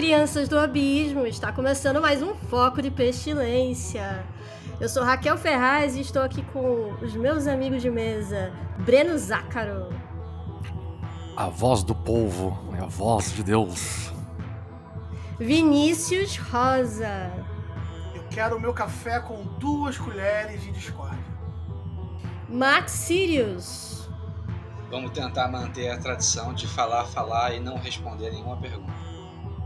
[0.00, 1.26] Crianças do abismo!
[1.26, 4.24] Está começando mais um Foco de Pestilência.
[4.80, 9.90] Eu sou Raquel Ferraz e estou aqui com os meus amigos de mesa, Breno Zácaro,
[11.36, 14.10] A voz do povo é a voz de Deus.
[15.38, 17.30] Vinícius Rosa,
[18.14, 21.22] Eu quero o meu café com duas colheres de discórdia.
[22.48, 24.08] Max Sirius,
[24.90, 29.09] Vamos tentar manter a tradição de falar, falar e não responder nenhuma pergunta.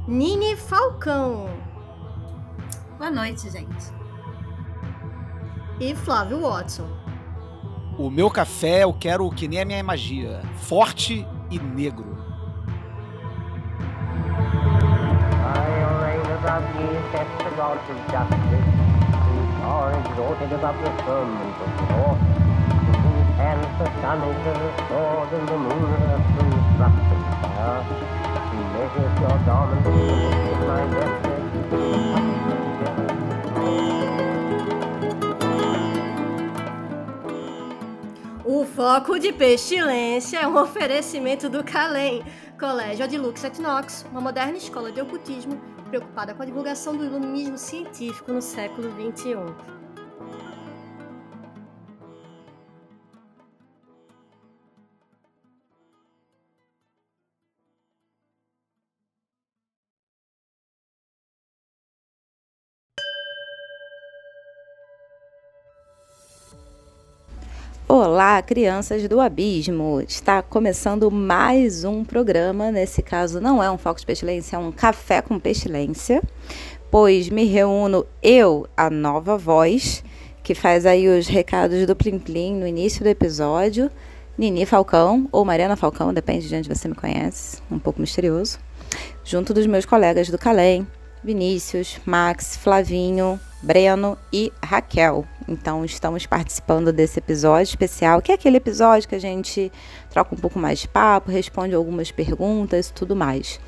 [0.06, 1.48] Nini Falcão
[2.98, 3.92] Boa noite, gente.
[5.80, 6.86] e Flávio Watson.
[7.98, 12.14] O meu café eu quero que nem a minha magia, forte e negro.
[38.44, 42.22] O Foco de Pestilência é um oferecimento do Calem,
[42.60, 48.32] Colégio Adlux Etnox, uma moderna escola de ocultismo preocupada com a divulgação do iluminismo científico
[48.32, 48.90] no século.
[48.90, 49.83] XXI.
[67.96, 70.00] Olá, crianças do Abismo!
[70.00, 72.72] Está começando mais um programa.
[72.72, 76.20] Nesse caso, não é um Foco de Pestilência, é um Café com Pestilência,
[76.90, 80.02] pois me reúno eu, a nova voz,
[80.42, 83.88] que faz aí os recados do Plim Plim no início do episódio,
[84.36, 88.58] Nini Falcão, ou Mariana Falcão, depende de onde você me conhece, um pouco misterioso,
[89.22, 90.84] junto dos meus colegas do Calem,
[91.22, 95.24] Vinícius, Max, Flavinho, Breno e Raquel.
[95.46, 99.70] Então, estamos participando desse episódio especial, que é aquele episódio que a gente
[100.10, 103.60] troca um pouco mais de papo, responde algumas perguntas e tudo mais.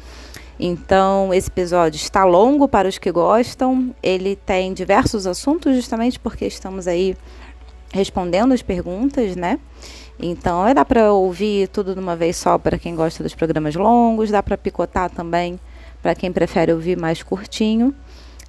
[0.58, 6.46] Então, esse episódio está longo para os que gostam, ele tem diversos assuntos, justamente porque
[6.46, 7.14] estamos aí
[7.92, 9.60] respondendo as perguntas, né?
[10.18, 14.30] Então, dá para ouvir tudo de uma vez só para quem gosta dos programas longos,
[14.30, 15.60] dá para picotar também
[16.02, 17.94] para quem prefere ouvir mais curtinho.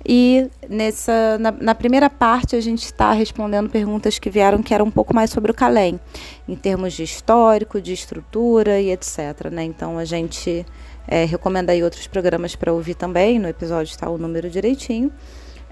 [0.06, 4.86] E nessa, na, na primeira parte a gente está respondendo perguntas que vieram que eram
[4.86, 6.00] um pouco mais sobre o Calem,
[6.48, 9.50] em termos de histórico, de estrutura e etc.
[9.52, 9.64] Né?
[9.64, 10.66] Então a gente
[11.08, 15.12] é, recomenda aí outros programas para ouvir também, no episódio está o número direitinho.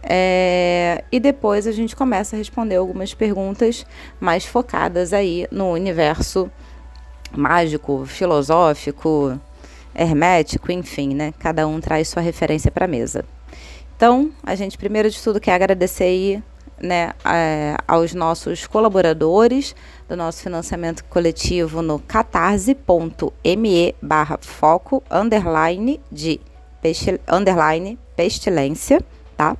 [0.07, 3.85] É, e depois a gente começa a responder algumas perguntas
[4.19, 6.49] mais focadas aí no universo
[7.35, 9.39] mágico, filosófico,
[9.95, 11.33] hermético, enfim, né?
[11.39, 13.25] Cada um traz sua referência para a mesa.
[13.95, 16.43] Então, a gente primeiro de tudo quer agradecer aí,
[16.81, 19.73] né, a, aos nossos colaboradores
[20.07, 26.39] do nosso financiamento coletivo no catarse.me barra foco underline de
[27.31, 29.01] underline pestilência,
[29.35, 29.57] tá?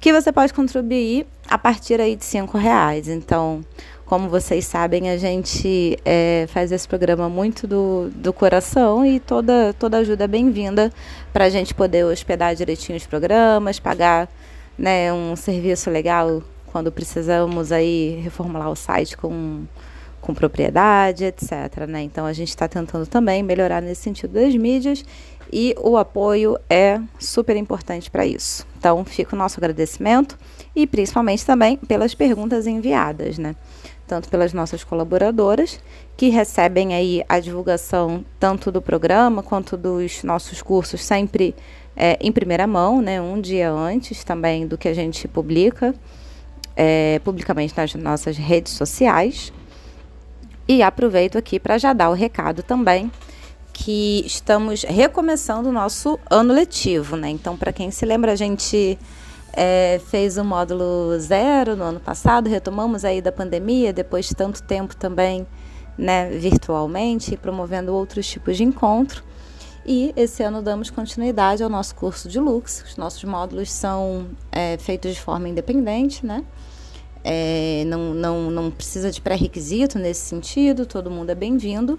[0.00, 3.08] Que você pode contribuir a partir aí de cinco reais.
[3.08, 3.62] Então,
[4.14, 9.74] como vocês sabem, a gente é, faz esse programa muito do, do coração e toda,
[9.76, 10.92] toda ajuda é bem-vinda
[11.32, 14.28] para a gente poder hospedar direitinho os programas, pagar
[14.78, 19.64] né, um serviço legal quando precisamos aí reformular o site com,
[20.20, 21.84] com propriedade, etc.
[21.88, 22.02] Né?
[22.02, 25.04] Então a gente está tentando também melhorar nesse sentido das mídias
[25.52, 28.64] e o apoio é super importante para isso.
[28.78, 30.38] Então fica o nosso agradecimento
[30.76, 33.56] e principalmente também pelas perguntas enviadas, né?
[34.06, 35.80] Tanto pelas nossas colaboradoras,
[36.16, 41.54] que recebem aí a divulgação tanto do programa quanto dos nossos cursos sempre
[41.96, 45.94] é, em primeira mão, né, um dia antes também do que a gente publica
[46.76, 49.52] é, publicamente nas nossas redes sociais.
[50.66, 53.10] E aproveito aqui para já dar o recado também
[53.72, 57.28] que estamos recomeçando o nosso ano letivo, né?
[57.28, 58.96] Então, para quem se lembra, a gente
[59.56, 64.62] é, fez o módulo zero no ano passado, retomamos aí da pandemia, depois de tanto
[64.62, 65.46] tempo também
[65.96, 69.22] né, virtualmente, promovendo outros tipos de encontro.
[69.86, 72.82] E esse ano damos continuidade ao nosso curso de Lux.
[72.86, 76.42] Os nossos módulos são é, feitos de forma independente, né?
[77.22, 81.98] É, não, não, não precisa de pré-requisito nesse sentido, todo mundo é bem-vindo.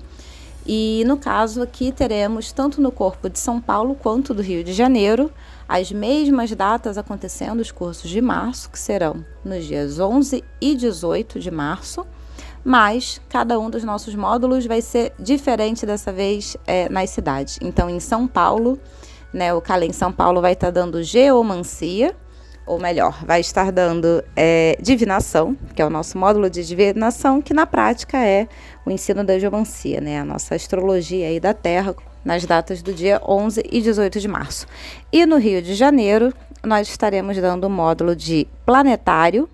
[0.66, 4.74] E no caso aqui teremos, tanto no corpo de São Paulo quanto do Rio de
[4.74, 5.32] Janeiro,
[5.68, 11.40] as mesmas datas acontecendo os cursos de março, que serão nos dias 11 e 18
[11.40, 12.06] de março,
[12.64, 17.60] mas cada um dos nossos módulos vai ser diferente dessa vez é, nas cidades.
[17.62, 18.80] Então, em São Paulo,
[19.32, 22.16] né, o Calem São Paulo vai estar dando geomancia,
[22.66, 27.54] ou melhor, vai estar dando é, divinação, que é o nosso módulo de divinação, que
[27.54, 28.48] na prática é
[28.84, 31.96] o ensino da geomancia, né, a nossa astrologia aí da Terra,
[32.26, 34.66] nas datas do dia 11 e 18 de março.
[35.12, 36.34] E no Rio de Janeiro,
[36.64, 39.48] nós estaremos dando o módulo de planetário,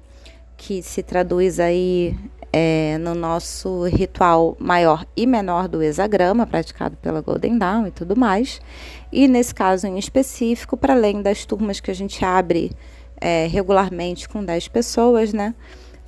[0.56, 2.15] que se traduz aí
[2.53, 8.15] é, no nosso ritual maior e menor do hexagrama, praticado pela Golden Dawn e tudo
[8.15, 8.62] mais.
[9.12, 12.71] E nesse caso em específico, para além das turmas que a gente abre
[13.19, 15.53] é, regularmente com 10 pessoas, né?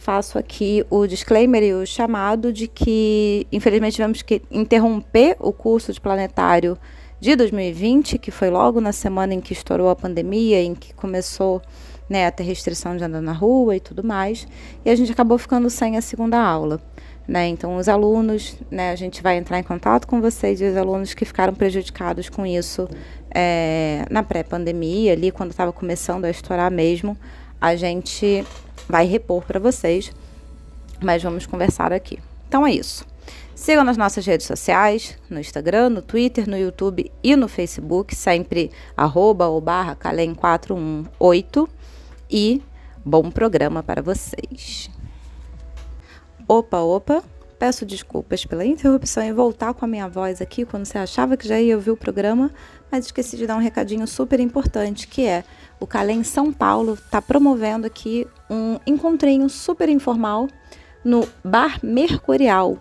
[0.04, 5.94] Faço aqui o disclaimer e o chamado de que, infelizmente, tivemos que interromper o curso
[5.94, 6.78] de planetário
[7.22, 11.62] de 2020, que foi logo na semana em que estourou a pandemia, em que começou
[12.10, 14.46] né, a ter restrição de andar na rua e tudo mais,
[14.84, 16.82] e a gente acabou ficando sem a segunda aula.
[17.26, 17.48] Né?
[17.48, 21.14] Então, os alunos, né, a gente vai entrar em contato com vocês e os alunos
[21.14, 22.90] que ficaram prejudicados com isso
[23.34, 27.18] é, na pré-pandemia, ali, quando estava começando a estourar mesmo,
[27.62, 28.46] a gente
[28.88, 30.12] vai repor para vocês,
[31.02, 32.20] mas vamos conversar aqui.
[32.48, 33.06] Então é isso.
[33.56, 38.72] Sigam nas nossas redes sociais, no Instagram, no Twitter, no YouTube e no Facebook, sempre
[38.98, 41.70] arroba ou barra calem418
[42.30, 42.62] e
[43.06, 44.90] bom programa para vocês.
[46.48, 47.24] Opa, opa,
[47.60, 51.48] peço desculpas pela interrupção e voltar com a minha voz aqui quando você achava que
[51.48, 52.52] já ia ouvir o programa,
[52.92, 55.46] mas esqueci de dar um recadinho super importante, que é
[55.84, 60.48] o Calem São Paulo está promovendo aqui um encontrinho super informal
[61.04, 62.78] no Bar Mercurial,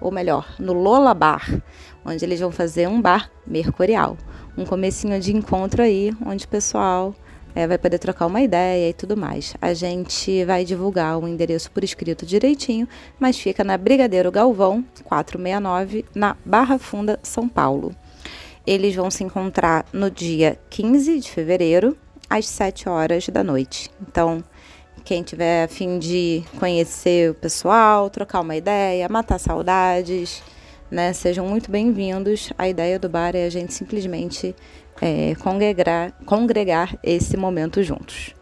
[0.00, 1.60] ou melhor, no Lola Bar,
[2.04, 4.16] onde eles vão fazer um bar mercurial.
[4.56, 7.16] Um comecinho de encontro aí, onde o pessoal
[7.52, 9.56] é, vai poder trocar uma ideia e tudo mais.
[9.60, 12.88] A gente vai divulgar o endereço por escrito direitinho,
[13.18, 17.92] mas fica na Brigadeiro Galvão, 469, na Barra Funda, São Paulo.
[18.64, 21.96] Eles vão se encontrar no dia 15 de fevereiro,
[22.30, 23.90] às 7 horas da noite.
[24.00, 24.42] Então,
[25.04, 30.40] quem tiver a fim de conhecer o pessoal, trocar uma ideia, matar saudades,
[30.88, 31.12] né?
[31.12, 32.52] Sejam muito bem-vindos.
[32.56, 34.54] A ideia do bar é a gente simplesmente
[35.00, 38.34] é, congregar, congregar esse momento juntos.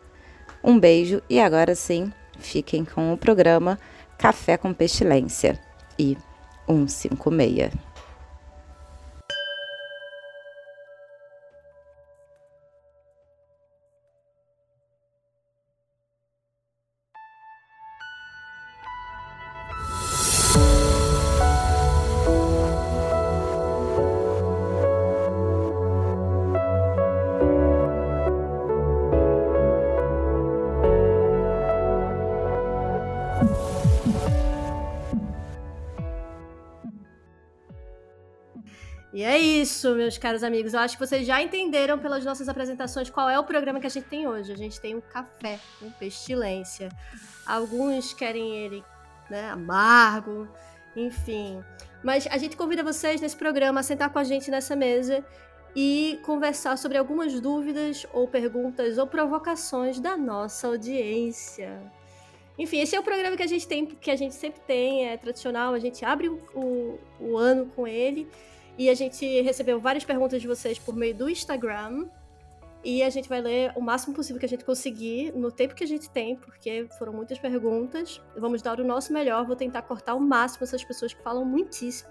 [0.63, 3.79] Um beijo e agora sim, fiquem com o programa
[4.19, 5.59] Café com Pestilência
[5.99, 6.19] e
[6.67, 7.88] 156.
[39.89, 40.75] Isso, meus caros amigos.
[40.75, 43.91] Eu acho que vocês já entenderam pelas nossas apresentações qual é o programa que a
[43.91, 44.53] gente tem hoje.
[44.53, 46.91] A gente tem um café com pestilência.
[47.47, 48.85] Alguns querem ele
[49.31, 50.49] né, amargo,
[50.95, 51.63] enfim.
[52.03, 55.25] Mas a gente convida vocês nesse programa a sentar com a gente nessa mesa
[55.75, 61.81] e conversar sobre algumas dúvidas ou perguntas ou provocações da nossa audiência.
[62.59, 65.17] Enfim, esse é o programa que a gente tem, que a gente sempre tem, é
[65.17, 68.29] tradicional, a gente abre o, o ano com ele.
[68.79, 72.09] E a gente recebeu várias perguntas de vocês por meio do Instagram.
[72.85, 75.83] E a gente vai ler o máximo possível que a gente conseguir, no tempo que
[75.83, 78.23] a gente tem, porque foram muitas perguntas.
[78.37, 82.09] Vamos dar o nosso melhor, vou tentar cortar o máximo essas pessoas que falam muitíssimo.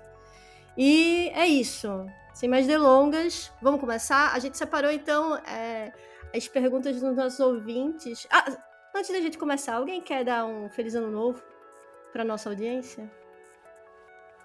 [0.77, 2.05] E é isso.
[2.33, 4.33] Sem mais delongas, vamos começar?
[4.33, 5.93] A gente separou então é,
[6.35, 8.27] as perguntas dos nossos ouvintes.
[8.29, 8.57] Ah,
[8.93, 11.41] antes da gente começar, alguém quer dar um feliz ano novo
[12.11, 13.09] para nossa audiência?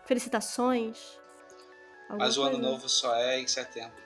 [0.05, 1.21] Felicitações?
[2.13, 4.03] Alguma Mas o ano novo só é em setembro.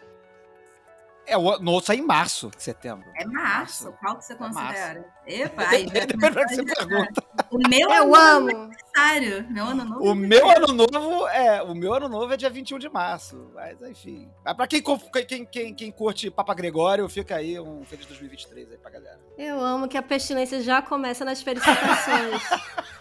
[1.28, 3.04] É, o novo sai em março, setembro.
[3.16, 3.92] É março.
[4.00, 4.54] Qual que você É março.
[4.60, 5.14] considera?
[5.26, 7.24] Epa, aí Depende do que você pergunta.
[7.50, 8.46] O meu Eu ano amo!
[8.46, 9.46] novo é aniversário.
[9.50, 10.04] Meu ano novo.
[10.04, 13.50] O é meu ano novo é, o meu ano novo é dia 21 de março.
[13.52, 14.30] Mas enfim.
[14.44, 14.80] Mas pra quem,
[15.26, 19.18] quem, quem, quem curte Papa Gregório, fica aí um feliz 2023 aí pra galera.
[19.36, 22.40] Eu amo que a pestilência já começa nas felicitações.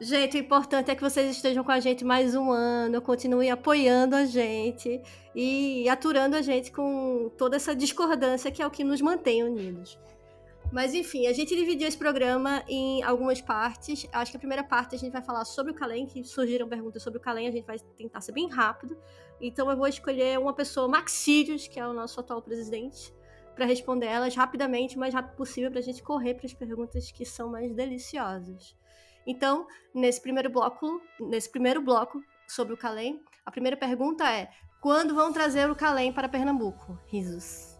[0.00, 4.16] Gente, o importante é que vocês estejam com a gente mais um ano, continuem apoiando
[4.16, 5.00] a gente
[5.32, 9.96] e aturando a gente com toda essa discordância que é o que nos mantém unidos.
[10.72, 14.08] Mas enfim, a gente dividiu esse programa em algumas partes.
[14.12, 17.00] Acho que a primeira parte a gente vai falar sobre o Kalem, que surgiram perguntas
[17.00, 18.98] sobre o Kalem, a gente vai tentar ser bem rápido.
[19.40, 23.14] Então eu vou escolher uma pessoa, Max Sirius, que é o nosso atual presidente,
[23.54, 27.12] para responder elas rapidamente, o mais rápido possível, para a gente correr para as perguntas
[27.12, 28.74] que são mais deliciosas.
[29.26, 34.48] Então, nesse primeiro bloco, nesse primeiro bloco sobre o Calem, a primeira pergunta é:
[34.80, 36.98] quando vão trazer o Calem para Pernambuco?
[37.06, 37.74] Risos.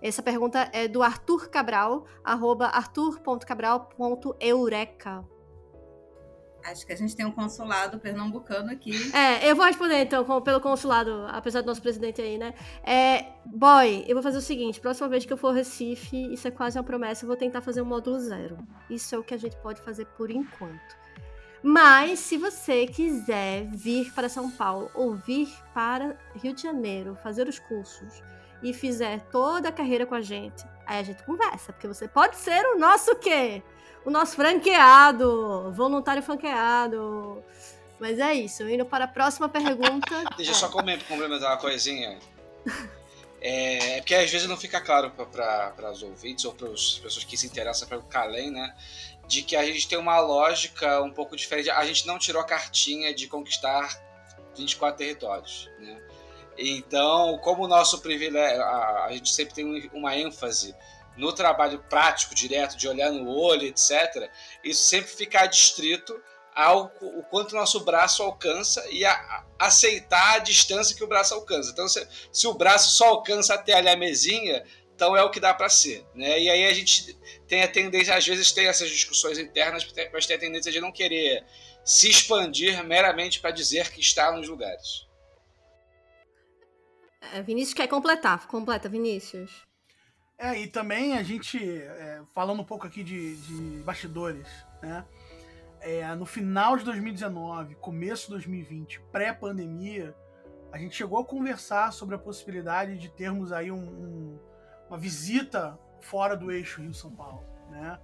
[0.00, 5.35] Essa pergunta é do Arthur Cabral, arroba arthur.cabral.eureka.
[6.70, 8.92] Acho que a gente tem um consulado pernambucano aqui.
[9.14, 12.54] É, eu vou responder então com- pelo consulado, apesar do nosso presidente aí, né?
[12.82, 16.50] É, boy, eu vou fazer o seguinte: próxima vez que eu for Recife, isso é
[16.50, 18.58] quase uma promessa, eu vou tentar fazer um módulo zero.
[18.90, 20.96] Isso é o que a gente pode fazer por enquanto.
[21.62, 27.48] Mas, se você quiser vir para São Paulo ou vir para Rio de Janeiro fazer
[27.48, 28.22] os cursos
[28.62, 32.36] e fizer toda a carreira com a gente, aí a gente conversa, porque você pode
[32.36, 33.62] ser o nosso quê?
[34.06, 37.42] O nosso franqueado, voluntário franqueado.
[37.98, 40.24] Mas é isso, indo para a próxima pergunta.
[40.36, 42.18] Deixa eu só complementar uma coisinha.
[43.40, 47.24] É, é porque às vezes não fica claro para os ouvintes ou para as pessoas
[47.24, 48.74] que se interessam pelo Kalem, né?
[49.26, 51.68] De que a gente tem uma lógica um pouco diferente.
[51.70, 54.00] A gente não tirou a cartinha de conquistar
[54.56, 56.00] 24 territórios, né?
[56.58, 60.74] Então, como o nosso privilégio, a, a gente sempre tem um- uma ênfase
[61.16, 64.30] no trabalho prático, direto, de olhar no olho, etc.,
[64.62, 66.20] isso sempre fica adstrito
[66.54, 71.06] ao o quanto o nosso braço alcança e a, a- aceitar a distância que o
[71.06, 71.70] braço alcança.
[71.70, 75.38] Então, se, se o braço só alcança até ali a mesinha, então é o que
[75.38, 76.06] dá para ser.
[76.14, 76.40] Né?
[76.40, 77.14] E aí a gente
[77.46, 80.90] tem a tendência, às vezes, tem essas discussões internas, mas tem a tendência de não
[80.90, 81.44] querer
[81.84, 85.06] se expandir meramente para dizer que está nos lugares.
[87.20, 88.46] É, Vinícius quer completar.
[88.46, 89.65] Completa, Vinícius.
[90.38, 94.46] É, e também a gente, é, falando um pouco aqui de, de bastidores,
[94.82, 95.04] né?
[95.80, 100.14] É, no final de 2019, começo de 2020, pré-pandemia,
[100.72, 104.38] a gente chegou a conversar sobre a possibilidade de termos aí um- um-
[104.88, 107.98] uma visita fora do eixo Rio-São Paulo, né?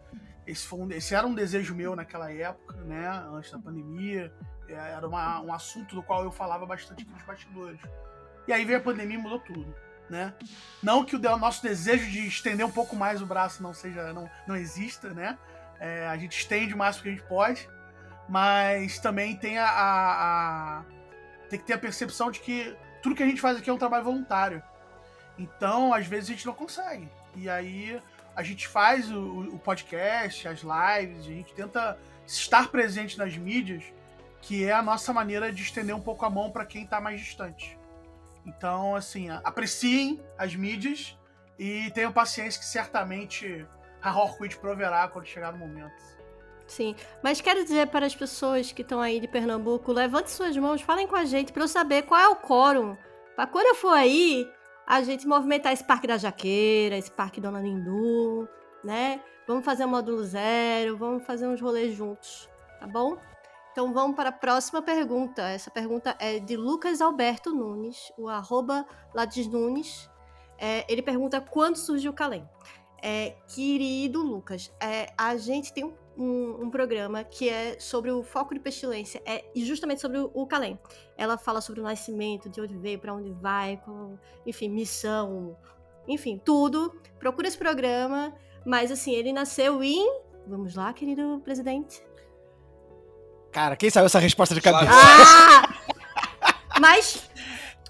[0.47, 3.09] Esse, foi um- esse era um desejo meu naquela época, né?
[3.33, 4.33] Antes da pandemia.
[4.69, 7.79] É, Era uma- um assunto do qual eu falava bastante aqui nos bastidores.
[8.47, 9.75] E aí veio a pandemia e mudou tudo,
[10.13, 10.35] né?
[10.83, 14.31] Não que o nosso desejo de estender um pouco mais o braço não seja, não,
[14.47, 15.39] não exista, né?
[15.81, 17.67] É, a gente estende o máximo que a gente pode,
[18.29, 20.85] mas também tem a, a- a-
[21.49, 23.79] tem que ter a percepção de que tudo que a gente faz aqui é um
[23.79, 24.63] trabalho voluntário.
[25.39, 27.09] Então, às vezes a gente não consegue.
[27.35, 28.01] E aí
[28.37, 29.19] a gente faz o,
[29.55, 33.83] o podcast, as lives, a gente tenta estar presente nas mídias,
[34.43, 37.19] que é a nossa maneira de estender um pouco a mão para quem está mais
[37.21, 37.79] distante.
[38.45, 41.17] Então, assim, apreciem as mídias
[41.59, 43.67] e tenham paciência que certamente
[44.03, 45.95] a Horquid proverá quando chegar no momento.
[46.67, 50.81] Sim, mas quero dizer para as pessoas que estão aí de Pernambuco, levante suas mãos,
[50.81, 52.97] falem com a gente para eu saber qual é o quórum.
[53.37, 54.51] Para quando eu for aí,
[54.87, 58.49] a gente movimentar esse Parque da Jaqueira, esse Parque Dona Lindu,
[58.83, 59.21] né?
[59.47, 62.49] Vamos fazer um módulo zero, vamos fazer uns rolês juntos,
[62.81, 63.19] tá bom?
[63.73, 65.43] Então vamos para a próxima pergunta.
[65.49, 70.11] Essa pergunta é de Lucas Alberto Nunes, o arroba Lades Nunes.
[70.59, 72.47] É, ele pergunta quando surgiu o Calem.
[73.03, 78.55] É, querido Lucas, é, a gente tem um, um- programa que é sobre o foco
[78.55, 80.79] de pestilência, é e justamente sobre o, o Calem.
[81.17, 85.57] Ela fala sobre o nascimento, de onde veio, para onde vai, qual, enfim, missão,
[86.07, 86.95] enfim, tudo.
[87.19, 88.33] Procura esse programa,
[88.65, 90.21] mas assim, ele nasceu em.
[90.47, 92.05] Vamos lá, querido presidente.
[93.53, 94.91] Cara, quem saiu essa resposta de cabeça?
[94.93, 95.75] Ah!
[96.81, 97.29] Mas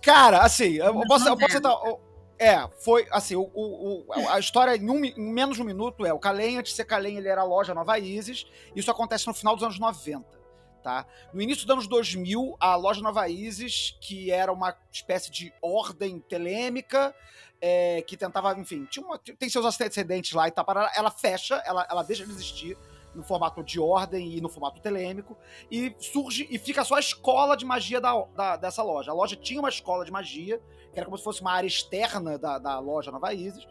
[0.03, 2.01] Cara, assim, eu posso, eu posso o-
[2.37, 6.05] É, foi assim, o, o- o- a história em, um em menos de um minuto
[6.05, 8.45] é o Calem, antes de ser Calem, ele era a loja Nova Isis.
[8.75, 10.43] Isso acontece no final dos anos 90.
[10.83, 11.07] Tá?
[11.33, 16.19] No início dos anos 2000, a loja Nova Isis, que era uma espécie de ordem
[16.19, 17.15] telêmica,
[17.61, 21.63] é, que tentava, enfim, tinha uma- tem seus antecedentes lá e tal, parará, ela fecha,
[21.65, 22.77] ela, ela deixa de existir
[23.15, 25.37] no formato de ordem e no formato telêmico,
[25.71, 29.11] e surge e fica só a escola de magia da, da- dessa loja.
[29.11, 30.61] A loja tinha uma escola de magia,
[30.93, 33.67] que era como se fosse uma área externa da, da loja Nova Isis,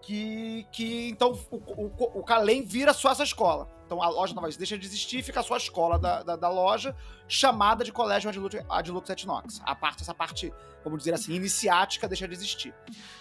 [0.00, 2.24] que, que então o, o, o
[2.64, 3.68] vira só essa escola.
[3.84, 6.36] Então a loja Nova Isis deixa de existir e fica só a escola da, da,
[6.36, 6.94] da loja,
[7.26, 9.60] chamada de Colégio Adilux, Adilux et Nox.
[9.64, 10.52] A parte, essa parte,
[10.84, 12.74] vamos dizer assim, iniciática deixa de existir.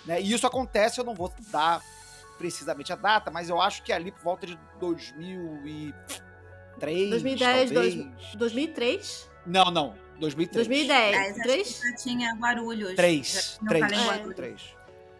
[0.06, 0.22] Né?
[0.22, 1.82] E isso acontece, eu não vou dar
[2.38, 5.94] precisamente a data, mas eu acho que é ali por volta de 2000 e
[6.80, 8.36] 2003, 2010, talvez.
[8.36, 9.30] 2003?
[9.46, 9.96] Não, não.
[10.20, 10.68] 2003.
[10.68, 11.16] 2010.
[11.18, 11.80] Mas acho 3?
[11.82, 12.96] que já tinha Guarulhos.
[12.96, 13.28] Três.
[13.28, 13.84] Já tinha o Três.
[13.86, 14.08] Calém É.
[14.10, 14.36] Guarulhos.
[14.36, 14.62] Três.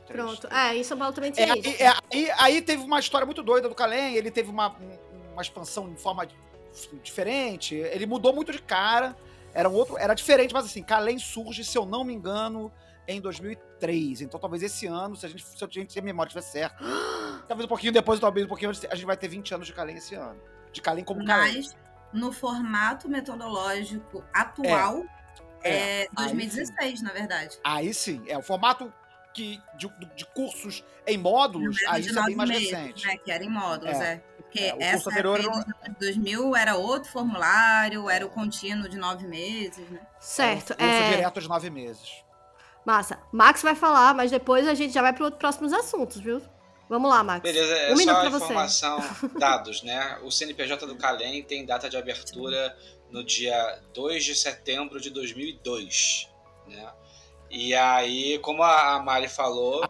[0.06, 0.22] Três.
[0.24, 0.48] Pronto.
[0.48, 0.54] Três.
[0.64, 1.84] É, em São Paulo também É, tinha aí, isso.
[1.84, 5.42] é, aí, aí teve uma história muito doida do Kalem, ele teve uma, um- uma
[5.42, 6.36] expansão de forma di-
[7.04, 9.16] diferente, ele mudou muito de cara,
[9.54, 12.72] era um outro, era diferente, mas assim, Kalem surge, se eu não me engano,
[13.08, 16.28] em 2003, então talvez esse ano, se a gente, se a gente se a memória
[16.30, 16.78] estiver certa,
[17.48, 19.74] talvez um pouquinho depois, talvez um pouquinho antes, a gente vai ter 20 anos de
[19.74, 20.40] Kalem esse ano,
[20.74, 21.56] de Kalem como Kalem.
[21.56, 21.76] Mas
[22.12, 25.06] no formato metodológico atual
[25.64, 27.58] É, é, aí 2016, na verdade.
[27.64, 28.94] Aí sim, é o formato
[29.34, 33.08] que, de, de cursos em módulos, aí de isso é bem mais meses, recente.
[33.08, 34.14] Né, que era em módulos, É.
[34.14, 34.24] é.
[34.38, 38.88] Porque É, o curso essa anterior era dos 2000 era outro formulário, era o contínuo
[38.88, 40.00] de nove meses, né?
[40.20, 40.74] Certo.
[40.76, 42.24] Curso É, direto de nove meses.
[42.88, 43.20] Massa.
[43.32, 46.42] Max vai falar, mas depois a gente já vai para os próximos assuntos, viu?
[46.90, 47.42] Vamos lá, Max.
[47.44, 48.46] Beleza, é Um só pra você.
[48.46, 48.98] informação,
[49.38, 50.18] dados, né?
[50.24, 52.76] O CNPJ do Calem tem data de abertura
[53.12, 56.30] no dia 2 de setembro de 2002,
[56.68, 56.90] né?
[57.50, 59.82] E aí, como a Mari falou,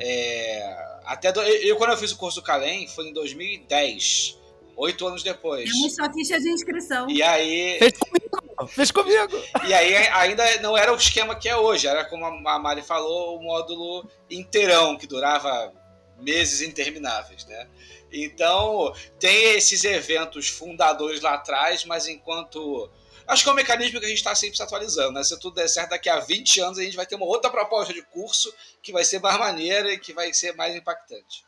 [0.00, 4.38] é, até do- eu, eu, quando eu fiz o curso do Calem foi em 2010,
[4.76, 5.70] oito anos depois.
[5.70, 7.08] Temos sua ficha de inscrição.
[7.08, 8.68] E aí, Fez comigo!
[8.68, 9.42] Fez comigo!
[9.66, 13.38] e aí ainda não era o esquema que é hoje, era como a Mari falou,
[13.38, 15.72] o módulo inteirão, que durava
[16.18, 17.68] meses intermináveis, né?
[18.12, 22.90] Então, tem esses eventos fundadores lá atrás, mas enquanto.
[23.26, 25.24] Acho que é um mecanismo que a gente está sempre se atualizando, né?
[25.24, 27.92] Se tudo der certo, daqui a 20 anos a gente vai ter uma outra proposta
[27.92, 31.42] de curso que vai ser mais maneira e que vai ser mais impactante.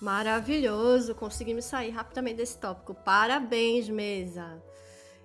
[0.00, 2.94] Maravilhoso, conseguimos sair rapidamente desse tópico.
[2.94, 4.62] Parabéns, mesa.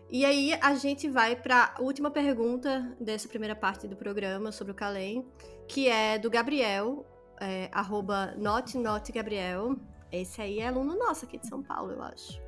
[0.10, 4.72] E aí a gente vai para a última pergunta dessa primeira parte do programa sobre
[4.72, 5.26] o Calem,
[5.68, 7.06] que é do Gabriel,
[7.40, 9.78] é, arroba notnotgabriel.
[10.12, 12.42] Esse aí é aluno nosso aqui de São Paulo, eu acho.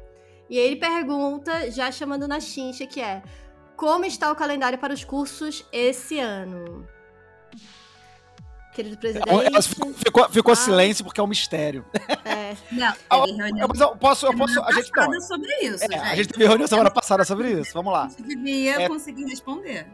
[0.49, 3.23] E aí ele pergunta, já chamando na chincha, que é
[3.75, 6.87] como está o calendário para os cursos esse ano?
[8.73, 9.29] Querido presidente.
[9.69, 10.55] Ficou, ficou, ficou Ah.
[10.55, 11.85] silêncio porque é um mistério.
[12.25, 12.93] É, Não,
[13.67, 14.53] Mas eu posso, eu posso.
[14.53, 16.15] semana A gente, não, passada sobre isso, é, a gente.
[16.17, 17.71] gente teve reunião semana passada sobre isso.
[17.73, 18.05] Vamos lá.
[18.05, 19.87] A gente devia É- conseguir responder.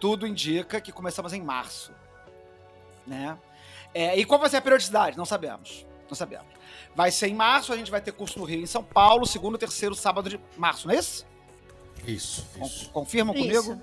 [0.00, 1.92] Tudo indica que começamos em março.
[3.06, 3.36] Né?
[3.94, 5.16] É, e qual vai ser a periodicidade?
[5.16, 5.86] Não sabemos.
[6.08, 6.46] Não sabemos.
[6.94, 9.56] Vai ser em março, a gente vai ter curso no Rio em São Paulo, segundo,
[9.56, 11.26] terceiro sábado de março, não é isso?
[12.06, 12.90] Isso, isso.
[12.90, 13.64] Confirmam Isso.
[13.64, 13.82] comigo?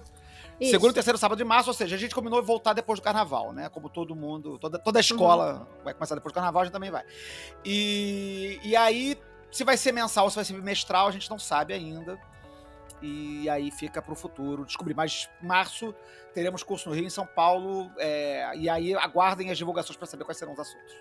[0.60, 0.72] Isso.
[0.72, 3.70] Segundo terceiro sábado de março, ou seja, a gente combinou voltar depois do carnaval, né?
[3.70, 6.92] Como todo mundo, toda, toda a escola vai começar depois do carnaval, a gente também
[6.92, 7.04] vai.
[7.66, 9.18] E, e aí,
[9.52, 12.20] se vai ser mensal ou se vai ser bimestral, a gente não sabe ainda.
[13.02, 14.94] E aí fica pro futuro descobrir.
[14.94, 15.94] Mas março
[16.34, 17.92] teremos curso no Rio e em São Paulo.
[17.98, 20.94] é, e aí aguardem as divulgações para saber quais serão os assuntos.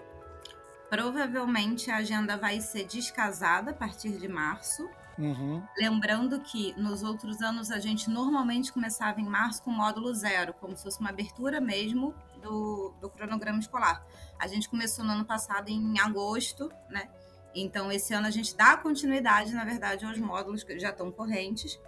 [0.91, 4.91] Provavelmente a agenda vai ser descasada a partir de março.
[5.19, 5.63] Uhum.
[5.77, 10.77] Lembrando que nos outros anos a gente normalmente começava em março com módulo zero, como
[10.77, 14.05] se fosse uma abertura mesmo do, do cronograma escolar.
[14.39, 17.09] A gente começou no ano passado em agosto, né?
[17.55, 21.79] Então esse ano a gente dá continuidade, na verdade, aos módulos que já estão correntes.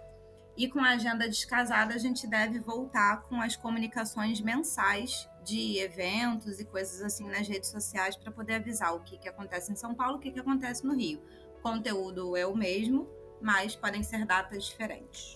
[0.57, 6.59] E com a agenda descasada, a gente deve voltar com as comunicações mensais de eventos
[6.59, 9.93] e coisas assim nas redes sociais para poder avisar o que, que acontece em São
[9.93, 11.21] Paulo, o que, que acontece no Rio.
[11.65, 13.09] O conteúdo é o mesmo,
[13.41, 15.35] mas podem ser datas diferentes.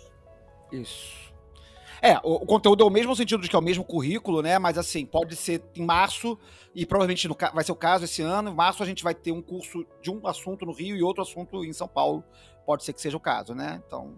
[0.71, 1.33] Isso.
[2.03, 4.43] É, o, o conteúdo é o mesmo no sentido de que é o mesmo currículo,
[4.43, 4.59] né?
[4.59, 6.37] Mas assim, pode ser em março,
[6.75, 8.51] e provavelmente no vai ser o caso esse ano.
[8.51, 11.23] Em março a gente vai ter um curso de um assunto no Rio e outro
[11.23, 12.23] assunto em São Paulo.
[12.63, 13.81] Pode ser que seja o caso, né?
[13.87, 14.15] Então.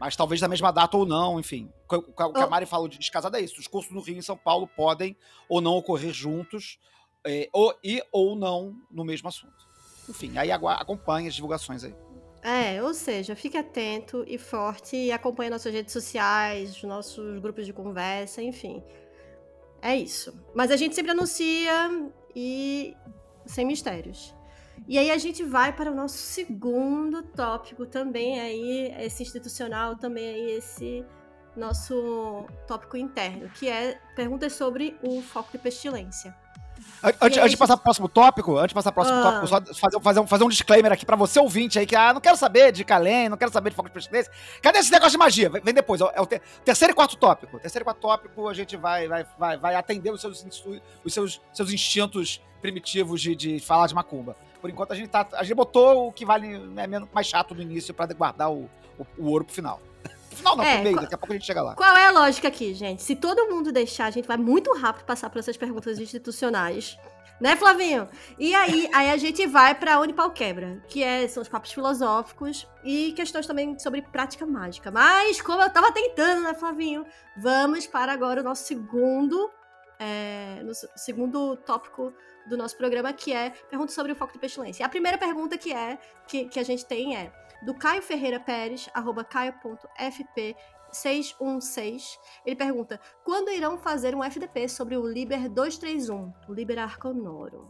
[0.00, 1.70] Mas talvez na mesma data ou não, enfim.
[1.84, 2.50] O que o que a Oh.
[2.50, 3.60] Mari falou de descasada é isso.
[3.60, 5.14] Os cursos no Rio e em São Paulo podem
[5.50, 6.78] ou não ocorrer juntos,
[7.26, 9.65] é, ou, e ou não no mesmo assunto.
[10.08, 11.94] Enfim, aí acompanhe as divulgações aí.
[12.42, 17.66] É, ou seja, fique atento e forte e acompanhe nossas redes sociais, os nossos grupos
[17.66, 18.82] de conversa, enfim.
[19.82, 20.32] É isso.
[20.54, 21.90] Mas a gente sempre anuncia
[22.34, 22.94] e
[23.44, 24.34] sem mistérios.
[24.86, 30.28] E aí a gente vai para o nosso segundo tópico também aí, esse institucional, também
[30.28, 31.04] aí esse
[31.56, 36.36] nosso tópico interno, que é perguntas sobre o foco de pestilência.
[37.02, 39.22] An- Antes, antes de passar pro próximo tópico, antes de passar pro próximo Ah.
[39.32, 42.12] tópico, só fazer, fazer, um, fazer um disclaimer aqui pra você ouvinte aí, que ah,
[42.12, 44.32] não quero saber de Calem, não quero saber de foco de pestilência.
[44.62, 45.48] Cadê esse negócio de magia?
[45.50, 47.58] Vem depois, é o te- terceiro e quarto tópico.
[47.60, 50.44] Terceiro e quarto tópico, a gente vai, vai, vai, vai atender os seus,
[51.04, 54.36] os seus, seus instintos primitivos de, de falar de macumba.
[54.60, 57.62] Por enquanto, a gente, tá, a gente botou o que vale né, mais chato no
[57.62, 59.80] início pra guardar o, o, o ouro pro final.
[60.36, 61.74] Pro final não, É, pro meio, daqui a pouco a gente chega lá.
[61.74, 63.02] Qual é a lógica aqui, gente?
[63.02, 66.98] Se todo mundo deixar, a gente vai muito rápido passar por essas perguntas institucionais.
[67.38, 68.08] Né, Flavinho?
[68.38, 72.66] E aí, aí a gente vai pra Unipau Quebra, que é, são os papos filosóficos
[72.82, 74.90] e questões também sobre prática mágica.
[74.90, 77.04] Mas, como eu tava tentando, né, Flavinho?
[77.36, 79.50] Vamos para agora o nosso segundo,
[79.98, 82.10] é, no segundo tópico
[82.48, 84.86] do nosso programa, que é pergunta sobre o foco de pestilência.
[84.86, 87.30] A primeira pergunta que é que, que a gente tem é
[87.66, 90.56] do Caio Ferreira Pérez, arroba caio.fp
[90.92, 92.18] 616.
[92.46, 97.68] Ele pergunta: quando irão fazer um FDP sobre o Liber 231, o Liber Arconorum?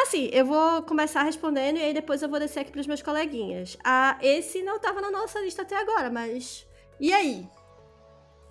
[0.00, 3.02] Assim, eu vou começar respondendo e aí depois eu vou descer aqui para os meus
[3.02, 3.76] coleguinhas.
[3.84, 6.66] Ah, esse não estava na nossa lista até agora, mas.
[7.00, 7.48] E aí?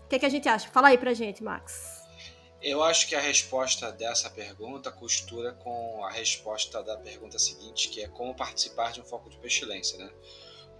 [0.05, 0.69] O que, é que a gente acha?
[0.69, 1.96] Fala aí pra gente, Max.
[2.61, 8.01] Eu acho que a resposta dessa pergunta costura com a resposta da pergunta seguinte, que
[8.01, 10.09] é como participar de um foco de pestilência, né?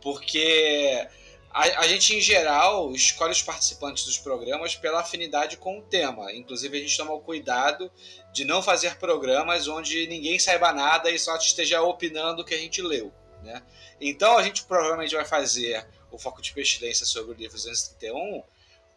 [0.01, 1.07] Porque
[1.51, 6.33] a, a, gente, em geral, escolhe os participantes dos programas pela afinidade com o tema.
[6.33, 7.91] Inclusive, a gente toma o cuidado
[8.33, 12.59] de não fazer programas onde ninguém saiba nada e só esteja opinando o que a
[12.59, 13.13] gente leu.
[13.43, 13.63] Né?
[14.01, 18.43] Então, a gente provavelmente vai fazer o foco de pestilência sobre o livro 231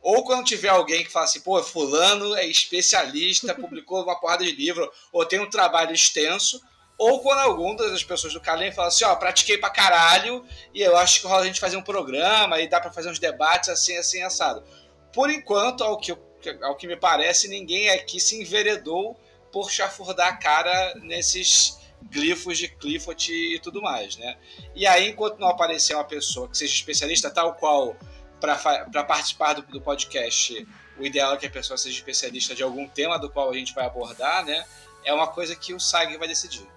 [0.03, 4.53] ou quando tiver alguém que fala assim, pô, fulano é especialista, publicou uma porrada de
[4.53, 6.61] livro, ou tem um trabalho extenso,
[6.97, 10.97] ou quando alguma das pessoas do Calem falam assim, ó, pratiquei pra caralho, e eu
[10.97, 13.97] acho que rola a gente fazer um programa, e dá para fazer uns debates assim,
[13.97, 14.63] assim, assado.
[15.13, 16.17] Por enquanto, ao que,
[16.63, 19.19] ao que me parece, ninguém aqui se enveredou
[19.51, 24.37] por chafurdar a cara nesses glifos de Clifford e tudo mais, né?
[24.75, 27.97] E aí, enquanto não aparecer uma pessoa que seja especialista, tal qual
[28.41, 30.67] para participar do, do podcast,
[30.99, 33.75] o ideal é que a pessoa seja especialista de algum tema do qual a gente
[33.75, 34.65] vai abordar, né?
[35.05, 36.69] É uma coisa que o SAG vai decidir.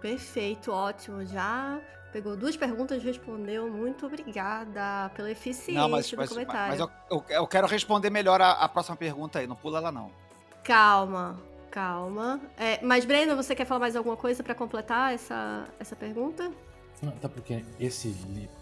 [0.00, 1.24] Perfeito, ótimo.
[1.24, 1.80] Já
[2.12, 3.70] pegou duas perguntas e respondeu.
[3.70, 6.68] Muito obrigada pela eficiência não, mas, do mas, comentário.
[6.70, 9.46] Mas eu, eu, eu, quero responder melhor a, a, próxima pergunta aí.
[9.46, 10.10] Não pula ela, não.
[10.62, 12.40] Calma, calma.
[12.56, 16.52] É, mas, Breno, você quer falar mais alguma coisa para completar essa, essa pergunta?
[17.02, 18.14] Não, até porque esse,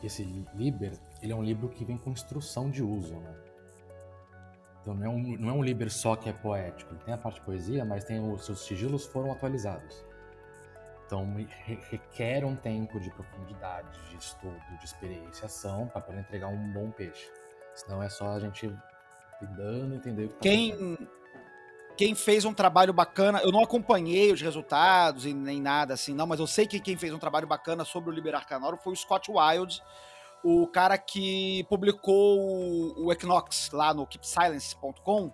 [0.02, 0.92] esse Liber,
[1.22, 3.34] ele é um livro que vem com instrução de uso, né?
[4.80, 6.92] Então não é, um, não é um Liber só que é poético.
[6.92, 10.04] Ele tem a parte de poesia, mas tem os seus sigilos foram atualizados.
[11.06, 11.26] Então
[11.90, 17.30] requer um tempo de profundidade, de estudo, de experienciação para poder entregar um bom peixe.
[17.74, 18.74] Senão é só a gente
[19.56, 20.98] dando entender o que tá Quem
[21.96, 26.26] quem fez um trabalho bacana, eu não acompanhei os resultados e nem nada assim, não,
[26.26, 28.96] mas eu sei que quem fez um trabalho bacana sobre o Liber Arcanoro foi o
[28.96, 29.82] Scott Wild,
[30.42, 35.32] o cara que publicou o Equinox lá no keepsilence.com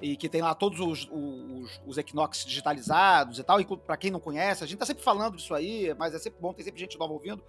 [0.00, 3.60] e que tem lá todos os, os, os Equinox digitalizados e tal.
[3.60, 6.40] E para quem não conhece, a gente tá sempre falando disso aí, mas é sempre
[6.40, 7.42] bom, tem sempre gente nova ouvindo.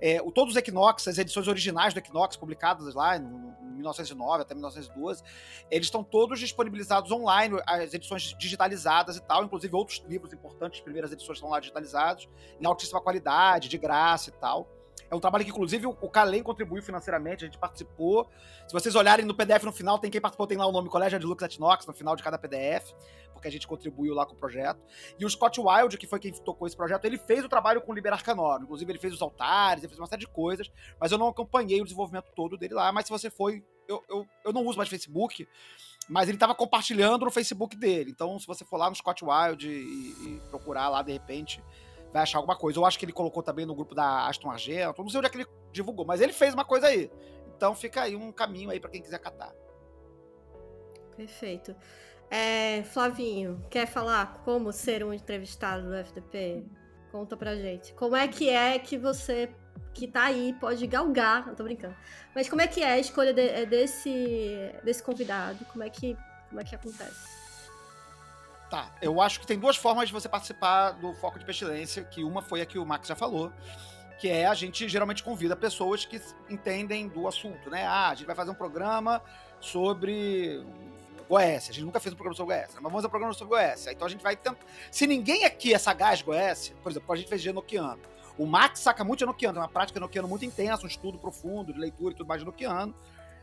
[0.00, 3.22] É, o, todos os Equinox, as edições originais do Equinox, publicadas lá em
[3.76, 5.22] 1909 até 1912,
[5.70, 9.44] eles estão todos disponibilizados online, as edições digitalizadas e tal.
[9.44, 12.28] Inclusive, outros livros importantes, primeiras edições estão lá digitalizados,
[12.60, 14.68] em altíssima qualidade, de graça e tal.
[15.12, 18.30] É um trabalho que, inclusive, o Calem contribuiu financeiramente, a gente participou.
[18.66, 21.18] Se vocês olharem no PDF no final, tem quem participou, tem lá o nome Colégio
[21.20, 21.46] de Lux
[21.86, 22.94] no final de cada PDF,
[23.30, 24.80] porque a gente contribuiu lá com o projeto.
[25.18, 27.92] E o Scott Wild, que foi quem tocou esse projeto, ele fez o trabalho com
[27.92, 28.62] o Liber Arcanor.
[28.62, 31.82] Inclusive, ele fez os altares, ele fez uma série de coisas, mas eu não acompanhei
[31.82, 32.90] o desenvolvimento todo dele lá.
[32.90, 33.62] Mas se você foi.
[33.86, 35.46] Eu, eu, eu não uso mais Facebook,
[36.08, 38.10] mas ele estava compartilhando no Facebook dele.
[38.10, 41.62] Então, se você for lá no Scott Wild e, e procurar lá, de repente
[42.12, 42.78] vai achar alguma coisa.
[42.78, 45.30] Eu acho que ele colocou também no grupo da Aston Argento, não sei onde é
[45.30, 47.10] que ele divulgou, mas ele fez uma coisa aí.
[47.56, 49.52] Então fica aí um caminho aí para quem quiser catar.
[51.16, 51.74] Perfeito.
[52.30, 56.64] É, Flavinho, quer falar como ser um entrevistado do FDP?
[57.10, 57.92] Conta pra gente.
[57.94, 59.54] Como é que é que você
[59.92, 61.94] que tá aí pode galgar, não tô brincando.
[62.34, 65.64] Mas como é que é a escolha de, é desse desse convidado?
[65.66, 66.16] Como é que
[66.48, 67.41] como é que acontece?
[68.72, 72.24] Tá, eu acho que tem duas formas de você participar do Foco de Pestilência, que
[72.24, 73.52] uma foi a que o Max já falou,
[74.18, 77.84] que é a gente geralmente convida pessoas que entendem do assunto, né?
[77.84, 79.20] Ah, a gente vai fazer um programa
[79.60, 80.64] sobre
[81.28, 81.68] Goiás.
[81.68, 83.86] A gente nunca fez um programa sobre Goiás, mas vamos fazer um programa sobre Goiás.
[83.88, 84.56] Então a gente vai tentar.
[84.90, 88.00] Se ninguém aqui é sagaz Goiás, por exemplo, a gente fez de Enoquiano.
[88.38, 91.74] O Max saca muito de Enoquiano, é uma prática Enoquiano muito intensa, um estudo profundo
[91.74, 92.94] de leitura e tudo mais de Enoquiano.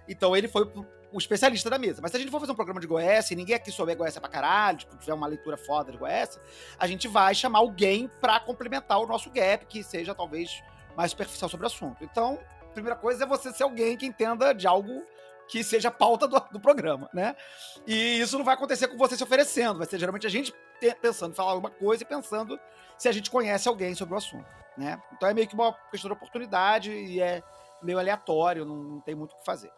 [0.09, 0.69] Então ele foi
[1.11, 2.01] o especialista da mesa.
[2.01, 4.17] Mas se a gente for fazer um programa de Goiás e ninguém aqui souber Goiás
[4.17, 6.39] pra caralho, tipo, tiver uma leitura foda de Goiás,
[6.77, 10.61] a gente vai chamar alguém para complementar o nosso gap, que seja talvez
[10.95, 12.03] mais superficial sobre o assunto.
[12.03, 15.03] Então, a primeira coisa é você ser alguém que entenda de algo
[15.47, 17.35] que seja pauta do, do programa, né?
[17.85, 20.53] E isso não vai acontecer com você se oferecendo, vai ser geralmente a gente
[21.01, 22.59] pensando em falar alguma coisa e pensando
[22.97, 24.45] se a gente conhece alguém sobre o assunto,
[24.77, 25.01] né?
[25.11, 27.41] Então é meio que uma questão de oportunidade e é
[27.81, 29.71] meio aleatório, não, não tem muito o que fazer.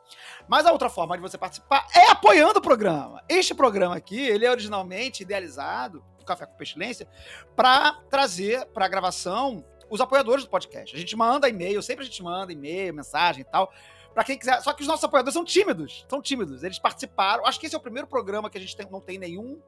[0.48, 3.24] Mas a outra forma de você participar é apoiando o programa.
[3.30, 7.08] Este programa aqui, ele é originalmente idealizado, o Café com Pestilência,
[7.56, 10.96] para trazer para a gravação os apoiadores do podcast.
[10.96, 13.72] A gente manda e-mail, sempre a gente manda e-mail, mensagem e tal,
[14.14, 14.62] para quem quiser.
[14.62, 16.64] Só que os nossos apoiadores são tímidos, são tímidos.
[16.64, 17.46] Eles participaram.
[17.46, 19.62] Acho que esse é o primeiro programa que a gente tem- não tem nenhum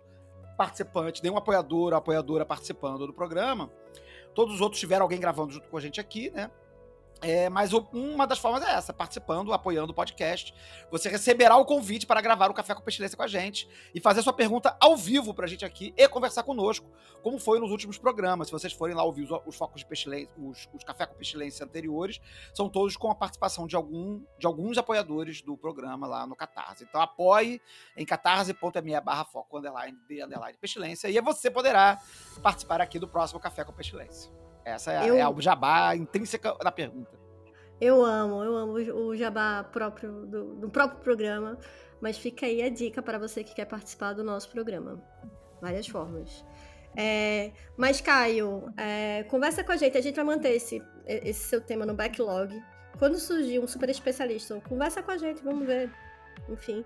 [0.58, 3.72] participante, nenhum apoiador ou apoiadora participando do programa.
[4.36, 6.50] Todos os outros tiveram alguém gravando junto com a gente aqui, né?
[7.24, 10.54] É, mas uma das formas é essa, participando, apoiando o podcast.
[10.92, 14.22] Você receberá o convite para gravar o Café com Pestilência com a gente e fazer
[14.22, 16.86] sua pergunta ao vivo pra gente aqui e conversar conosco,
[17.22, 18.48] como foi nos últimos programas.
[18.48, 21.66] Se vocês forem lá ouvir os, os focos de pestilência, os, os Café com Pestilência
[21.66, 22.20] anteriores,
[22.54, 26.84] são todos com a participação de, algum, de alguns apoiadores do programa lá no Catarse.
[26.84, 27.62] Então apoie
[27.96, 32.02] em catarse.me barra foco underline de underline pestilência e você poderá
[32.42, 34.30] participar aqui do próximo Café com Pestilência.
[34.65, 37.12] Essa é, a- Eu- é o jabá intrínseca da pergunta.
[37.82, 41.58] Eu amo, eu amo o o jabá próprio do, do próprio programa,
[41.99, 45.02] mas fica aí a dica para você que quer participar do nosso programa.
[45.62, 46.43] Várias formas.
[46.95, 49.97] É, mas, Caio, é, conversa com a gente.
[49.97, 52.54] A gente vai manter esse, esse seu tema no backlog.
[52.99, 55.89] Quando surgir um super especialista, conversa com a gente, vamos ver.
[56.47, 56.86] Enfim.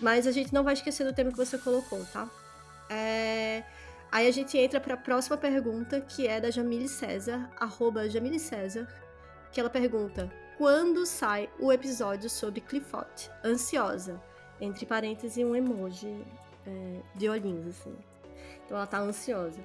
[0.00, 2.28] Mas a gente não vai esquecer do tema que você colocou, tá?
[2.90, 3.62] É,
[4.12, 8.38] aí a gente entra para a próxima pergunta, que é da Jamile César, arroba Jamile
[8.38, 8.86] César,
[9.52, 13.30] que ela pergunta: quando sai o episódio sobre Clifford?
[13.44, 14.20] Ansiosa.
[14.60, 16.22] Entre parênteses, um emoji
[16.66, 17.96] é, de olhinhos, assim.
[18.66, 19.60] Então ela tá ansiosa.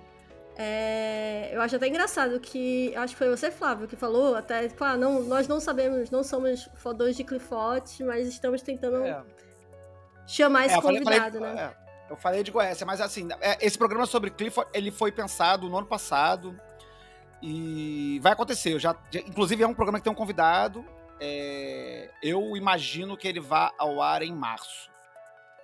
[0.57, 2.95] É, eu acho até engraçado que.
[2.95, 4.69] Acho que foi você, Flávio, que falou até.
[4.69, 9.21] Tipo, ah, não, nós não sabemos, não somos fodões de Clifford, mas estamos tentando É.
[10.25, 11.75] chamar esse É, eu falei- falei- convidado, né?
[12.09, 15.77] Eu falei de Goiás, mas assim, é, esse programa sobre Clifford, ele foi pensado no
[15.77, 16.59] ano passado
[17.41, 18.79] e vai acontecer.
[18.79, 20.85] Já, já- inclusive é um programa que tem um convidado.
[21.19, 24.91] é, eu imagino que ele vá ao ar em março.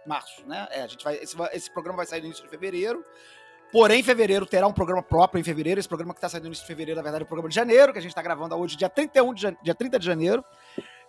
[0.08, 0.66] Março, né?
[0.72, 3.06] É, a gente vai, esse, esse programa vai sair no início de fevereiro.
[3.72, 5.78] Porém, em fevereiro terá um programa próprio em fevereiro.
[5.80, 7.56] Esse programa que está saindo no início de fevereiro, na verdade, é o programa de
[7.56, 10.44] janeiro, que a gente está gravando hoje, dia 31 de, jan- dia 30 de janeiro.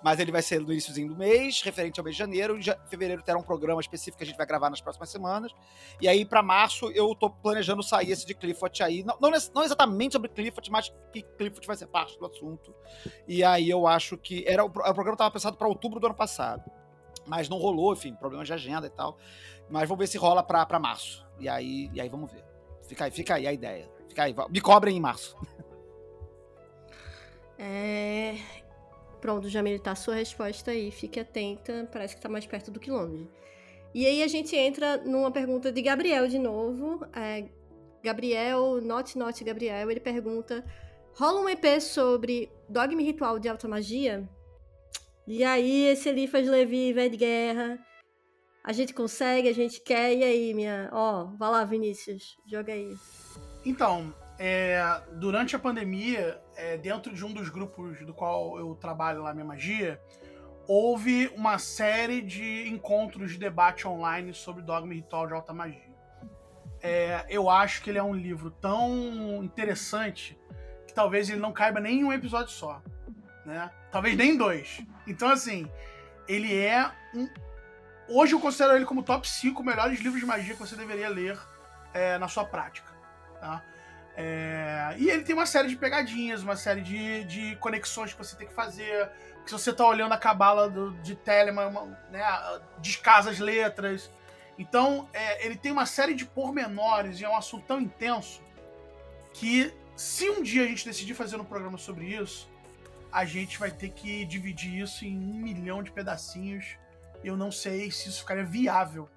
[0.05, 2.59] Mas ele vai ser no iníciozinho do mês, referente ao mês de janeiro.
[2.59, 5.53] Em fevereiro terá um programa específico que a gente vai gravar nas próximas semanas.
[6.01, 9.05] E aí, para março, eu tô planejando sair esse de Clifford aí.
[9.05, 12.75] Não, não, não exatamente sobre Clifford, mas que Clifford vai ser parte do assunto.
[13.29, 14.45] E aí eu acho que.
[14.47, 16.69] Era, o, pro- o programa estava pensado para outubro do ano passado.
[17.25, 19.17] Mas não rolou, enfim, problemas de agenda e tal.
[19.71, 21.25] Mas vamos ver se rola para março.
[21.39, 22.45] E aí, e aí vamos ver.
[22.89, 23.89] Fica aí, fica aí a ideia.
[24.09, 24.35] Fica aí.
[24.51, 25.37] Me cobrem em março.
[27.57, 28.35] É...
[29.23, 30.91] Pronto, Jamile, tá a sua resposta aí.
[30.91, 33.29] Fique atenta, parece que tá mais perto do que longe.
[33.95, 37.07] E aí a gente entra numa pergunta de Gabriel de novo.
[37.15, 37.45] É,
[38.03, 40.65] Gabriel, Not Not Gabriel, ele pergunta:
[41.15, 44.29] rola um EP sobre Dogma Ritual de Alta Magia?
[45.25, 47.79] E aí, esse Elifas Levi, velho de guerra.
[48.65, 50.17] A gente consegue, a gente quer.
[50.17, 50.91] E aí, minha.
[50.93, 52.93] Ó, vai lá, Vinícius, joga aí.
[53.65, 54.83] Então, é,
[55.13, 59.45] durante a pandemia, é, dentro de um dos grupos do qual eu trabalho lá, Minha
[59.45, 60.01] Magia,
[60.67, 65.93] houve uma série de encontros de debate online sobre Dogma e Ritual de Alta Magia.
[66.81, 70.39] É, eu acho que ele é um livro tão interessante
[70.87, 72.83] que talvez ele não caiba nem em um episódio só.
[73.47, 73.71] Né?
[73.91, 74.83] Talvez nem em dois.
[75.07, 75.71] Então, assim,
[76.29, 77.29] ele é um.
[78.09, 81.39] Hoje eu considero ele como top 5 melhores livros de magia que você deveria ler
[81.95, 82.91] é, na sua prática.
[83.41, 83.65] Tá?
[84.17, 88.37] É, e ele tem uma série de pegadinhas, uma série de, de conexões que você
[88.37, 89.09] tem que fazer.
[89.45, 92.23] Que se você tá olhando a cabala do, de Telemann, né,
[92.79, 94.11] descasa as letras.
[94.59, 98.43] Então, é, ele tem uma série de pormenores e é um assunto tão intenso
[99.33, 102.51] que se um dia a gente decidir fazer um programa sobre isso,
[103.11, 106.77] a gente vai ter que dividir isso em um milhão de pedacinhos.
[107.25, 109.09] Eu não sei se isso ficaria viável.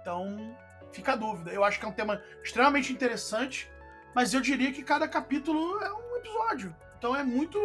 [0.00, 0.56] Então,
[0.92, 1.50] fica a dúvida.
[1.50, 3.70] Eu acho que é um tema extremamente interessante,
[4.16, 6.74] mas eu diria que cada capítulo é um episódio.
[6.98, 7.58] Então é muito.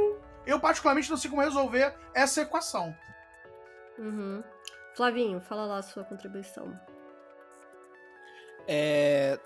[0.45, 2.93] Eu, particularmente, não sei como resolver essa equação.
[3.97, 4.43] Uhum.
[4.93, 6.77] Flavinho, fala lá a sua contribuição.
[8.67, 9.39] É,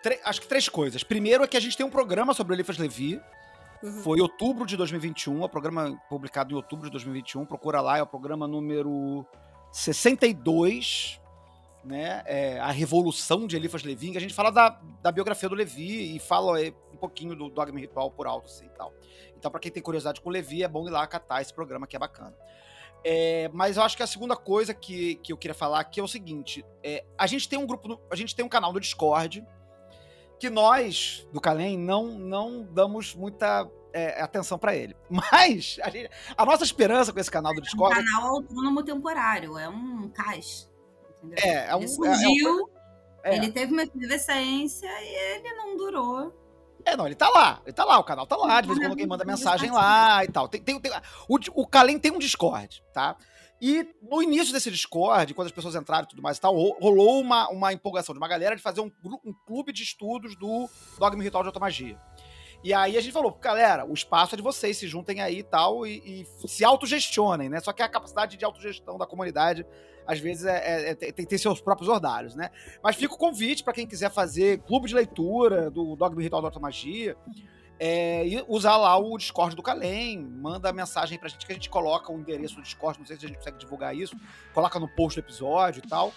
[0.00, 1.02] tre- acho que três coisas.
[1.02, 3.20] Primeiro é que a gente tem um programa sobre o Eliphas Levi.
[3.82, 3.92] Uhum.
[4.02, 7.44] Foi em outubro de 2021, é um programa publicado em outubro de 2021.
[7.44, 9.26] Procura lá, é o programa número
[9.72, 11.20] 62,
[11.84, 12.22] né?
[12.26, 16.16] É, a Revolução de Eliphas Levi, que a gente fala da, da biografia do Levi
[16.16, 18.92] e fala é, um pouquinho do Dogma Ritual por alto, assim, e tal.
[19.36, 21.86] Então, pra quem tem curiosidade com o Levi, é bom ir lá catar esse programa
[21.86, 22.34] que é bacana.
[23.04, 26.02] É, mas eu acho que a segunda coisa que, que eu queria falar aqui é
[26.02, 28.80] o seguinte: é, a gente tem um grupo, no- a gente tem um canal no
[28.80, 29.46] Discord
[30.40, 34.96] que nós, do Calem, não, não damos muita é, atenção pra ele.
[35.10, 39.58] Mas a, gente- a nossa esperança com esse canal do Um Discord canal autônomo temporário,
[39.58, 40.70] é um cais.
[41.32, 41.44] Entendeu?
[41.44, 41.78] é, é um.
[41.78, 42.70] ele é- surgiu,
[43.24, 46.40] é- ele teve uma efervescência e ele não durou.
[46.84, 47.62] É, não, ele tá lá.
[47.64, 48.60] Ele tá lá, o canal tá lá.
[48.60, 50.46] De vez em quando alguém manda mensagem lá e tal.
[50.48, 50.92] Tem, tem, tem-
[51.28, 53.16] o, o Kalem tem um Discord, tá?
[53.60, 56.76] E no início desse Discord, quando as pessoas entraram e tudo mais e tal, ro-
[56.78, 58.90] rolou uma, uma empolgação de uma galera de fazer um,
[59.24, 61.96] um clube de estudos do Dogma Ritual de Automagia.
[62.62, 65.42] E aí a gente falou, galera, o espaço é de vocês, se juntem aí e
[65.42, 67.60] tal, e, e se autogestionem, né?
[67.60, 69.64] Só que a capacidade de autogestão da comunidade,
[70.06, 72.50] às vezes, é, é- é- tem, tem seus próprios ordários, né?
[72.82, 76.48] Mas fica o convite para quem quiser fazer clube de leitura do Dogma Ritual da
[76.48, 77.16] Automagia,
[77.78, 81.68] é, e usar lá o Discord do Kalem, manda mensagem pra gente que a gente
[81.68, 84.16] coloca o endereço do Discord, não sei se a gente consegue divulgar isso,
[84.52, 86.12] coloca no post do episódio e tal.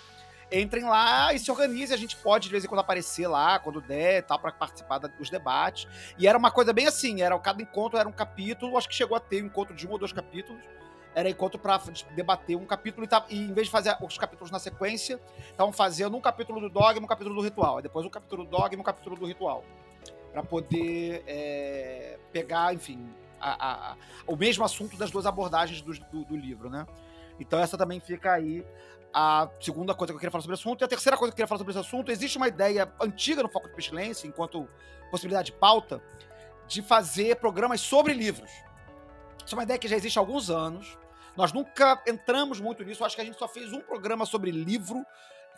[0.49, 3.81] Entrem lá e se organizem, a gente pode de vez em quando aparecer lá, quando
[3.81, 5.87] der e tal, pra participar dos debates.
[6.17, 9.17] E era uma coisa bem assim, era cada encontro era um capítulo, acho que chegou
[9.17, 10.63] a ter um encontro de um ou dois capítulos.
[11.17, 11.81] Era encontro pra
[12.15, 15.73] debater um capítulo e, tá- e em vez de fazer os capítulos na sequência, estavam
[15.73, 17.81] fazendo um capítulo do Dogma, um capítulo do Ritual.
[17.81, 19.63] Depois um capítulo do Dogma, um capítulo do Ritual
[20.31, 23.03] para poder é, pegar, enfim,
[23.41, 26.85] a- a- a- o mesmo assunto das duas abordagens do, do- do livro, né?
[27.39, 28.63] Então essa também fica aí
[29.11, 30.81] a segunda coisa que eu queria falar sobre o assunto.
[30.81, 33.41] E a terceira coisa que eu queria falar sobre esse assunto, existe uma ideia antiga
[33.41, 34.69] no Foco de Pestilência, enquanto
[35.09, 35.99] possibilidade de pauta,
[36.67, 38.51] de fazer programas sobre livros.
[39.43, 40.95] Isso é uma ideia que já existe há alguns anos.
[41.37, 43.05] Nós nunca entramos muito nisso.
[43.05, 45.05] Acho que a gente só fez um programa sobre livro,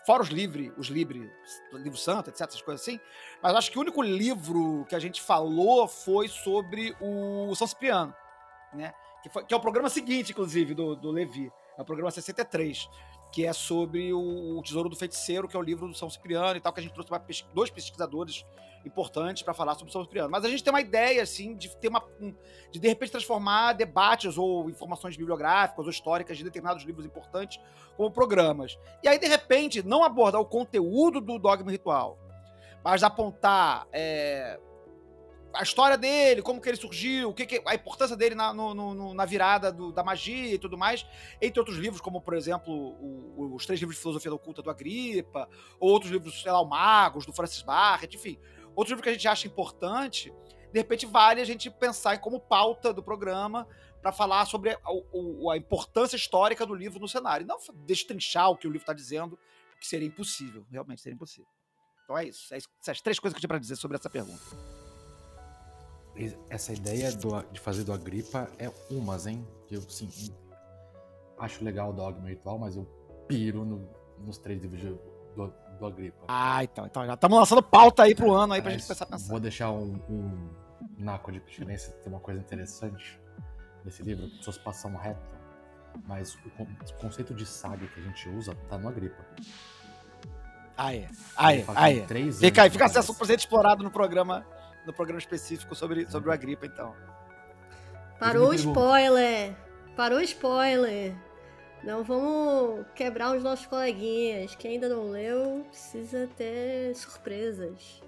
[0.06, 1.32] fora os livre, os livre,
[1.74, 3.00] livro santo, etc, essas coisas assim.
[3.42, 8.14] Mas acho que o único livro que a gente falou foi sobre o São Cipriano,
[8.74, 8.94] né?
[9.24, 11.52] Que, foi- que é o programa seguinte, inclusive, do, do Levi.
[11.78, 12.90] É o programa 63,
[13.32, 16.60] que é sobre o, Tesouro do Feiticeiro, que é o livro do São Cipriano e
[16.62, 18.44] tal, que a gente trouxe pra pes- dois pesquisadores
[18.86, 20.30] importantes para falar sobre São Cipriano.
[20.32, 22.04] Mas a gente tem uma ideia, assim, de ter uma.
[22.20, 22.34] um-
[22.72, 27.60] de de repente transformar debates ou informações bibliográficas ou históricas de determinados livros importantes
[27.98, 28.80] como programas.
[29.04, 32.18] E aí, de repente, não abordar o conteúdo do dogma ritual,
[32.84, 34.60] mas apontar é,
[35.54, 38.74] a história dele, como que ele surgiu, o que que- a importância dele na, no-
[38.74, 41.06] no- na virada do- da magia e tudo mais,
[41.42, 45.50] entre outros livros, como, por exemplo, o- os três livros de filosofia oculta do Agripa,
[45.80, 48.38] ou outros livros, sei lá, o Magos, do Francis Barrett, enfim,
[48.76, 50.32] outros livros que a gente acha importante,
[50.72, 53.68] de repente vale a gente pensar em como pauta do programa
[54.02, 54.80] para falar sobre a,
[55.12, 57.46] o- a importância histórica do livro no cenário.
[57.46, 59.38] Não destrinchar o que o livro está dizendo,
[59.80, 61.50] que seria impossível, realmente seria impossível.
[62.04, 62.54] Então é isso.
[62.54, 64.79] É isso essas três coisas que eu tinha para dizer sobre essa pergunta.
[66.50, 69.48] Essa ideia do- de fazer do Agripa é umas, hein?
[69.68, 70.10] Que eu, sim,
[71.38, 72.84] acho legal o Dogma Ritual, mas eu
[73.28, 73.88] piro no-
[74.20, 75.00] nos três livros de-
[75.36, 76.26] do, do Agripa.
[76.28, 79.06] Ah, então, então já estamos lançando pauta aí pro ano aí pra Mas gente pensar
[79.06, 79.30] pensar.
[79.30, 80.50] Vou deixar um, um
[80.98, 83.20] naco de pestilência, tem uma coisa interessante
[83.86, 85.38] nesse livro, as pessoas passam reto,
[86.06, 89.24] mas o, con- o conceito de saga que a gente usa tá no Agripa.
[90.76, 91.10] Ah, é.
[91.36, 91.66] Ah, é.
[91.76, 92.06] Ah, é.
[92.34, 94.46] Fica aí, fica acesso ser explorado no programa,
[94.90, 96.96] no programa específico sobre, sobre o Agripa, então.
[98.20, 99.56] Parou o spoiler!
[99.96, 101.16] Parou o spoiler!
[101.84, 104.56] Não vamos quebrar os nossos coleguinhas.
[104.56, 108.02] Quem ainda não leu precisa ter surpresas.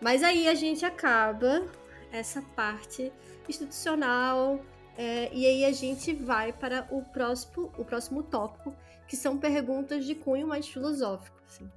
[0.00, 1.66] Mas aí a gente acaba
[2.12, 3.10] essa parte
[3.48, 4.60] institucional
[4.96, 8.72] é, e aí a gente vai para o próximo, o próximo tópico,
[9.08, 11.36] que são perguntas de cunho mais filosófico.
[11.48, 11.68] assim.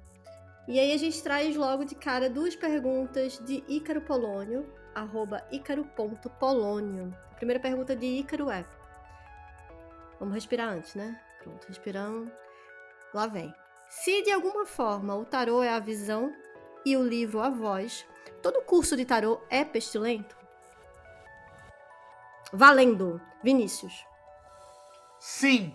[0.68, 7.16] E aí a gente traz logo de cara duas perguntas de Ícaro Polônio, arroba ícaro.polônio.
[7.32, 8.66] A primeira pergunta de Ícaro é...
[10.20, 11.18] Vamos respirar antes, né?
[11.42, 12.30] Pronto, respirando.
[13.14, 13.50] Lá vem.
[13.88, 16.34] Se de alguma forma o tarô é a visão
[16.84, 18.06] e o livro a voz,
[18.42, 20.36] todo curso de tarô é pestilento?
[22.52, 24.04] Valendo, Vinícius.
[25.18, 25.74] Sim.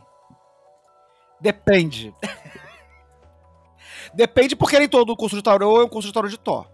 [1.42, 2.14] Depende.
[4.14, 6.68] Depende porque nem todo curso de tarô é um curso de tarô de Thor.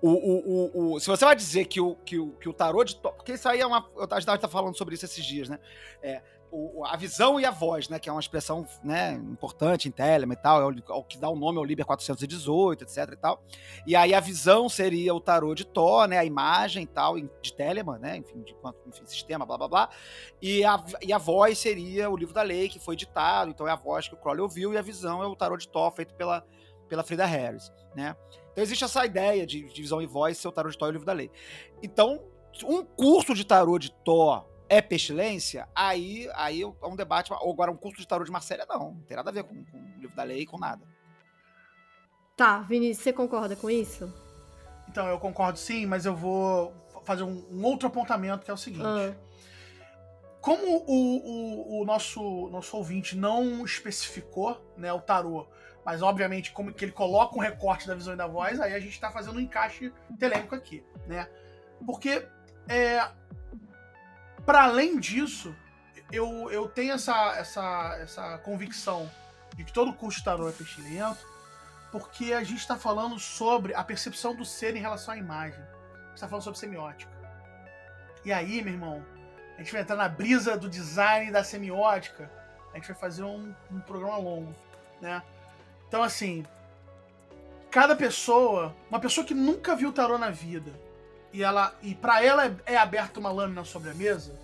[0.00, 2.84] O, o, o, o- se você vai dizer que o, que, o, que o tarô
[2.84, 3.12] de Thor.
[3.14, 3.78] Porque isso aí é uma.
[4.10, 5.58] A gente estava falando sobre isso esses dias, né?
[6.02, 7.98] É, o- a visão e a voz, né?
[7.98, 10.60] Que é uma expressão né, importante em Telemann e tal.
[10.60, 13.42] É o, é o que dá o nome ao Liber 418, etc e tal.
[13.86, 16.18] E aí a visão seria o tarô de Thor, né?
[16.18, 18.16] A imagem e tal, de Telemann, né?
[18.16, 18.54] Enfim, de
[18.86, 19.88] enfim, sistema, blá blá blá.
[20.40, 23.70] E a, e a voz seria o livro da lei, que foi ditado, então é
[23.72, 26.14] a voz que o Crowley ouviu, e a visão é o tarô de Thor, feito
[26.14, 26.44] pela,
[26.88, 28.16] pela Frida Harris, né?
[28.52, 30.90] Então existe essa ideia de, de visão e voz ser o tarô de Thor e
[30.90, 31.30] o livro da lei.
[31.82, 32.20] Então,
[32.64, 37.32] um curso de tarô de Thor é pestilência, aí, aí é um debate.
[37.32, 38.92] Ou agora, um curso de tarô de Marcélia, não.
[38.92, 40.82] Não tem nada a ver com, com o livro da lei, com nada.
[42.36, 44.12] Tá, Vinícius, você concorda com isso?
[44.88, 46.72] Então, eu concordo sim, mas eu vou
[47.04, 48.84] fazer um, um outro apontamento que é o seguinte.
[48.84, 49.14] Ah.
[50.40, 55.46] Como o, o, o nosso, nosso ouvinte não especificou né, o tarô,
[55.88, 58.78] mas obviamente como que ele coloca um recorte da visão e da voz, aí a
[58.78, 61.26] gente está fazendo um encaixe telêmico aqui, né?
[61.86, 62.28] Porque
[62.68, 63.10] é,
[64.44, 65.56] para além disso,
[66.12, 69.10] eu, eu tenho essa, essa, essa convicção
[69.56, 71.26] de que todo curso de tarô é pestilento,
[71.90, 75.58] porque a gente está falando sobre a percepção do ser em relação à imagem.
[75.58, 77.10] A gente está falando sobre semiótica.
[78.26, 79.02] E aí, meu irmão,
[79.56, 82.30] a gente vai entrar na brisa do design da semiótica.
[82.74, 84.54] A gente vai fazer um, um programa longo,
[85.00, 85.22] né?
[85.88, 86.44] Então, assim,
[87.70, 90.70] cada pessoa, uma pessoa que nunca viu tarô na vida,
[91.32, 94.38] e ela e para ela é, é aberta uma lâmina sobre a mesa,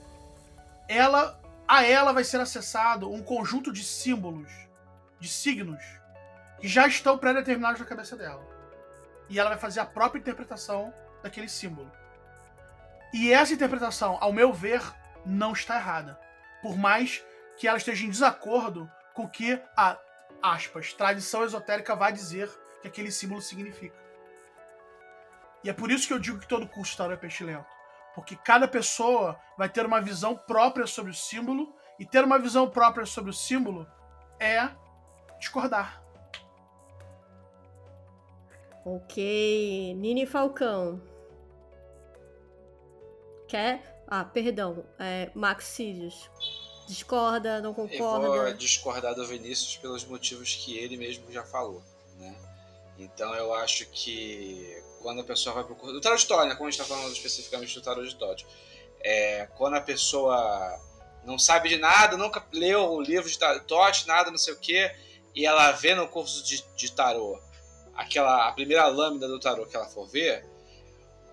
[0.89, 4.53] ela a ela vai ser acessado um conjunto de símbolos,
[5.19, 5.83] de signos
[6.61, 8.43] que já estão pré-determinados na cabeça dela.
[9.29, 10.93] E ela vai fazer a própria interpretação
[11.23, 11.91] daquele símbolo.
[13.13, 14.83] E essa interpretação, ao meu ver,
[15.25, 16.19] não está errada.
[16.63, 17.25] Por mais
[17.57, 19.99] que ela esteja em desacordo com o que a,
[20.43, 23.97] aspas, tradição esotérica vai dizer que aquele símbolo significa.
[25.63, 27.67] E é por isso que eu digo que todo curso de tarô é pestilento.
[28.15, 32.69] Porque cada pessoa vai ter uma visão própria sobre o símbolo, e ter uma visão
[32.69, 33.87] própria sobre o símbolo
[34.39, 34.69] é
[35.39, 36.03] discordar.
[38.85, 39.95] Ok.
[39.95, 41.01] Nini Falcão.
[43.49, 44.03] Quer?
[44.07, 44.85] Ah, perdão.
[44.99, 46.31] É, Max Sirius.
[46.87, 48.55] Discorda, não Eu vou concorda?
[48.55, 51.83] discordar do Vinícius pelos motivos que ele mesmo já falou,
[52.19, 52.35] né?
[52.99, 55.95] Então eu acho que quando a pessoa vai pro curso...
[55.95, 56.55] Do tarot de Todd, né?
[56.55, 58.47] Como a gente tá falando especificamente do tarot de Todd.
[59.01, 60.81] É, quando a pessoa
[61.25, 64.91] não sabe de nada, nunca leu o livro de Todd, nada, não sei o que,
[65.35, 67.39] e ela vê no curso de, de tarô
[67.97, 70.45] aquela, a primeira lâmina do tarô que ela for ver,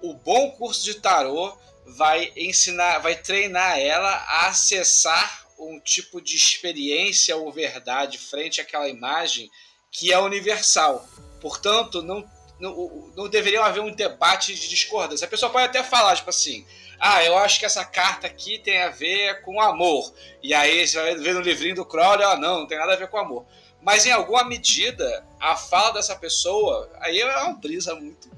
[0.01, 6.35] o bom curso de tarô vai ensinar, vai treinar ela a acessar um tipo de
[6.35, 9.49] experiência ou verdade frente àquela imagem
[9.91, 11.07] que é universal.
[11.39, 12.27] Portanto, não,
[12.59, 15.25] não, não deveria haver um debate de discordância.
[15.25, 16.65] A pessoa pode até falar, tipo assim,
[16.99, 20.13] ah, eu acho que essa carta aqui tem a ver com amor.
[20.41, 22.97] E aí você vai ver no livrinho do Crowley, ah, não, não tem nada a
[22.97, 23.45] ver com amor.
[23.81, 28.29] Mas em alguma medida, a fala dessa pessoa, aí é uma brisa muito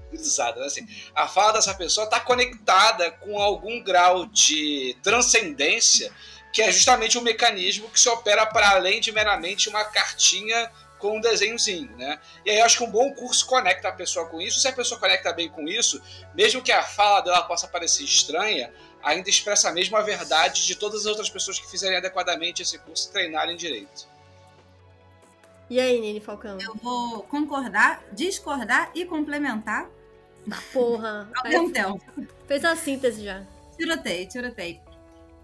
[0.59, 0.65] né?
[0.65, 6.11] Assim, a fala dessa pessoa está conectada com algum grau de transcendência,
[6.51, 11.17] que é justamente um mecanismo que se opera para além de meramente uma cartinha com
[11.17, 12.17] um desenhozinho, né?
[12.45, 14.61] E aí eu acho que um bom curso conecta a pessoa com isso.
[14.61, 16.01] Se a pessoa conecta bem com isso,
[16.33, 21.01] mesmo que a fala dela possa parecer estranha, ainda expressa a mesma verdade de todas
[21.01, 24.07] as outras pessoas que fizerem adequadamente esse curso e treinarem direito.
[25.69, 26.57] E aí, Nini Falcão?
[26.61, 29.89] Eu vou concordar, discordar e complementar
[30.71, 31.29] Porra.
[31.35, 32.01] ao aí mesmo tempo.
[32.47, 33.43] Fez a síntese já.
[33.77, 34.81] Tirotei, tirotei.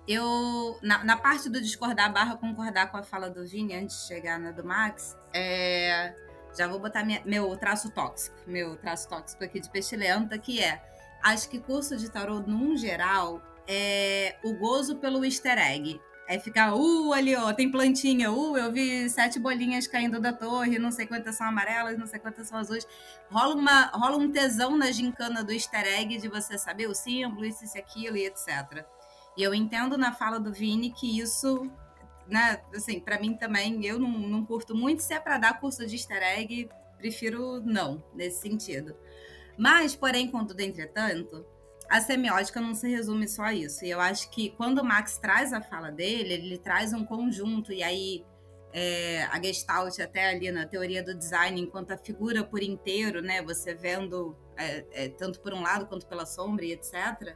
[0.07, 4.07] Eu, na, na parte do discordar barra concordar com a fala do Vini, antes de
[4.07, 6.13] chegar na do Max, é,
[6.57, 10.81] já vou botar minha- meu traço tóxico, meu traço tóxico aqui de pestilenta, que é,
[11.23, 16.01] acho que curso de tarô, num geral, é o gozo pelo easter egg.
[16.32, 20.77] É ficar, uh, ali, ó, tem plantinha, uh, eu vi sete bolinhas caindo da torre,
[20.77, 22.88] não sei quantas são amarelas, não sei quantas são azuis.
[23.32, 27.43] Rola, uma, rola um tesão na gincana do easter egg de você saber o símbolo,
[27.45, 28.86] isso, isso, aquilo e etc.
[29.36, 31.67] E eu entendo na fala do Vini que isso,
[32.27, 35.01] né, assim, pra mim também, eu não, não curto muito.
[35.01, 36.69] Se é pra dar curso de easter egg,
[36.99, 38.95] prefiro não, nesse sentido.
[39.57, 41.43] Mas, porém, contudo, entretanto,
[41.89, 43.83] a semiótica não se resume só a isso.
[43.83, 47.73] E eu acho que quando o Max traz a fala dele, ele traz um conjunto,
[47.73, 48.23] e aí
[48.71, 53.41] é, a Gestalt, até ali na teoria do design, enquanto a figura por inteiro, né,
[53.41, 57.35] você vendo é, é, tanto por um lado quanto pela sombra e etc.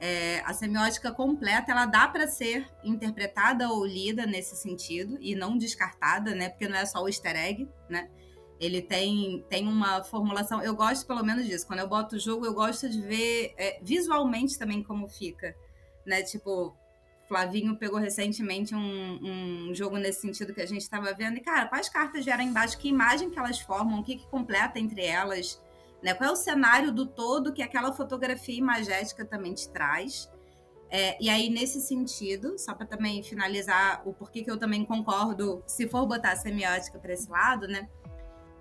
[0.00, 5.58] É, a semiótica completa ela dá para ser interpretada ou lida nesse sentido e não
[5.58, 6.50] descartada, né?
[6.50, 8.08] Porque não é só o easter egg, né?
[8.60, 10.62] Ele tem, tem uma formulação.
[10.62, 11.66] Eu gosto pelo menos disso.
[11.66, 15.54] Quando eu boto o jogo, eu gosto de ver é, visualmente também como fica,
[16.04, 16.22] né?
[16.22, 16.76] Tipo,
[17.28, 21.36] Flavinho pegou recentemente um, um jogo nesse sentido que a gente estava vendo.
[21.36, 22.78] E, cara, quais cartas vieram embaixo?
[22.78, 24.00] Que imagem que elas formam?
[24.00, 25.62] O que, que completa entre elas?
[26.02, 26.14] Né?
[26.14, 30.30] Qual é o cenário do todo que aquela fotografia imagética também te traz?
[30.90, 35.62] É, e aí, nesse sentido, só para também finalizar o porquê que eu também concordo,
[35.66, 37.88] se for botar semiótica para esse lado, né?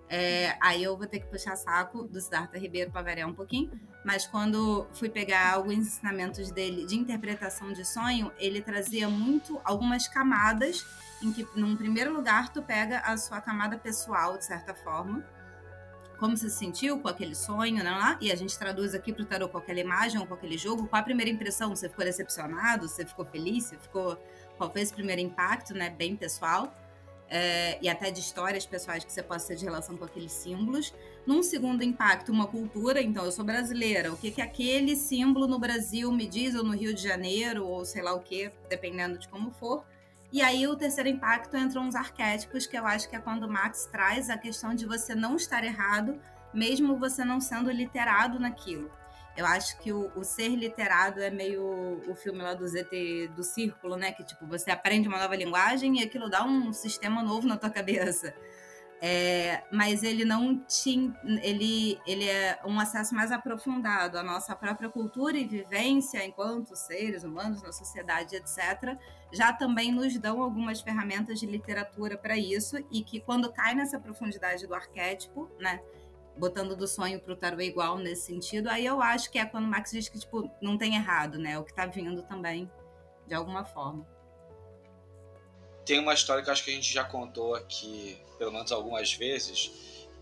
[0.10, 3.72] É, aí eu vou ter que puxar saco do Siddhartha Ribeiro para variar um pouquinho,
[4.05, 10.08] mas quando fui pegar alguns ensinamentos dele de interpretação de sonho, ele trazia muito algumas
[10.08, 10.86] camadas
[11.22, 15.26] em que, num primeiro lugar, tu pega a sua camada pessoal, de certa forma,
[16.18, 17.91] como você se sentiu com aquele sonho, né?
[17.91, 18.18] Lá?
[18.20, 20.88] E a gente traduz aqui para o tarô com aquela imagem ou com aquele jogo.
[20.88, 21.70] Qual a primeira impressão?
[21.70, 22.88] Você ficou decepcionado?
[22.88, 23.66] Você ficou feliz?
[23.66, 24.18] Você ficou...
[24.58, 25.91] Qual foi esse primeiro impacto, né?
[25.91, 26.74] Bem pessoal.
[27.30, 30.93] É, e até de histórias pessoais que você possa ter de relação com aqueles símbolos.
[31.25, 33.01] Num segundo impacto, uma cultura.
[33.01, 34.13] Então, eu sou brasileira.
[34.13, 37.84] O que, que aquele símbolo no Brasil me diz, ou no Rio de Janeiro, ou
[37.84, 39.84] sei lá o que, dependendo de como for.
[40.32, 43.49] E aí o terceiro impacto entram os arquétipos, que eu acho que é quando o
[43.49, 46.19] Max traz a questão de você não estar errado,
[46.53, 48.91] mesmo você não sendo literado naquilo.
[49.38, 53.43] Eu acho que o, o ser literado é meio o filme lá do ZT do
[53.43, 54.11] Círculo, né?
[54.11, 57.69] Que tipo, você aprende uma nova linguagem e aquilo dá um sistema novo na tua
[57.69, 58.33] cabeça.
[58.99, 61.15] É, mas ele não tinha.
[61.43, 67.23] Ele, ele é um acesso mais aprofundado à nossa própria cultura e vivência enquanto seres
[67.23, 68.97] humanos na sociedade, etc.
[69.31, 73.99] Já também nos dão algumas ferramentas de literatura para isso, e que quando cai nessa
[73.99, 75.79] profundidade do arquétipo, né?
[76.38, 79.65] Botando do sonho para o tarô igual nesse sentido, aí eu acho que é quando
[79.65, 81.57] o Max diz que tipo, não tem errado, né?
[81.57, 82.69] O que está vindo também,
[83.25, 84.07] de alguma forma.
[85.85, 89.71] Tem uma história que acho que a gente já contou aqui pelo menos algumas vezes,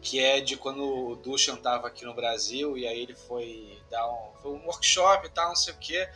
[0.01, 4.07] que é de quando o Dushan estava aqui no Brasil e aí ele foi dar
[4.07, 6.07] um, foi um workshop e tal, não sei o quê.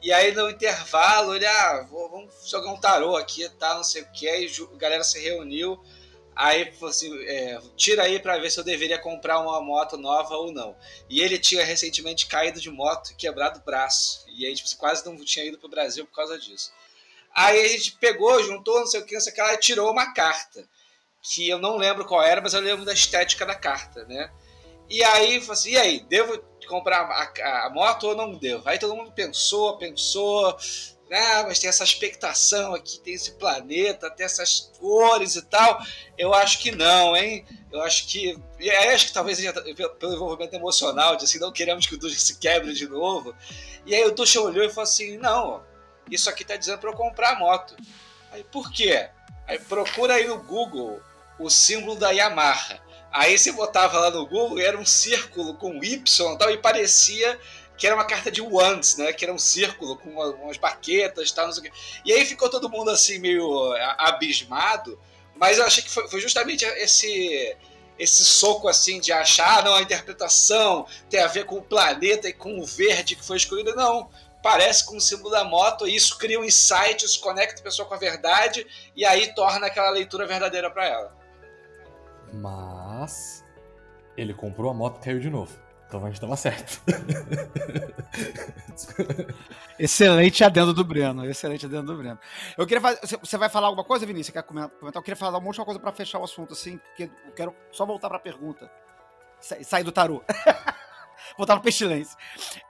[0.00, 4.02] E aí no intervalo ele, ah, vou, vamos jogar um tarô aqui tal, não sei
[4.02, 4.28] o quê.
[4.28, 5.82] Aí a galera se reuniu.
[6.38, 10.52] Aí assim: é, tira aí para ver se eu deveria comprar uma moto nova ou
[10.52, 10.76] não.
[11.10, 14.24] E ele tinha recentemente caído de moto quebrado o braço.
[14.28, 16.72] E aí tipo, quase não tinha ido pro Brasil por causa disso.
[17.34, 19.90] Aí a gente pegou, juntou, não sei o que, não sei o que, ela tirou
[19.90, 20.64] uma carta
[21.20, 24.30] que eu não lembro qual era, mas eu lembro da estética da carta, né?
[24.88, 28.68] E aí, assim, e aí, devo comprar a, a, moto ou não devo?
[28.68, 30.56] Aí todo mundo pensou, pensou,
[31.10, 35.80] ah, mas tem essa expectação aqui, tem esse planeta, tem essas cores e tal.
[36.18, 37.46] Eu acho que não, hein?
[37.72, 38.38] Eu acho que.
[38.58, 39.40] E acho que talvez
[39.98, 43.34] pelo envolvimento emocional, de assim, não queremos que o Ducha se quebre de novo.
[43.86, 45.62] E aí o Ducha olhou e falou assim: não,
[46.10, 47.74] isso aqui tá dizendo para eu comprar a moto.
[48.30, 49.08] Aí por quê?
[49.46, 51.00] Aí procura aí no Google
[51.38, 52.80] o símbolo da Yamaha.
[53.10, 57.40] Aí você botava lá no Google era um círculo com Y e tal, e parecia
[57.78, 59.12] que era uma carta de Wands, né?
[59.12, 61.78] Que era um círculo com uma, umas baquetas tal, não sei o quê.
[62.04, 65.00] E aí ficou todo mundo assim meio abismado,
[65.36, 67.56] mas eu achei que foi, foi justamente esse
[67.98, 72.28] esse soco assim de achar, ah, não, a interpretação tem a ver com o planeta
[72.28, 73.74] e com o verde que foi escolhido.
[73.74, 74.08] Não,
[74.40, 77.88] parece com o símbolo da moto, e isso cria um insight, isso conecta a pessoa
[77.88, 78.64] com a verdade,
[78.94, 81.16] e aí torna aquela leitura verdadeira para ela.
[82.32, 83.44] Mas
[84.16, 85.67] ele comprou a moto e caiu de novo.
[85.88, 86.82] Então a gente tava certo.
[89.80, 91.24] excelente adendo do Breno.
[91.24, 92.18] Excelente adendo do Breno.
[92.58, 93.18] Eu queria fazer.
[93.18, 94.26] Você vai falar alguma coisa, Vinícius?
[94.26, 94.70] Você quer comentar?
[94.82, 97.86] Eu queria falar uma última coisa para fechar o assunto, assim, porque eu quero só
[97.86, 98.70] voltar pra pergunta.
[99.40, 100.22] Sair do tarô.
[101.38, 102.18] voltar pro pestilência.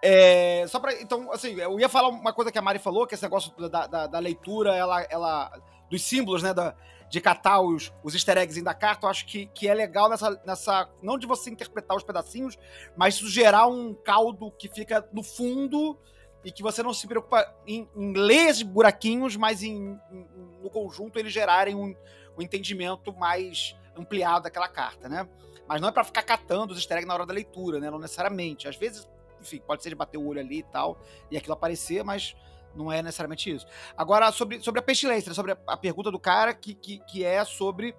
[0.01, 0.95] É, só pra.
[0.95, 3.89] Então, assim, eu ia falar uma coisa que a Mari falou, que esse negócio da,
[3.89, 5.51] da, da leitura, ela, ela.
[5.91, 6.55] dos símbolos, né?
[6.55, 6.73] Da,
[7.09, 10.41] de catar os, os easter eggs da carta, eu acho que, que é legal nessa,
[10.45, 10.89] nessa.
[11.03, 12.59] Não de você interpretar os pedacinhos,
[12.97, 15.99] mas isso gerar um caldo que fica no fundo
[16.45, 20.27] e que você não se preocupa em, em ler esses buraquinhos, mas em, em,
[20.63, 21.95] no conjunto eles gerarem um,
[22.37, 25.29] um entendimento mais ampliado daquela carta, né?
[25.67, 27.91] Mas não é para ficar catando os easter eggs na hora da leitura, né?
[27.91, 28.69] Não necessariamente.
[28.69, 29.09] Às vezes,
[29.41, 30.99] enfim, pode ser de bater o olho ali e tal,
[31.31, 32.37] e aquilo aparecer, mas
[32.75, 33.67] não é necessariamente isso.
[33.97, 35.35] Agora, sobre, sobre a pestilência, né?
[35.35, 37.95] sobre a, a, pergunta do cara, que, que, que é sobre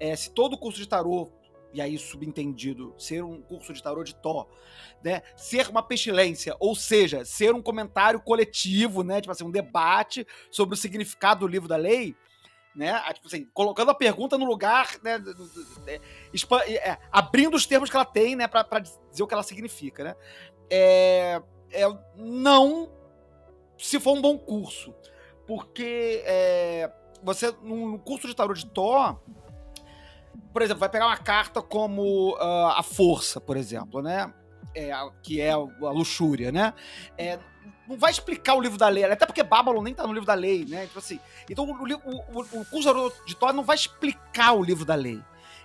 [0.00, 1.30] é, se todo curso de tarô,
[1.72, 4.46] e aí subentendido, ser um curso de tarô de Tó,
[5.02, 10.26] né, ser uma pestilência, ou seja, ser um comentário coletivo, né, tipo assim, um debate
[10.50, 12.14] sobre o significado do livro da lei,
[12.74, 15.22] né, tipo assim, colocando a pergunta no lugar, né,
[15.86, 20.16] é, abrindo os termos que ela tem, né, para dizer o que ela significa, né.
[20.70, 21.84] É, é,
[22.16, 22.90] não
[23.82, 24.94] se for um bom curso.
[25.46, 26.90] Porque é,
[27.22, 29.18] você, num curso de tarot de Thor,
[30.52, 34.32] por exemplo, vai pegar uma carta como uh, a Força, por exemplo, né?
[34.74, 36.72] É, que é a luxúria, né?
[37.18, 37.38] É,
[37.86, 40.34] não vai explicar o livro da lei, até porque Babylon nem tá no livro da
[40.34, 40.84] lei, né?
[40.84, 41.20] Então, assim,
[41.50, 45.20] então o, o, o, o curso de Thor não vai explicar o livro da lei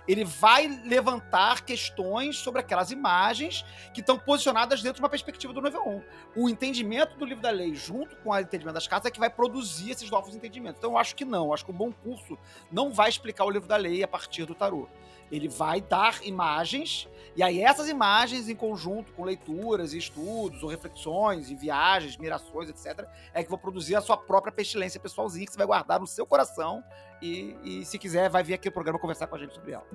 [0.08, 5.60] ele vai levantar questões sobre aquelas imagens que estão posicionadas dentro de uma perspectiva do
[5.60, 6.02] nível 1.
[6.42, 9.28] O entendimento do livro da lei, junto com o entendimento das cartas, é que vai
[9.28, 10.78] produzir esses novos entendimentos.
[10.78, 11.44] Então, eu acho que não.
[11.44, 12.38] Eu acho que um bom curso
[12.72, 14.88] não vai explicar o livro da lei a partir do tarô.
[15.30, 21.50] Ele vai dar imagens, e aí essas imagens, em conjunto com leituras estudos, ou reflexões,
[21.50, 25.58] e viagens, mirações, etc., é que vão produzir a sua própria pestilência pessoalzinha que você
[25.58, 26.82] vai guardar no seu coração
[27.20, 29.86] e, e, se quiser, vai vir aqui no programa conversar com a gente sobre ela.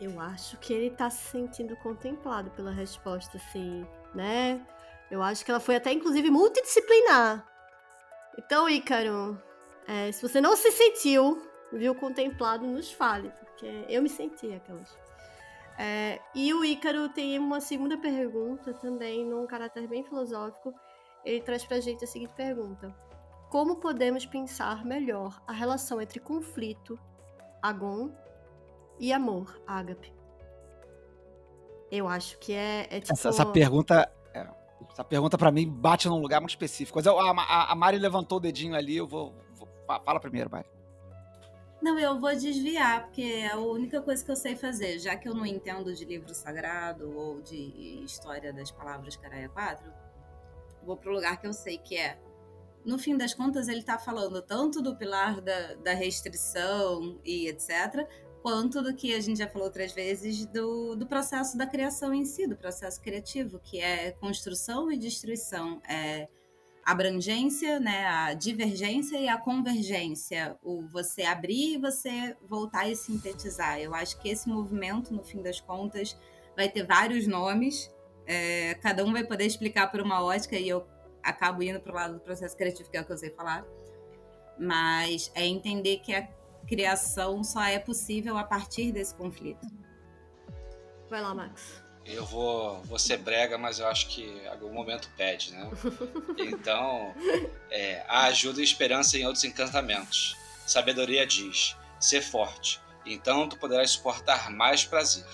[0.00, 4.64] Eu acho que ele tá se sentindo contemplado pela resposta, assim, né?
[5.10, 7.46] Eu acho que ela foi até, inclusive, multidisciplinar.
[8.38, 9.40] Então, Ícaro,
[9.86, 11.42] é, se você não se sentiu,
[11.72, 14.96] viu, contemplado, nos fale, porque eu me senti aquelas.
[15.78, 20.74] É, e o Ícaro tem uma segunda pergunta também, num caráter bem filosófico.
[21.24, 22.94] Ele traz pra gente a seguinte pergunta:
[23.48, 26.98] Como podemos pensar melhor a relação entre conflito,
[27.62, 28.10] agon,
[28.98, 30.12] e amor, ágape?
[31.90, 33.12] Eu acho que é, é tipo.
[33.12, 34.10] Essa, essa pergunta.
[34.34, 34.46] é,
[34.92, 36.98] essa pergunta pra mim bate num lugar muito específico.
[36.98, 39.34] Mas a, a- a Mari levantou o dedinho ali, eu vou.
[39.54, 40.68] vou- fa- fala primeiro, Mari.
[41.82, 44.98] Não, eu vou desviar, porque é a única coisa que eu sei fazer.
[44.98, 49.90] Já que eu não entendo de livro sagrado ou de história das palavras Caraia 4,
[50.82, 52.18] vou pro lugar que eu sei que é.
[52.84, 58.06] No fim das contas, ele tá falando tanto do pilar da, da restrição e etc.,
[58.42, 62.24] quanto do que a gente já falou outras vezes do, do processo da criação em
[62.24, 65.80] si, do processo criativo, que é construção e destruição.
[65.88, 66.28] É
[66.84, 73.78] abrangência, né, a divergência e a convergência, o você abrir e você voltar e sintetizar.
[73.78, 76.16] Eu acho que esse movimento, no fim das contas,
[76.56, 77.90] vai ter vários nomes,
[78.26, 80.86] é, cada um vai poder explicar por uma ótica e eu
[81.22, 83.64] acabo indo para o lado do processo criativo, que é o que eu sei falar.
[84.58, 86.28] Mas é entender que a
[86.66, 89.66] criação só é possível a partir desse conflito.
[91.08, 91.82] Vai lá, Max.
[92.12, 95.70] Eu vou, vou ser brega, mas eu acho que algum momento pede, né?
[96.38, 97.14] Então,
[97.70, 100.36] é, há ajuda e esperança em outros encantamentos.
[100.66, 105.26] Sabedoria diz: ser forte, então tu poderás suportar mais prazer.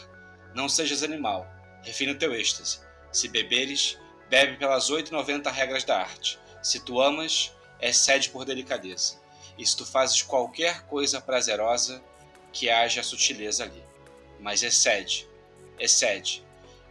[0.55, 1.47] Não sejas animal,
[1.83, 2.81] refine o teu êxtase.
[3.11, 3.99] Se beberes,
[4.29, 6.39] bebe pelas 8,90 regras da arte.
[6.63, 9.19] Se tu amas, excede por delicadeza.
[9.57, 12.03] E se tu fazes qualquer coisa prazerosa,
[12.53, 13.83] que haja sutileza ali.
[14.39, 15.27] Mas excede,
[15.79, 16.46] excede.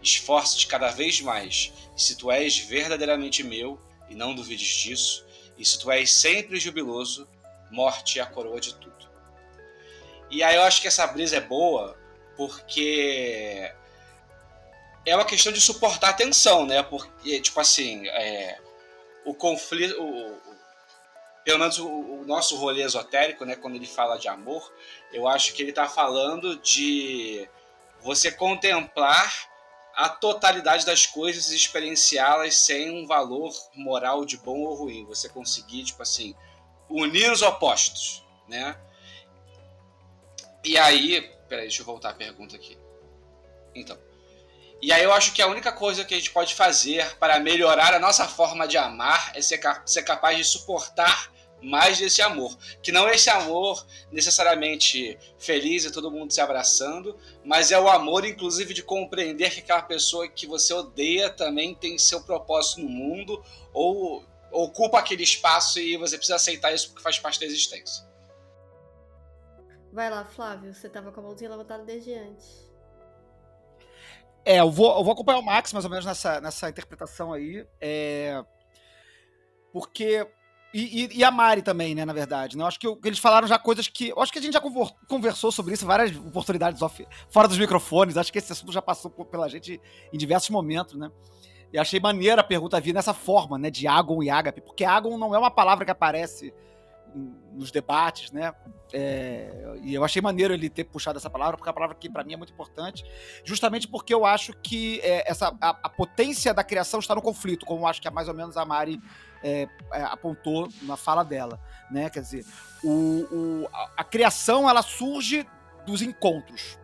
[0.05, 1.73] Esforça-te cada vez mais.
[1.97, 5.25] E se tu és verdadeiramente meu, e não duvides disso,
[5.57, 7.27] e se tu és sempre jubiloso,
[7.71, 9.09] morte é a coroa de tudo.
[10.29, 11.97] E aí eu acho que essa brisa é boa
[12.37, 13.71] porque
[15.05, 16.83] é uma questão de suportar a tensão, né?
[16.83, 18.59] Porque, tipo assim, é,
[19.25, 19.99] o conflito.
[19.99, 20.39] O,
[21.43, 23.55] pelo menos o, o nosso rolê esotérico, né?
[23.55, 24.71] Quando ele fala de amor,
[25.11, 27.47] eu acho que ele tá falando de
[28.01, 29.54] você contemplar
[29.95, 35.05] a totalidade das coisas e experienciá-las sem um valor moral de bom ou ruim.
[35.05, 36.35] Você conseguir, tipo assim,
[36.89, 38.77] unir os opostos, né?
[40.63, 42.77] E aí, peraí, deixa eu voltar a pergunta aqui.
[43.73, 43.97] Então,
[44.81, 47.93] e aí eu acho que a única coisa que a gente pode fazer para melhorar
[47.93, 51.31] a nossa forma de amar é ser, ser capaz de suportar
[51.61, 52.55] mais desse amor.
[52.81, 57.89] Que não é esse amor necessariamente feliz e todo mundo se abraçando, mas é o
[57.89, 62.89] amor, inclusive, de compreender que aquela pessoa que você odeia também tem seu propósito no
[62.89, 63.43] mundo
[63.73, 68.05] ou ocupa aquele espaço e você precisa aceitar isso porque faz parte da existência.
[69.91, 70.73] Vai lá, Flávio.
[70.73, 72.65] Você tava com a mãozinha levantada desde antes.
[74.43, 77.65] É, eu vou, eu vou acompanhar o Max mais ou menos nessa, nessa interpretação aí.
[77.81, 78.43] É,
[79.73, 80.27] porque.
[80.77, 82.57] E, e- e a Mari também, né, na verdade.
[82.57, 82.63] Né?
[82.63, 84.09] Eu acho que, que eles falaram já coisas que.
[84.09, 84.61] Eu acho que a gente já
[85.07, 88.17] conversou sobre isso várias oportunidades off- fora dos microfones.
[88.17, 89.79] Acho que esse assunto já passou pela gente
[90.11, 91.09] em diversos momentos, né?
[91.71, 93.69] E achei maneira a pergunta vir nessa forma, né?
[93.71, 96.53] De Agon e Ágape, porque Agon não é uma palavra que aparece
[97.53, 98.53] nos debates, né?
[98.93, 102.09] É, e eu achei maneiro ele ter puxado essa palavra, porque é uma palavra que
[102.09, 103.03] para mim é muito importante
[103.43, 107.65] justamente porque eu acho que é, essa, a, a potência da criação está no conflito,
[107.65, 109.01] como eu acho que é mais ou menos a Mari
[109.43, 111.59] é, é, apontou na fala dela,
[111.89, 112.09] né?
[112.09, 112.45] Quer dizer,
[112.83, 112.89] o,
[113.31, 115.45] o- a, a criação ela surge
[115.85, 116.77] dos encontros,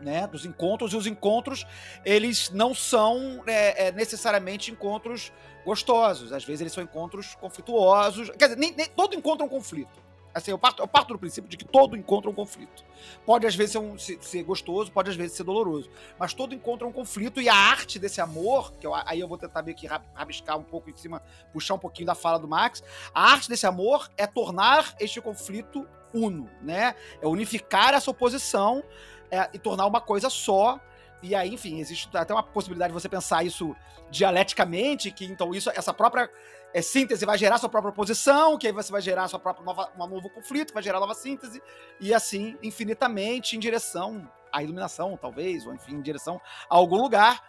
[0.00, 0.26] né?
[0.26, 1.66] Dos encontros e os encontros
[2.04, 5.32] eles não são é, é, necessariamente encontros
[5.64, 9.50] gostosos, às vezes eles são encontros conflituosos, quer dizer, nem, nem- todo encontro é um
[9.50, 10.04] conflito.
[10.34, 12.84] Assim, eu parto, eu parto do princípio de que todo encontro é um conflito.
[13.24, 15.88] Pode às vezes ser, um- ser- ser gostoso, pode às vezes ser doloroso.
[16.18, 19.28] Mas todo encontro é um conflito e a arte desse amor, que eu- aí eu
[19.28, 22.36] vou tentar meio que ra- rabiscar um pouco em cima, puxar um pouquinho da fala
[22.40, 22.82] do Max.
[23.14, 26.96] A arte desse amor é tornar este conflito uno, né?
[27.22, 28.82] É unificar essa oposição
[29.30, 30.80] é, e tornar uma coisa só.
[31.24, 33.74] E aí, enfim, existe até uma possibilidade de você pensar isso
[34.10, 36.30] dialeticamente, que então isso, essa própria
[36.74, 39.90] é, síntese vai gerar sua própria oposição, que aí você vai gerar sua própria nova,
[39.98, 41.62] um novo conflito, vai gerar nova síntese,
[41.98, 47.42] e assim infinitamente em direção à iluminação, talvez, ou enfim, em direção a algum lugar.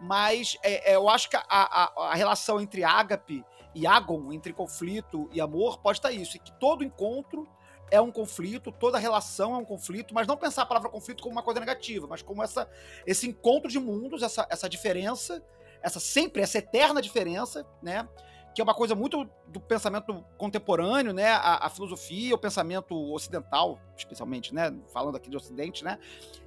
[0.00, 3.44] Mas é, é, eu acho que a, a- a relação entre ágape
[3.76, 7.46] e agon, entre conflito e amor, pode estar isso, e que todo encontro
[7.90, 11.32] é um conflito, toda relação é um conflito, mas não pensar a palavra conflito como
[11.32, 12.68] uma coisa negativa, mas como essa,
[13.06, 15.42] esse encontro de mundos, essa, essa diferença,
[15.82, 18.08] essa sempre, essa eterna diferença, né?
[18.54, 21.30] Que é uma coisa muito do pensamento contemporâneo, né?
[21.30, 24.74] A, a, filosofia, o pensamento ocidental, especialmente, né?
[24.92, 25.98] Falando aqui de Ocidente, né?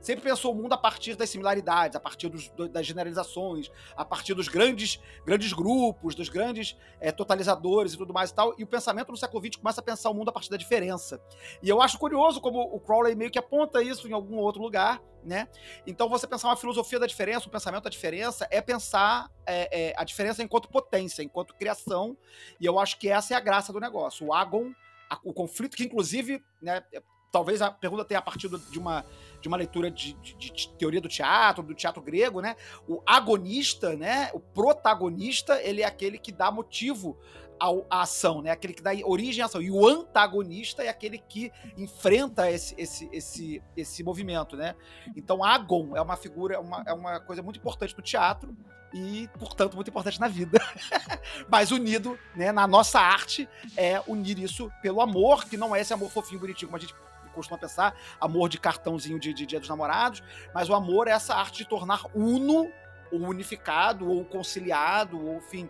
[0.01, 4.33] Sempre pensou o mundo a partir das similaridades, a partir dos, das generalizações, a partir
[4.33, 8.53] dos grandes, grandes grupos, dos grandes é, totalizadores e tudo mais e tal.
[8.57, 11.21] E o pensamento no século XX começa a pensar o mundo a partir da diferença.
[11.61, 15.01] E eu acho curioso como o Crowley meio que aponta isso em algum outro lugar,
[15.25, 15.47] né?
[15.85, 19.93] Então, você pensar uma filosofia da diferença, um pensamento da diferença, é pensar é, é,
[19.97, 22.17] a diferença enquanto potência, enquanto criação,
[22.59, 24.27] e eu acho que essa é a graça do negócio.
[24.27, 24.71] O Agon,
[25.09, 27.01] a, o conflito, que inclusive, né, é,
[27.33, 29.03] talvez a pergunta tenha partido de uma,
[29.41, 32.55] de uma leitura de, de, de, teoria do teatro, do teatro grego, né?
[32.87, 34.29] O agonista, né?
[34.35, 37.17] O protagonista, ele é aquele que dá motivo
[37.59, 38.51] a, ação, né?
[38.51, 39.61] Aquele que dá origem à ação.
[39.61, 44.75] E o antagonista é aquele que enfrenta esse, esse, esse, esse movimento, né?
[45.15, 48.55] Então, Agon é uma figura, uma, é uma coisa muito importante no teatro
[48.93, 50.59] e, portanto, muito importante na vida.
[51.49, 55.93] Mas unido, né, na nossa arte, é unir isso pelo amor, que não é esse
[55.93, 56.93] amor fofinho, bonitinho, como a gente
[57.33, 60.21] costuma pensar, amor de cartãozinho de, de Dia dos Namorados,
[60.53, 62.71] mas o amor é essa arte de tornar uno,
[63.11, 65.69] ou unificado, ou conciliado, ou enfim,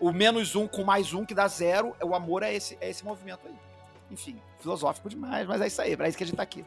[0.00, 3.04] o menos um com mais um que dá zero, o amor é esse, é esse
[3.04, 3.54] movimento aí.
[4.10, 6.64] Enfim, filosófico demais, mas é isso aí, é pra isso que a gente tá aqui.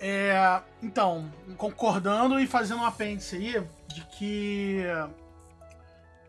[0.00, 4.82] É, então, concordando e fazendo um apêndice aí de que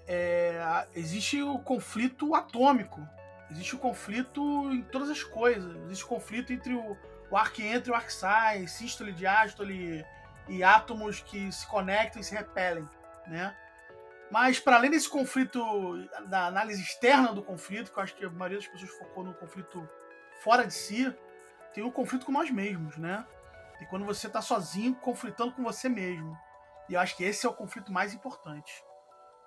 [0.07, 3.05] é, existe o conflito atômico,
[3.51, 6.97] existe o conflito em todas as coisas, existe o conflito entre o,
[7.29, 10.05] o arquientre e o arcsai, sístole, diástole
[10.47, 12.87] e átomos que se conectam e se repelem,
[13.27, 13.55] né?
[14.31, 15.59] Mas, para além desse conflito,
[16.27, 19.33] da análise externa do conflito, que eu acho que a maioria das pessoas focou no
[19.33, 19.87] conflito
[20.43, 21.13] fora de si,
[21.73, 23.25] tem o conflito com nós mesmos, né?
[23.81, 26.37] E quando você está sozinho, conflitando com você mesmo.
[26.89, 28.83] E eu acho que esse é o conflito mais importante.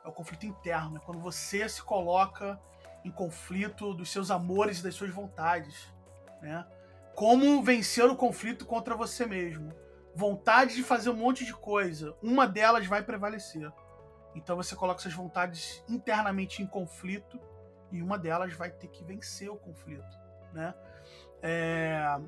[0.05, 2.61] É o conflito interno, é quando você se coloca
[3.05, 5.93] em conflito dos seus amores e das suas vontades,
[6.41, 6.66] né?
[7.14, 9.72] Como vencer o conflito contra você mesmo?
[10.14, 13.72] Vontade de fazer um monte de coisa, uma delas vai prevalecer.
[14.35, 17.41] Então você coloca suas vontades internamente em conflito
[17.91, 20.16] e uma delas vai ter que vencer o conflito,
[20.53, 20.74] né?
[21.43, 22.18] É...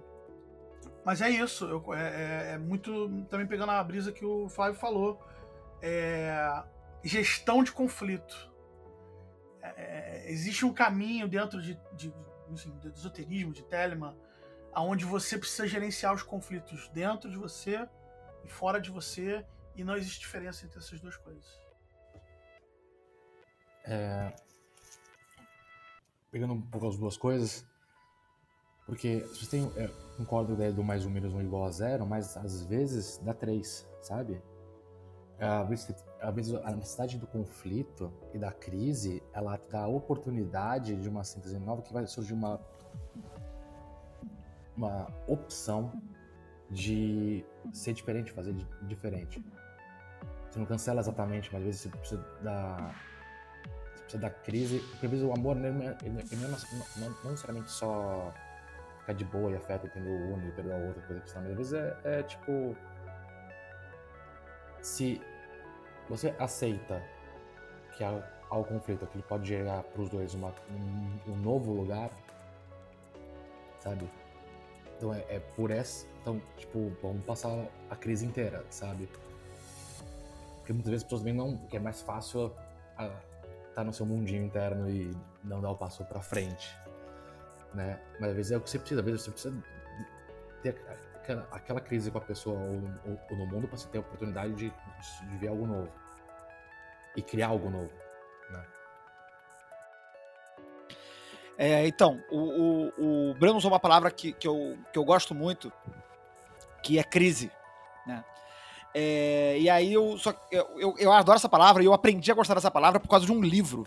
[1.04, 4.78] Mas é isso, eu, é, é, é, muito também pegando a brisa que o Flávio
[4.78, 5.20] falou,
[5.82, 6.62] é...
[7.02, 8.50] gestão de conflito.
[9.62, 12.12] É, é, existe um caminho dentro de, de,
[12.48, 14.16] enfim, de esoterismo, de Telemann,
[14.72, 17.86] aonde você precisa gerenciar os conflitos dentro de você
[18.44, 19.44] e fora de você,
[19.76, 21.59] e não existe diferença entre essas duas coisas.
[23.90, 24.32] É...
[26.30, 27.66] Pegando um pouco as duas coisas,
[28.86, 29.70] porque vocês têm.
[29.76, 32.62] É, concordo com a ideia do mais um menos um igual a zero, mas às
[32.62, 34.40] vezes dá três, sabe?
[35.40, 40.94] Às vezes, às vezes a necessidade do conflito e da crise ela dá a oportunidade
[40.96, 42.60] de uma síntese nova que vai surgir uma
[44.76, 45.92] uma opção
[46.70, 49.44] de ser diferente, fazer diferente.
[50.48, 53.09] Você não cancela exatamente, mas às vezes você precisa dar
[54.10, 54.80] precisa da crise.
[54.90, 58.32] Porque o amor ele, ele, ele não, não, não, necessariamente só
[59.00, 60.12] ficar de boa e afeta, entendeu?
[60.12, 62.76] O um e perdoar o outro, coisa que Mas às vezes é, é tipo.
[64.82, 65.20] Se
[66.08, 67.02] você aceita
[67.96, 68.10] que há,
[68.50, 72.10] há conflito, que ele pode gerar para os dois uma, um, um, novo lugar,
[73.78, 74.10] sabe?
[74.96, 76.06] Então é, é por essa.
[76.20, 79.08] Então, tipo, vamos passar a crise inteira, sabe?
[80.56, 81.56] Porque muitas vezes as pessoas também não.
[81.68, 82.52] que é mais fácil.
[82.96, 83.10] A,
[83.80, 85.10] tá no seu mundinho interno e
[85.42, 86.76] não dar o passo para frente,
[87.74, 87.98] né?
[88.20, 89.64] Mas às vezes é o que você precisa, às vezes você precisa
[90.62, 90.76] ter
[91.50, 94.52] aquela, crise com a pessoa ou, ou, ou no mundo para você ter a oportunidade
[94.54, 95.90] de, de, ver algo novo
[97.16, 97.92] e criar algo novo,
[98.50, 98.66] né?
[101.56, 105.72] É, então, o, o, o usou uma palavra que, que, eu, que eu gosto muito,
[106.82, 107.50] que é crise,
[108.06, 108.24] né?
[108.94, 112.34] É, e aí eu, só, eu, eu, eu, adoro essa palavra e eu aprendi a
[112.34, 113.86] gostar dessa palavra por causa de um livro.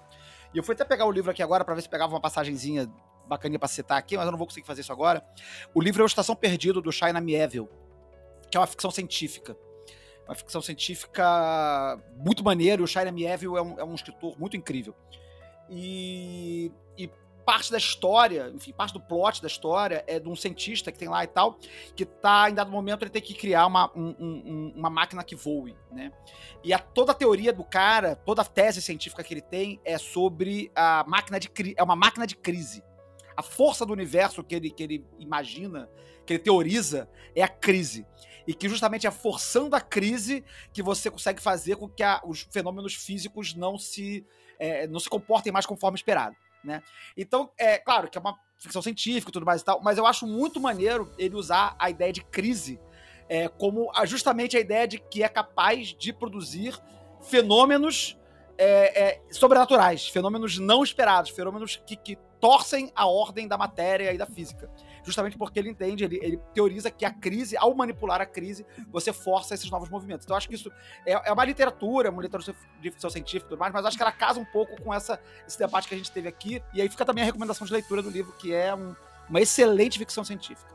[0.53, 2.89] E eu fui até pegar o livro aqui agora para ver se pegava uma passagenzinha
[3.27, 5.25] bacaninha pra citar aqui, mas eu não vou conseguir fazer isso agora.
[5.73, 7.69] O livro é O Estação Perdido, do China Mieville,
[8.49, 9.57] que é uma ficção científica.
[10.27, 14.55] Uma ficção científica muito maneira, e o China Mieville é um, é um escritor muito
[14.55, 14.95] incrível.
[15.69, 17.09] E, e
[17.45, 21.07] parte da história, enfim, parte do plot da história é de um cientista que tem
[21.07, 21.59] lá e tal,
[21.95, 25.35] que tá, em dado momento, ele tem que criar uma, um, um, uma máquina que
[25.35, 26.11] voe, né?
[26.63, 29.97] E a, toda a teoria do cara, toda a tese científica que ele tem é
[29.97, 32.83] sobre a máquina de é uma máquina de crise.
[33.35, 35.89] a força do universo que ele, que ele imagina,
[36.25, 38.05] que ele teoriza, é a crise.
[38.45, 42.41] E que justamente é forçando a crise que você consegue fazer com que a, os
[42.51, 44.25] fenômenos físicos não se,
[44.59, 46.35] é, não se comportem mais conforme esperado.
[46.64, 46.82] Né?
[47.18, 50.05] Então, é claro que é uma ficção científica e tudo mais e tal, mas eu
[50.05, 52.80] acho muito maneiro ele usar a ideia de crise
[53.28, 56.78] é, como justamente a ideia de que é capaz de produzir
[57.22, 58.18] fenômenos
[58.57, 64.18] é, é, sobrenaturais, fenômenos não esperados, fenômenos que, que, torcem a ordem da matéria e
[64.18, 64.70] da física.
[65.03, 69.11] Justamente porque ele entende, ele, ele, teoriza que a crise, ao manipular a crise, você
[69.11, 70.25] força esses novos movimentos.
[70.25, 70.71] Então, acho que isso
[71.05, 74.03] é, é uma literatura, uma literatura de ficção científica e tudo mais, mas acho que
[74.03, 76.63] ela casa um pouco com essa, esse debate que a gente teve aqui.
[76.73, 78.95] E aí fica também a recomendação de leitura do livro, que é um,
[79.29, 80.71] uma excelente ficção científica.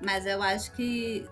[0.00, 1.28] Mas eu acho que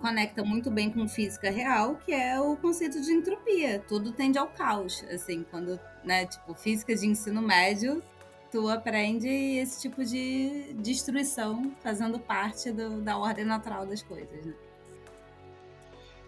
[0.00, 3.80] conecta muito bem com física real, que é o conceito de entropia.
[3.80, 8.02] Tudo tende ao caos, assim, quando, né, tipo, física de ensino médio,
[8.54, 14.54] tu aprende esse tipo de destruição fazendo parte do, da ordem natural das coisas, né?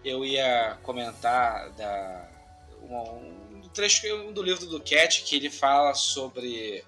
[0.03, 2.29] Eu ia comentar da
[2.81, 6.83] um, um trecho do livro do Cat que ele fala sobre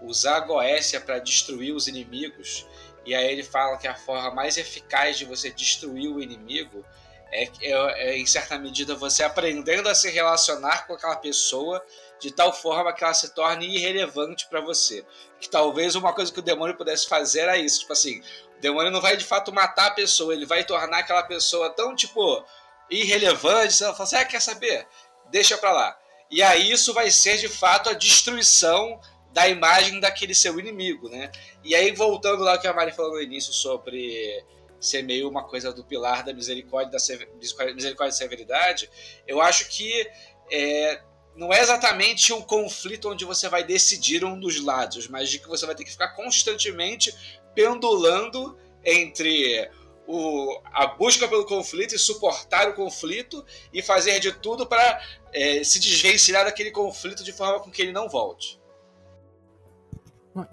[0.00, 2.66] usar a Goécia para destruir os inimigos
[3.04, 6.82] e aí ele fala que a forma mais eficaz de você destruir o inimigo
[7.30, 7.72] é, é,
[8.08, 11.84] é, em certa medida você aprendendo a se relacionar com aquela pessoa
[12.20, 15.04] de tal forma que ela se torne irrelevante para você.
[15.40, 18.20] Que talvez uma coisa que o demônio pudesse fazer era isso, tipo assim,
[18.56, 21.94] o demônio não vai de fato matar a pessoa, ele vai tornar aquela pessoa tão
[21.94, 22.44] tipo
[22.90, 24.86] irrelevante, ela fala assim, ah, quer saber?
[25.30, 25.98] Deixa pra lá.
[26.30, 29.00] E aí isso vai ser de fato a destruição
[29.32, 31.30] da imagem daquele seu inimigo, né?
[31.62, 34.44] E aí, voltando lá ao que a Mari falou no início sobre
[34.80, 37.28] ser meio uma coisa do pilar da misericórdia, da sever...
[37.74, 38.90] misericórdia e severidade,
[39.26, 40.08] eu acho que
[40.50, 41.02] é,
[41.38, 45.46] não é exatamente um conflito onde você vai decidir um dos lados, mas de que
[45.46, 47.14] você vai ter que ficar constantemente
[47.54, 49.70] pendulando entre
[50.04, 55.00] o, a busca pelo conflito e suportar o conflito e fazer de tudo para
[55.32, 58.60] é, se desvencilhar daquele conflito de forma com que ele não volte.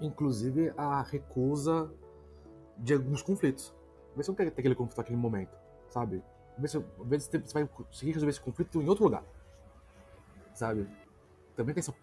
[0.00, 1.90] Inclusive a recusa
[2.78, 3.74] de alguns conflitos.
[4.14, 5.56] Vê se não ter aquele conflito naquele momento,
[5.88, 6.22] sabe?
[6.56, 9.24] Vê se, vê se você vai conseguir resolver esse conflito em outro lugar,
[10.56, 10.86] sabe?
[11.54, 11.94] Também tem essa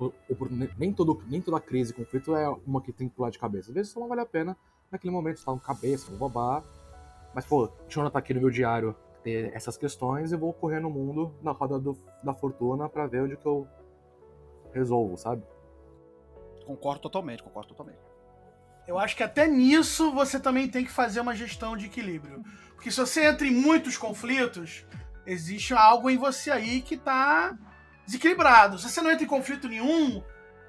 [0.78, 3.70] nem todo nem toda crise e conflito é uma que tem que pular de cabeça.
[3.70, 4.58] Às vezes só não vale a pena
[4.92, 6.64] naquele momento, você tá no cabeça, vou bobar.
[7.34, 10.80] Mas, pô, deixa eu anotar aqui no meu diário ter essas questões e vou correr
[10.80, 13.68] no mundo na roda do, da fortuna para ver onde que eu
[14.74, 15.44] resolvo, sabe?
[16.66, 18.00] Concordo totalmente, concordo totalmente.
[18.86, 22.44] Eu acho que até nisso você também tem que fazer uma gestão de equilíbrio.
[22.76, 24.86] Porque se você entra em muitos conflitos,
[25.26, 27.58] existe algo em você aí que tá
[28.06, 28.78] desequilibrado.
[28.78, 30.24] Se você não entra em conflito nenhum,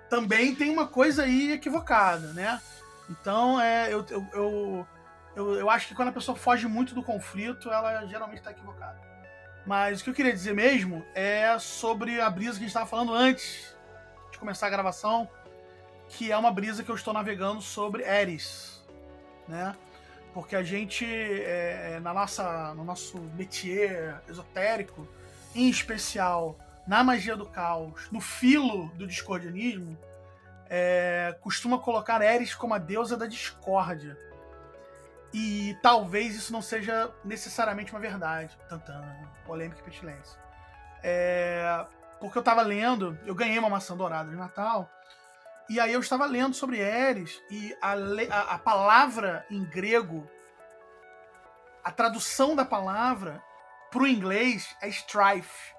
[0.09, 2.61] também tem uma coisa aí equivocada, né?
[3.11, 4.87] Então, é, eu, eu,
[5.37, 8.99] eu, eu, acho que quando a pessoa foge muito do conflito, ela geralmente está equivocada.
[9.66, 12.87] Mas o que eu queria dizer mesmo é sobre a brisa que a gente estava
[12.87, 13.74] falando antes
[14.30, 15.28] de começar a gravação
[16.09, 18.82] que é uma brisa que eu estou navegando sobre Eris,
[19.49, 19.74] né?
[20.32, 25.07] Porque a gente, é, é, na nossa, no nosso métier esotérico,
[25.55, 26.57] em especial
[26.87, 29.99] na magia do caos, no filo do discordianismo,
[30.68, 34.18] é, costuma colocar Eris como a deusa da discórdia.
[35.32, 38.57] E talvez isso não seja necessariamente uma verdade.
[38.68, 39.03] Tantan,
[39.45, 40.39] polêmica e petilência.
[41.03, 41.85] É,
[42.20, 44.89] porque eu estava lendo, eu ganhei uma maçã dourada de Natal,
[45.68, 47.95] e aí eu estava lendo sobre Eris e a,
[48.30, 50.28] a, a palavra em grego,
[51.82, 53.43] a tradução da palavra
[53.91, 55.74] para o inglês é strife.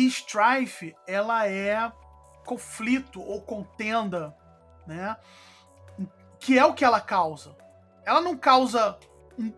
[0.00, 1.92] E strife, ela é
[2.46, 4.34] conflito ou contenda,
[4.86, 5.14] né?
[6.38, 7.54] Que é o que ela causa.
[8.02, 8.98] Ela não causa
[9.38, 9.52] um,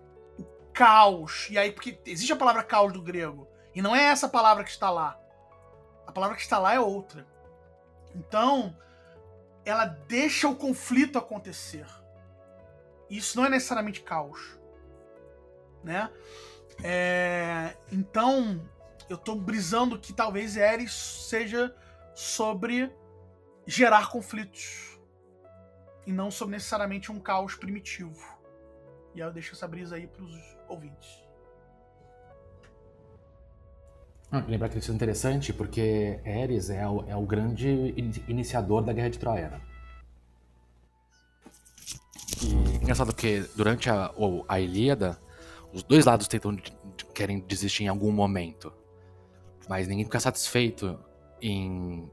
[0.73, 1.47] caos.
[1.49, 3.47] E aí, porque existe a palavra caos do grego.
[3.73, 5.17] E não é essa palavra que está lá.
[6.09, 7.25] A palavra que está lá é outra.
[8.13, 8.77] Então,
[9.65, 11.87] ela deixa o conflito acontecer.
[13.09, 14.59] Isso não é necessariamente caos,
[15.85, 16.11] né?
[16.83, 18.61] É, então,
[19.13, 21.75] eu tô brisando que talvez Eris seja
[22.15, 22.91] sobre
[23.67, 24.99] gerar conflitos
[26.07, 28.17] e não sobre necessariamente um caos primitivo.
[29.15, 30.35] E aí eu deixo essa brisa aí para os
[30.67, 31.23] ouvintes.
[34.31, 37.69] Ah, lembrar que isso é interessante porque Ares é o, é o grande
[38.27, 39.51] iniciador da Guerra de Troia.
[39.51, 39.61] Né?
[42.41, 44.11] E engraçado que durante a,
[44.49, 45.21] a Ilíada,
[45.71, 46.57] os dois lados tentam
[47.13, 48.73] querem desistir em algum momento,
[49.69, 50.99] mas ninguém fica satisfeito
[51.41, 52.11] em,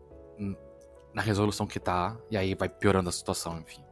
[1.13, 3.83] na resolução que tá, e aí vai piorando a situação, enfim.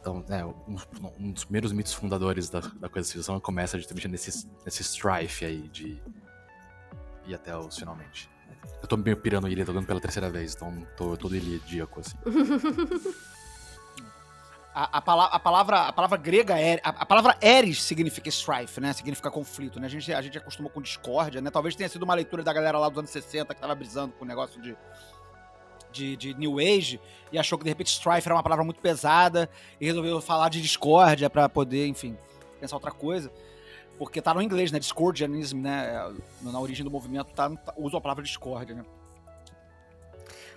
[0.00, 0.76] Então, é, um,
[1.18, 5.68] um dos primeiros mitos fundadores da, da coisa civilização começa justamente nesse, nesse strife aí
[5.68, 6.02] de
[7.26, 8.30] ir até os finalmente.
[8.82, 12.16] Eu tô meio pirando ilha, tô dando pela terceira vez, então tô todo ilíaco, assim.
[14.72, 18.80] A, a, pala- a palavra, a palavra grega, é, a, a palavra eris significa strife,
[18.80, 18.92] né?
[18.92, 19.86] Significa conflito, né?
[19.86, 21.50] A gente, a gente acostumou com discórdia, né?
[21.50, 24.24] Talvez tenha sido uma leitura da galera lá dos anos 60 que tava brisando com
[24.24, 24.76] o negócio de,
[25.90, 27.00] de, de New Age
[27.32, 29.50] e achou que de repente strife era uma palavra muito pesada
[29.80, 32.16] e resolveu falar de discórdia pra poder, enfim,
[32.60, 33.30] pensar outra coisa.
[33.98, 34.78] Porque tá no inglês, né?
[34.78, 36.10] Discordianism, né?
[36.42, 38.84] Na origem do movimento tá, tá- usa a palavra discórdia, né?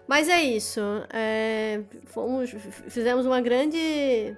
[0.07, 0.81] Mas é isso.
[1.11, 2.49] é, fomos,
[2.89, 4.35] fizemos uma grande,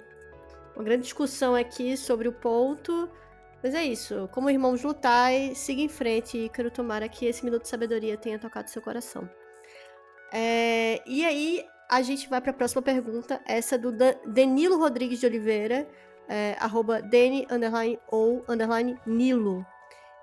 [0.75, 3.09] uma grande discussão aqui sobre o ponto.
[3.63, 4.29] Mas é isso.
[4.31, 6.69] Como irmãos lutai, siga em frente, Ícaro.
[6.69, 9.27] Tomara que esse minuto de sabedoria tenha tocado seu coração.
[10.31, 13.41] É, e aí, a gente vai para a próxima pergunta.
[13.45, 15.87] Essa do Dan- Danilo Rodrigues de Oliveira.
[16.27, 17.01] É, arroba
[17.51, 19.65] underline, ou, underline, Nilo.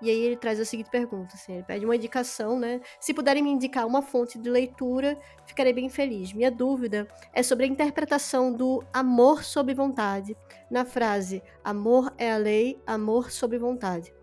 [0.01, 2.81] E aí ele traz a seguinte pergunta, assim, ele pede uma indicação, né?
[2.99, 6.33] Se puderem me indicar uma fonte de leitura, ficarei bem feliz.
[6.33, 10.35] Minha dúvida é sobre a interpretação do amor sob vontade
[10.69, 14.13] na frase amor é a lei, amor sob vontade.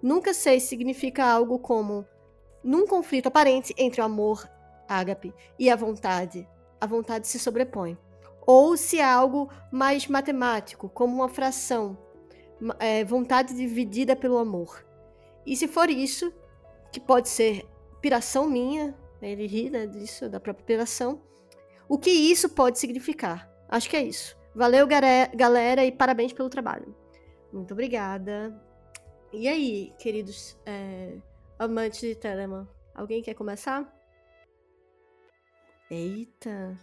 [0.00, 2.06] Nunca sei se significa algo como
[2.62, 4.48] num conflito aparente entre o amor,
[4.88, 6.48] ágape, e a vontade,
[6.80, 7.98] a vontade se sobrepõe.
[8.46, 11.98] Ou se é algo mais matemático, como uma fração,
[12.78, 14.85] é, vontade dividida pelo amor.
[15.46, 16.32] E se for isso,
[16.92, 17.64] que pode ser
[18.00, 21.22] piração minha, né, ele ri né, disso, da própria piração,
[21.88, 23.48] o que isso pode significar?
[23.68, 24.36] Acho que é isso.
[24.54, 26.94] Valeu, galera, e parabéns pelo trabalho.
[27.52, 28.60] Muito obrigada.
[29.32, 31.18] E aí, queridos é,
[31.58, 33.92] amantes de Telemann, alguém quer começar?
[35.90, 36.76] Eita,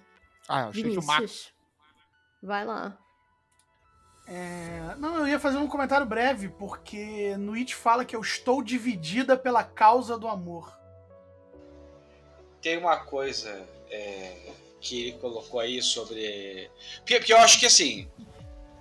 [0.48, 1.02] Ah, eu achei que o.
[1.02, 1.54] Vinícius,
[2.42, 2.98] vai lá.
[4.26, 8.64] É, Não, eu ia fazer um comentário breve, porque no It fala que eu estou
[8.64, 10.78] dividida pela causa do amor.
[12.62, 14.38] Tem uma coisa é,
[14.80, 16.70] que ele colocou aí sobre.
[16.98, 18.08] Porque, porque eu acho que assim,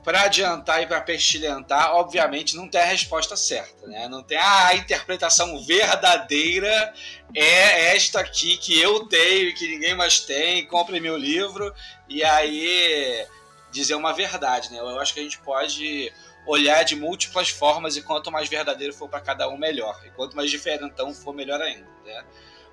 [0.04, 4.08] para adiantar e para pestilhentar, obviamente não tem a resposta certa, né?
[4.08, 6.92] Não tem ah, a interpretação verdadeira
[7.34, 10.66] é esta aqui que eu tenho e que ninguém mais tem.
[10.66, 11.72] Compre meu livro
[12.08, 13.26] e aí
[13.72, 14.78] dizer uma verdade, né?
[14.78, 16.12] Eu acho que a gente pode
[16.46, 20.00] olhar de múltiplas formas e quanto mais verdadeiro for para cada um, melhor.
[20.04, 22.24] E quanto mais diferentão for, melhor ainda, né?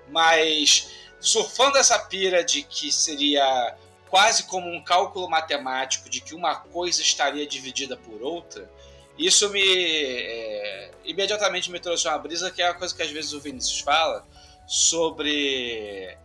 [0.08, 0.90] Mas
[1.20, 3.76] surfando essa pira de que seria
[4.08, 8.68] quase como um cálculo matemático de que uma coisa estaria dividida por outra,
[9.16, 13.32] isso me é, imediatamente me trouxe uma brisa que é uma coisa que às vezes
[13.32, 14.26] o Vinícius fala
[14.66, 16.16] sobre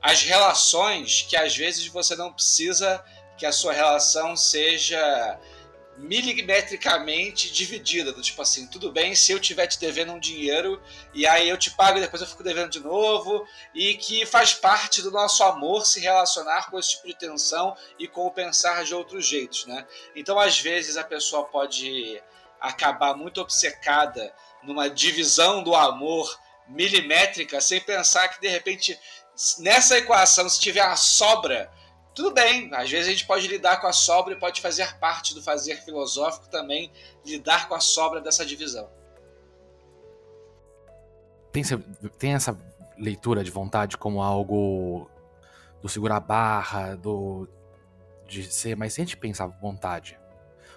[0.00, 3.02] as relações que às vezes você não precisa
[3.36, 5.38] que a sua relação seja
[5.96, 10.82] milimetricamente dividida, do tipo assim, tudo bem se eu tiver te devendo um dinheiro
[11.12, 14.52] e aí eu te pago e depois eu fico devendo de novo, e que faz
[14.52, 19.26] parte do nosso amor se relacionar com esse tipo de tensão e compensar de outros
[19.26, 19.86] jeitos, né?
[20.16, 22.20] Então, às vezes a pessoa pode
[22.60, 28.98] acabar muito obcecada numa divisão do amor milimétrica sem pensar que de repente
[29.58, 31.70] nessa equação se tiver a sobra
[32.14, 35.34] tudo bem, às vezes a gente pode lidar com a sobra e pode fazer parte
[35.34, 36.92] do fazer filosófico também
[37.24, 38.88] lidar com a sobra dessa divisão.
[41.50, 41.62] Tem,
[42.18, 42.56] tem essa
[42.96, 45.10] leitura de vontade como algo
[45.82, 47.48] do segurar a barra, do
[48.26, 50.18] de ser, mas se a gente pensar vontade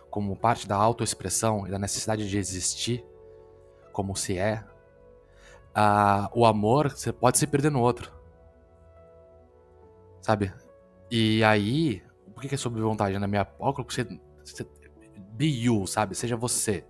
[0.10, 3.06] como parte da autoexpressão e da necessidade de existir,
[3.94, 4.64] como se é,
[5.74, 8.12] ah, o amor você pode se perder no outro.
[10.22, 10.52] Sabe?
[11.10, 12.04] E aí,
[12.34, 13.18] por que é sobre vontade?
[13.18, 14.04] Na minha óculos, você,
[14.44, 14.68] você
[15.34, 16.16] be you, sabe?
[16.16, 16.86] Seja você,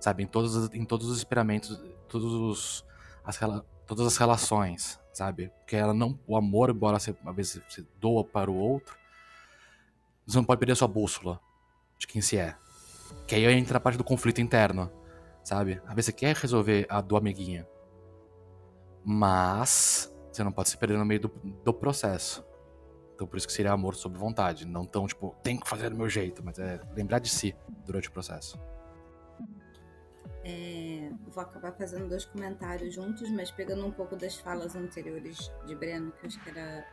[0.00, 0.22] sabe?
[0.24, 2.84] Em todos, os- em todos os experimentos, todos os,
[3.24, 3.38] as,
[3.86, 5.50] todas as relações, sabe?
[5.58, 8.96] Porque ela não, o amor, embora você, às vezes você doa para o outro,
[10.26, 11.40] você não pode perder a sua bússola
[11.98, 12.56] de quem se é.
[13.26, 14.90] Que aí entra a parte do conflito interno,
[15.44, 15.80] sabe?
[15.86, 17.66] Às vezes você quer resolver a do amiguinho,
[19.04, 21.28] mas você não pode se perder no meio do,
[21.64, 22.44] do processo.
[23.16, 24.66] Então por isso que seria amor sob vontade.
[24.66, 27.56] Não tão, tipo, tem que fazer do meu jeito, mas é lembrar de si
[27.86, 28.60] durante o processo.
[30.44, 35.74] É, vou acabar fazendo dois comentários juntos, mas pegando um pouco das falas anteriores de
[35.74, 36.86] Breno, que acho que era.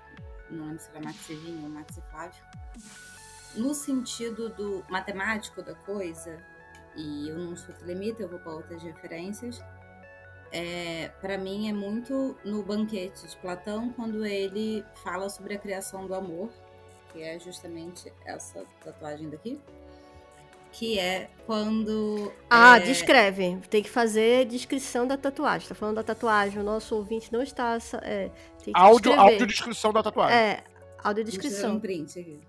[0.49, 2.43] Não lembro se era Maxi Vinho ou Maxi Flávio.
[3.55, 6.41] No sentido do matemático da coisa,
[6.95, 9.61] e eu não sou telemita, eu vou para outras referências.
[10.53, 16.05] É, para mim é muito no banquete de Platão, quando ele fala sobre a criação
[16.05, 16.49] do amor
[17.13, 19.59] que é justamente essa tatuagem daqui.
[20.71, 22.33] Que é quando.
[22.49, 23.59] Ah, é, descreve.
[23.69, 25.69] Tem que fazer descrição da tatuagem.
[25.69, 26.59] Tá falando da tatuagem.
[26.59, 27.77] O nosso ouvinte não está.
[28.01, 28.31] É,
[28.63, 29.33] tem que Áudio, descrever.
[29.33, 30.35] audiodescrição da tatuagem.
[30.35, 31.75] É, Deixa eu dar audiodescrição.
[31.75, 32.39] um print aqui.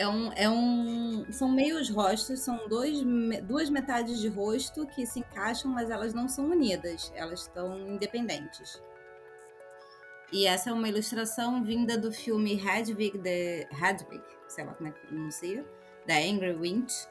[0.00, 3.02] É um, é um, são meios rostos, são dois,
[3.42, 8.82] duas metades de rosto que se encaixam, mas elas não são unidas, elas estão independentes.
[10.32, 14.92] E essa é uma ilustração vinda do filme Hedwig, de, Hedwig, sei lá como é
[14.92, 15.66] que pronuncia,
[16.06, 17.06] da Angry Winch,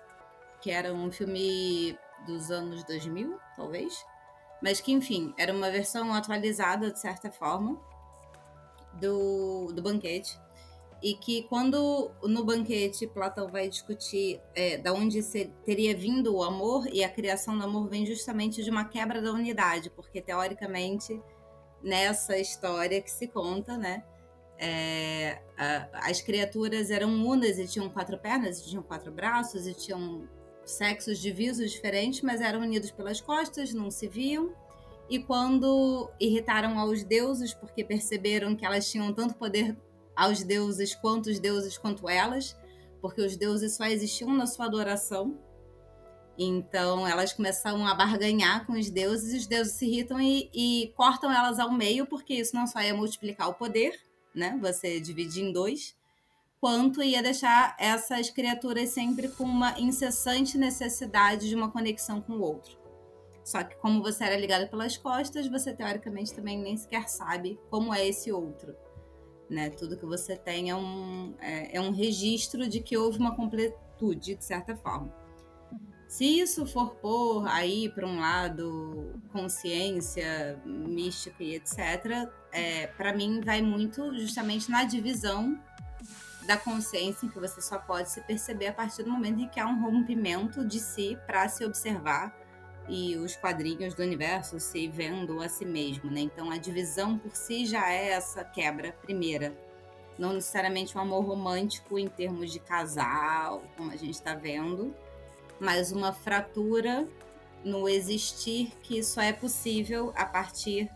[0.60, 4.04] que era um filme dos anos 2000, talvez,
[4.64, 7.80] mas que, enfim, era uma versão atualizada, de certa forma,
[9.00, 10.40] do, do banquete
[11.02, 16.44] e que quando no banquete Platão vai discutir é, da onde se- teria vindo o
[16.44, 21.20] amor e a criação do amor vem justamente de uma quebra da unidade, porque teoricamente
[21.82, 24.04] nessa história que se conta, né,
[24.58, 29.74] é, a- as criaturas eram unas e tinham quatro pernas, e tinham quatro braços e
[29.74, 30.28] tinham
[30.66, 34.54] sexos divisos diferentes, mas eram unidos pelas costas, não se viam.
[35.10, 39.76] E quando irritaram aos deuses, porque perceberam que elas tinham tanto poder
[40.20, 42.58] aos deuses quanto os deuses quanto elas,
[43.02, 45.40] porque os deuses só existiam na sua adoração.
[46.38, 50.94] Então elas começam a barganhar com os deuses, e os deuses se irritam e, e
[50.96, 53.98] cortam elas ao meio, porque isso não só ia multiplicar o poder,
[54.36, 54.58] né?
[54.62, 55.96] Você dividir em dois,
[56.60, 62.42] quanto ia deixar essas criaturas sempre com uma incessante necessidade de uma conexão com o
[62.42, 62.78] outro.
[63.44, 67.94] Só que como você era ligado pelas costas, você teoricamente também nem sequer sabe como
[67.94, 68.76] é esse outro.
[69.50, 69.70] Né?
[69.70, 74.36] Tudo que você tem é um, é, é um registro de que houve uma completude,
[74.36, 75.12] de certa forma.
[76.08, 83.42] Se isso for pôr aí para um lado consciência, mística e etc., é, para mim
[83.42, 85.60] vai muito justamente na divisão
[86.48, 89.60] da consciência, em que você só pode se perceber a partir do momento em que
[89.60, 92.36] há um rompimento de si para se observar
[92.90, 96.22] e os quadrinhos do universo se vendo a si mesmo, né?
[96.22, 99.56] Então a divisão por si já é essa quebra primeira.
[100.18, 104.94] Não necessariamente um amor romântico em termos de casal, como a gente está vendo,
[105.60, 107.08] mas uma fratura
[107.64, 110.90] no existir que só é possível a partir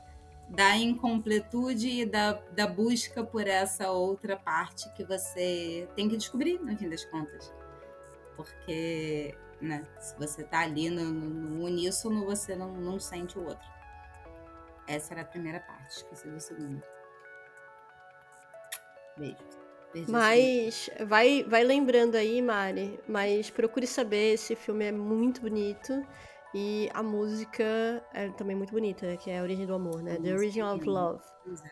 [0.49, 6.59] da incompletude e da, da busca por essa outra parte que você tem que descobrir,
[6.59, 7.53] no fim das contas.
[8.35, 13.43] Porque né, se você tá ali no, no, no uníssono, você não, não sente o
[13.43, 13.67] outro.
[14.87, 16.83] Essa era a primeira parte, esqueci do segundo.
[19.17, 19.37] Beijo.
[20.07, 22.99] Mas vai, vai lembrando aí, Mari.
[23.07, 26.05] Mas procure saber, esse filme é muito bonito.
[26.55, 27.63] E a música
[28.13, 30.17] é também muito bonita, que é a Origem do Amor, né?
[30.17, 30.85] The Origin of.
[30.85, 31.23] Love.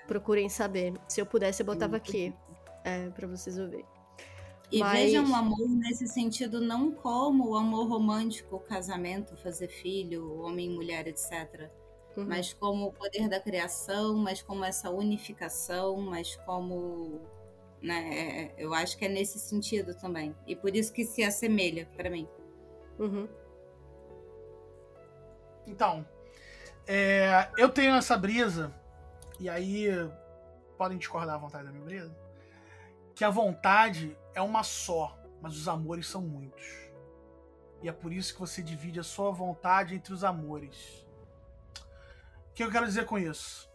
[0.08, 0.94] Procurem saber.
[1.08, 2.34] Se eu pudesse, eu botava aqui.
[2.84, 3.86] É, pra vocês ouvirem.
[4.72, 10.40] E Mas- vejam o amor nesse sentido não como o amor romântico, casamento, fazer filho,
[10.42, 11.70] homem e mulher, etc.
[12.16, 12.26] Uhum.
[12.26, 17.22] Mas como o poder da criação, mas como essa unificação, mas como.
[17.82, 20.36] Né, é- eu acho que é nesse sentido também.
[20.46, 22.28] E por isso que se assemelha para mim.
[23.00, 23.28] Uhum.
[25.68, 26.06] Então,
[26.88, 28.74] é, eu tenho essa brisa,
[29.40, 29.88] e aí
[30.78, 32.16] podem discordar à vontade da minha brisa,
[33.22, 36.66] que a vontade é uma só, mas os amores são muitos.
[37.80, 41.06] E é por isso que você divide a sua vontade entre os amores.
[42.50, 43.70] O que eu quero dizer com isso?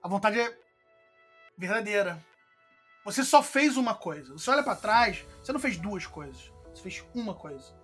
[0.00, 0.56] A vontade é
[1.58, 2.24] verdadeira.
[3.04, 4.32] Você só fez uma coisa.
[4.34, 6.52] Você olha pra trás, você não fez duas coisas.
[6.72, 7.74] Você fez uma coisa.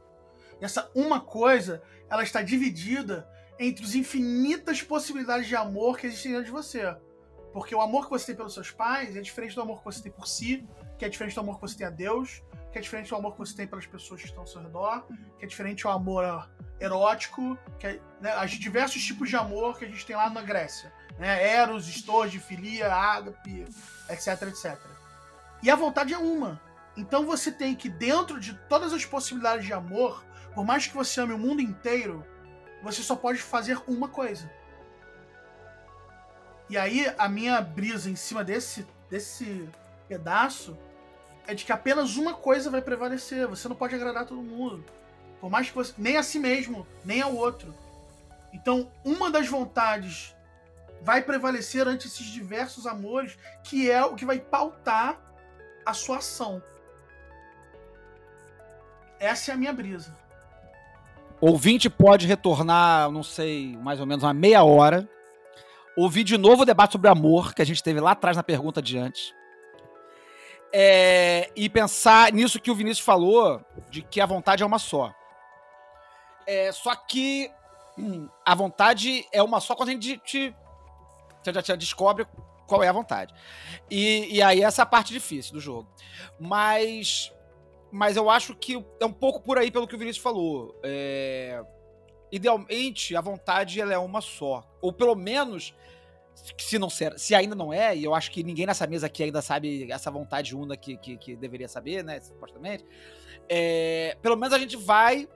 [0.61, 3.29] E essa uma coisa, ela está dividida
[3.59, 6.97] entre as infinitas possibilidades de amor que existem dentro de você.
[7.57, 10.03] Porque o amor que você tem pelos seus pais é diferente do amor que você
[10.03, 10.69] tem por si,
[10.99, 13.33] que é diferente do amor que você tem a Deus, que é diferente do amor
[13.33, 15.07] que você tem pelas pessoas que estão ao seu redor,
[15.39, 19.87] que é diferente do amor erótico, que é, né, os diversos tipos de amor que
[19.87, 20.93] a gente tem lá na Grécia.
[21.19, 21.49] Né?
[21.49, 23.65] Eros, estoge, filia, ágape,
[24.11, 24.79] etc, etc.
[25.63, 26.61] E a vontade é uma.
[26.95, 30.23] Então você tem que, dentro de todas as possibilidades de amor,
[30.55, 32.23] por mais que você ame o mundo inteiro,
[32.83, 34.47] você só pode fazer uma coisa.
[36.69, 39.69] E aí, a minha brisa em cima desse, desse
[40.09, 40.77] pedaço
[41.47, 43.47] é de que apenas uma coisa vai prevalecer.
[43.47, 44.85] Você não pode agradar todo mundo.
[45.41, 45.93] Por mais que você.
[45.97, 47.73] Nem a si mesmo, nem ao outro.
[48.53, 50.35] Então, uma das vontades
[51.03, 55.21] vai prevalecer ante esses diversos amores, que é o que vai pautar
[55.85, 56.63] a sua ação.
[59.21, 60.17] Essa é a minha brisa.
[61.41, 65.09] Ouvinte pode retornar, não sei, mais ou menos uma meia hora.
[65.97, 68.83] Ouvir de novo o debate sobre amor que a gente teve lá atrás na pergunta
[68.83, 69.35] de antes.
[70.73, 75.15] É, e pensar nisso que o Vinícius falou, de que a vontade é uma só.
[76.47, 77.51] É, só que
[77.97, 80.55] hum, a vontade é uma só quando a gente te,
[81.43, 82.27] te, te- descobre
[82.67, 83.33] qual é a vontade.
[83.91, 85.89] E, e aí essa é a parte difícil do jogo.
[86.39, 87.33] Mas,
[87.91, 90.79] mas eu acho que é um pouco por aí pelo que o Vinícius falou.
[90.83, 91.63] É,
[92.31, 94.65] idealmente, a vontade ela é uma só.
[94.81, 95.75] Ou pelo menos,
[96.59, 99.23] se, não ser, se ainda não é, e eu acho que ninguém nessa mesa aqui
[99.23, 102.21] ainda sabe essa vontade una que, que, que deveria saber, né?
[102.21, 102.85] Supostamente.
[103.49, 105.29] É, pelo menos a gente vai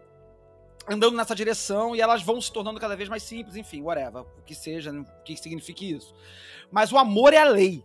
[0.89, 4.43] andando nessa direção e elas vão se tornando cada vez mais simples, enfim, whatever, o
[4.45, 6.15] que seja, o que signifique isso.
[6.71, 7.85] Mas o amor é a lei.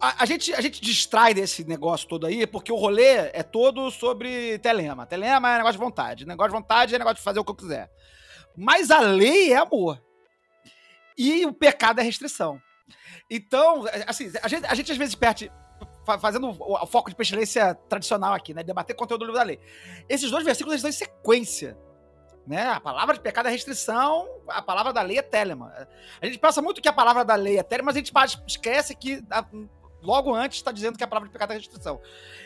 [0.00, 3.90] A, a gente, a gente distrai desse negócio todo aí, porque o rolê é todo
[3.90, 5.04] sobre telema.
[5.06, 6.26] Telema é negócio de vontade.
[6.26, 7.90] Negócio de vontade é negócio de fazer o que eu quiser.
[8.56, 10.02] Mas a lei é amor.
[11.18, 12.60] E o pecado é restrição.
[13.30, 15.52] Então, assim, a gente, a gente às vezes perde.
[16.06, 18.62] fa- Fazendo o, o foco de pestilência tradicional aqui, né?
[18.62, 19.60] Debater conteúdo do livro da lei.
[20.08, 21.76] Esses dois versículos estão em sequência.
[22.46, 22.62] Né?
[22.68, 25.72] A palavra de pecado é restrição, a palavra da lei é telema.
[26.20, 28.12] A gente pensa muito que a palavra da lei é telema, mas a gente
[28.46, 29.46] esquece que a-
[30.02, 32.00] logo antes está dizendo que a palavra de pecado é restrição.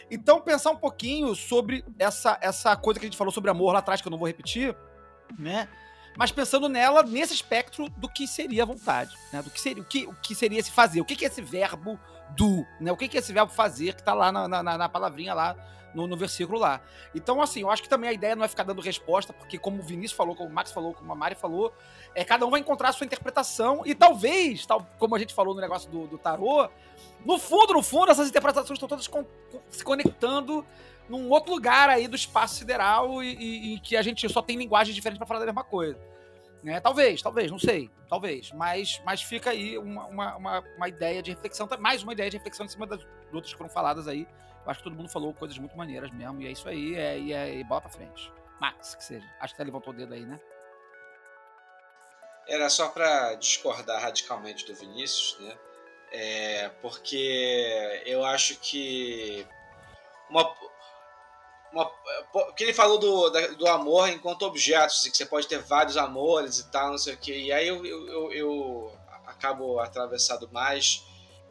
[0.09, 3.81] Então, pensar um pouquinho sobre essa, essa coisa que a gente falou sobre amor lá
[3.81, 4.77] atrás, que eu não vou repetir,
[5.37, 5.69] né?
[6.17, 9.43] Mas pensando nela nesse espectro do que seria a vontade, né?
[9.43, 11.43] Do que seria, o que, o que seria esse fazer, o que, que é esse
[11.43, 11.99] verbo
[12.31, 12.93] do, né?
[12.93, 15.57] O que, que é esse verbo fazer que tá lá na, na, na palavrinha lá
[15.95, 16.81] no, no versículo lá.
[17.15, 19.81] Então, assim, eu acho que também a ideia não é ficar dando resposta, porque como
[19.81, 21.73] o Vinícius falou, como o Max falou, como a Mari falou,
[22.15, 25.55] é, cada um vai encontrar a sua interpretação e talvez, tal, como a gente falou
[25.55, 26.69] no negócio do, do tarô,
[27.25, 29.25] no fundo, no fundo, essas interpretações estão todas con-
[29.71, 30.65] se conectando
[31.09, 34.57] num outro lugar aí do espaço sideral e, e- e que a gente só tem
[34.59, 35.99] linguagens diferentes para falar da mesma coisa.
[36.63, 36.81] Né?
[36.81, 38.53] Talvez, talvez, não sei, talvez.
[38.53, 42.37] Mas, mas fica aí uma, uma, uma, uma ideia de reflexão, mais uma ideia de
[42.37, 43.01] reflexão em cima das
[43.33, 44.27] outras que foram faladas aí.
[44.65, 47.19] Eu acho que todo mundo falou coisas muito maneiras mesmo, e é isso aí, é,
[47.19, 48.33] e é e bola pra frente.
[48.61, 49.27] Max, que seja.
[49.41, 50.41] Acho que você levantou o dedo aí, né?
[52.49, 55.59] Era só para discordar radicalmente do Vinícius, né?
[56.11, 59.47] É, porque eu acho que
[60.31, 60.55] uma,
[61.73, 61.93] uma,
[62.57, 66.59] que ele falou do, do amor enquanto objetos, e que você pode ter vários amores
[66.59, 67.33] e tal, não sei o que.
[67.33, 71.05] E aí eu, eu, eu, eu acabo atravessado mais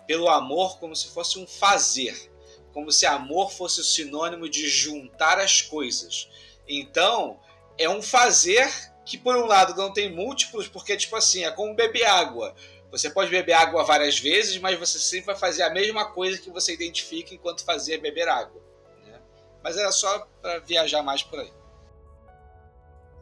[0.08, 2.32] pelo amor como se fosse um fazer,
[2.78, 6.30] como se amor fosse o sinônimo de juntar as coisas.
[6.70, 7.40] Então,
[7.76, 8.72] é um fazer
[9.04, 12.54] que por um lado não tem múltiplos, porque tipo assim, é como beber água.
[12.92, 16.52] Você pode beber água várias vezes, mas você sempre vai fazer a mesma coisa que
[16.52, 18.62] você identifica enquanto fazia beber água.
[19.08, 19.20] né?
[19.64, 21.52] Mas era só para viajar mais por aí.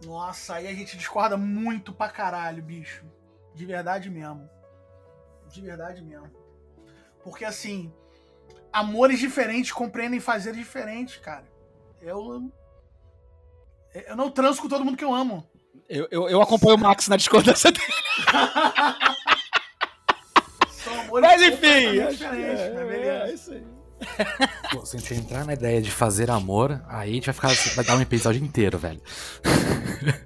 [0.03, 3.05] Nossa, aí a gente discorda muito pra caralho, bicho.
[3.53, 4.49] De verdade mesmo.
[5.47, 6.29] De verdade mesmo.
[7.23, 7.93] Porque assim,
[8.75, 11.45] amores diferentes compreendem fazeres diferentes, cara.
[12.01, 12.51] Eu.
[14.07, 15.47] Eu não transo com todo mundo que eu amo.
[15.87, 17.85] Eu, eu, eu acompanho o Max na discordância dele.
[20.69, 23.09] São amores Mas enfim, é, beleza.
[23.09, 23.65] é isso aí.
[24.71, 27.75] Pô, se a gente entrar na ideia de fazer amor, aí a gente vai ficar
[27.75, 29.01] vai dar um episódio inteiro, velho.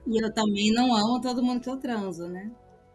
[0.07, 2.49] E eu também não amo todo mundo que eu transo, né?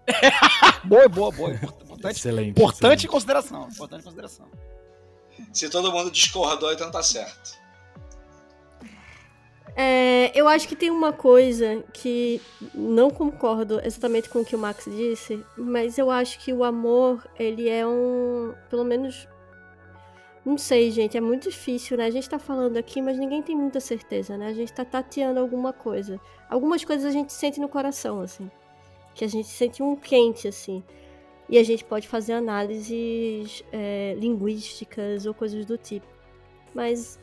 [0.84, 1.50] Boa, boa, boa.
[1.52, 2.50] Importante, Excelente.
[2.50, 3.08] importante excelente.
[3.08, 3.68] consideração.
[3.70, 4.46] Importante em consideração.
[5.54, 7.56] Se todo mundo discordou, então tá certo.
[9.76, 12.40] É, eu acho que tem uma coisa que
[12.74, 17.26] não concordo exatamente com o que o Max disse, mas eu acho que o amor,
[17.38, 18.52] ele é um.
[18.68, 19.28] Pelo menos.
[20.44, 22.06] Não sei, gente, é muito difícil, né?
[22.06, 24.48] A gente tá falando aqui, mas ninguém tem muita certeza, né?
[24.48, 26.20] A gente tá tateando alguma coisa.
[26.50, 28.50] Algumas coisas a gente sente no coração, assim.
[29.14, 30.84] Que a gente sente um quente, assim.
[31.48, 36.06] E a gente pode fazer análises é, linguísticas ou coisas do tipo.
[36.74, 37.18] Mas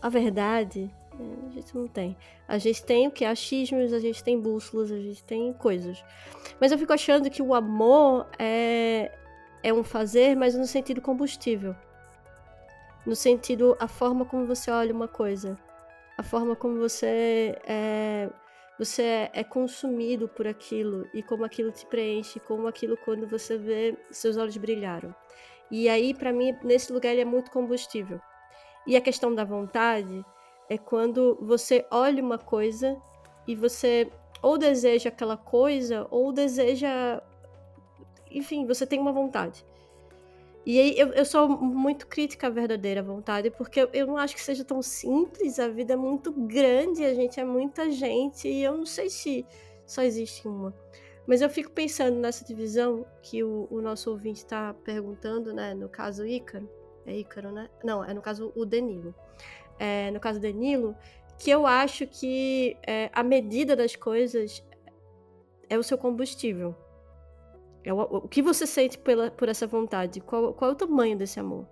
[0.00, 2.16] a verdade é, a gente não tem.
[2.48, 3.24] A gente tem o que?
[3.24, 6.02] Achismos, a gente tem bússolas, a gente tem coisas.
[6.60, 9.12] Mas eu fico achando que o amor é,
[9.62, 11.74] é um fazer, mas no sentido combustível.
[13.04, 15.58] No sentido, a forma como você olha uma coisa.
[16.16, 18.28] A forma como você é,
[18.80, 23.94] você é consumido por aquilo e como aquilo te preenche, como aquilo quando você vê
[24.10, 25.14] seus olhos brilharam.
[25.70, 28.18] E aí, pra mim, nesse lugar ele é muito combustível.
[28.86, 30.24] E a questão da vontade
[30.66, 32.96] é quando você olha uma coisa
[33.46, 37.22] e você ou deseja aquela coisa ou deseja.
[38.30, 39.62] Enfim, você tem uma vontade.
[40.70, 44.36] E aí eu, eu sou muito crítica à verdadeira vontade, porque eu, eu não acho
[44.36, 48.62] que seja tão simples, a vida é muito grande, a gente é muita gente, e
[48.62, 49.44] eu não sei se
[49.84, 50.72] só existe uma.
[51.26, 55.74] Mas eu fico pensando nessa divisão que o, o nosso ouvinte está perguntando, né?
[55.74, 56.70] No caso Ícaro.
[57.04, 57.68] É Ícaro, né?
[57.82, 59.12] Não, é no caso o Danilo.
[59.76, 60.94] É, no caso Danilo,
[61.36, 64.64] que eu acho que é, a medida das coisas
[65.68, 66.76] é o seu combustível.
[67.84, 70.20] É o, o que você sente pela, por essa vontade?
[70.20, 71.66] Qual, qual é o tamanho desse amor?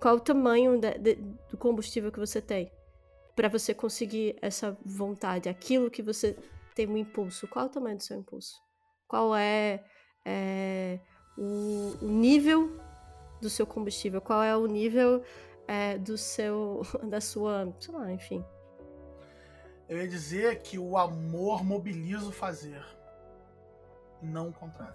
[0.00, 1.14] Qual é o tamanho de, de,
[1.50, 2.70] do combustível que você tem
[3.34, 5.48] para você conseguir essa vontade?
[5.48, 6.36] Aquilo que você
[6.74, 7.46] tem um impulso.
[7.48, 8.54] Qual é o tamanho do seu impulso?
[9.06, 9.84] Qual é,
[10.24, 11.00] é
[11.36, 12.70] o, o, nível
[13.40, 14.20] do seu combustível?
[14.20, 15.22] Qual é o nível
[15.68, 18.42] é, do seu, da sua, sei lá, enfim.
[19.86, 22.84] Eu ia dizer que o amor mobiliza o fazer,
[24.22, 24.94] não o contrário.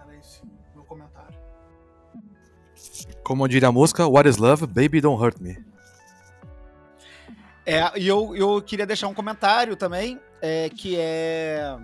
[0.00, 1.38] Era esse o meu comentário.
[3.22, 4.66] Como diria a música, What is love?
[4.66, 5.62] Baby, don't hurt me.
[7.66, 11.76] É, e eu, eu queria deixar um comentário também, é, que é.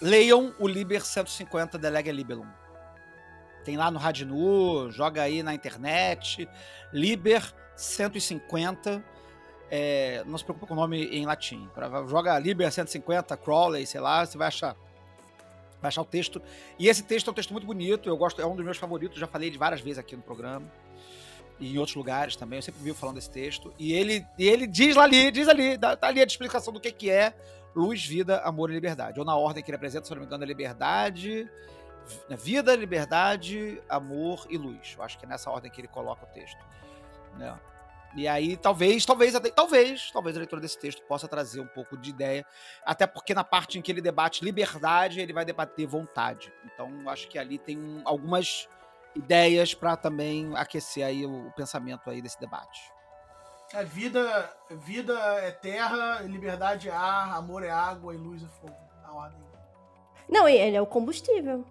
[0.00, 2.46] Leiam o Liber 150 da Lega Libellum.
[3.64, 6.48] Tem lá no Radinu, joga aí na internet.
[6.92, 9.04] Liber 150.
[9.70, 11.68] É, não se preocupa com o nome em latim.
[12.08, 14.74] Joga Liber 150, Crowley, sei lá, você vai achar.
[15.80, 16.40] Vai achar o texto.
[16.78, 18.08] E esse texto é um texto muito bonito.
[18.08, 19.18] Eu gosto, é um dos meus favoritos.
[19.18, 20.70] Já falei de várias vezes aqui no programa.
[21.58, 22.58] E em outros lugares também.
[22.58, 23.72] Eu sempre vivo falando desse texto.
[23.78, 27.10] E ele, e ele diz ali, diz ali, tá ali a explicação do que, que
[27.10, 27.34] é
[27.74, 29.18] luz, vida, amor e liberdade.
[29.18, 31.48] Ou na ordem que ele apresenta, se não me engano, é liberdade,
[32.30, 34.94] vida, liberdade, amor e luz.
[34.96, 36.58] Eu acho que é nessa ordem que ele coloca o texto.
[37.38, 37.58] Né?
[38.14, 42.10] E aí, talvez, talvez, talvez, talvez a leitura desse texto possa trazer um pouco de
[42.10, 42.44] ideia,
[42.84, 46.52] até porque na parte em que ele debate liberdade, ele vai debater vontade.
[46.64, 48.68] Então, acho que ali tem um, algumas
[49.14, 52.92] ideias para também aquecer aí o, o, pensamento aí desse debate.
[53.72, 58.76] A vida, vida é terra, liberdade é ar, amor é água e luz é fogo.
[59.04, 59.40] A ordem.
[60.28, 61.64] Não, ele é o combustível.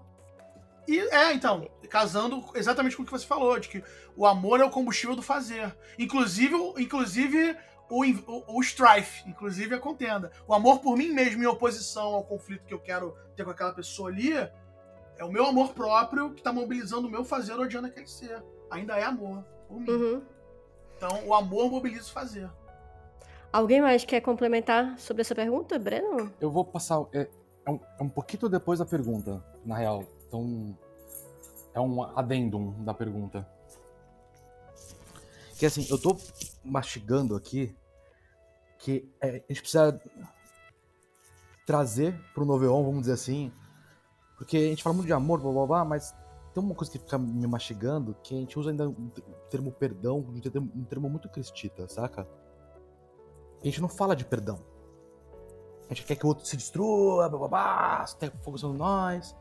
[0.89, 3.83] E é, então, casando exatamente com o que você falou, de que
[4.17, 5.77] o amor é o combustível do fazer.
[5.99, 7.55] Inclusive, inclusive
[7.87, 10.31] o, o, o strife, inclusive a contenda.
[10.47, 13.71] O amor por mim mesmo em oposição ao conflito que eu quero ter com aquela
[13.71, 18.07] pessoa ali, é o meu amor próprio que tá mobilizando o meu fazer odiando aquele
[18.07, 18.43] ser.
[18.71, 19.91] Ainda é amor por mim.
[19.91, 20.23] Uhum.
[20.97, 22.49] Então, o amor mobiliza o fazer.
[23.53, 26.33] Alguém mais quer complementar sobre essa pergunta, Breno?
[26.41, 27.05] Eu vou passar.
[27.13, 27.29] É,
[27.63, 30.03] é, um, é um pouquinho depois da pergunta, na real.
[30.29, 30.77] Então,
[31.73, 33.45] é um adendum da pergunta.
[35.57, 36.15] Que assim, eu tô
[36.63, 37.75] mastigando aqui
[38.77, 40.01] que é, a gente precisa
[41.65, 43.51] trazer pro Noveon, vamos dizer assim,
[44.37, 46.15] porque a gente fala muito de amor, blá blá blá, mas
[46.53, 49.11] tem uma coisa que fica me mastigando que a gente usa ainda o
[49.49, 52.27] termo perdão, um termo, um termo muito cristita, saca?
[53.61, 54.59] A gente não fala de perdão.
[55.89, 59.35] A gente quer que o outro se destrua, blá blá blá, tem fogo sobre nós.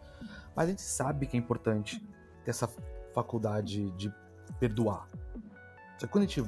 [0.58, 2.04] Mas a gente sabe que é importante
[2.44, 2.68] ter essa
[3.14, 4.12] faculdade de
[4.58, 5.08] perdoar.
[5.96, 6.44] Só que quando a gente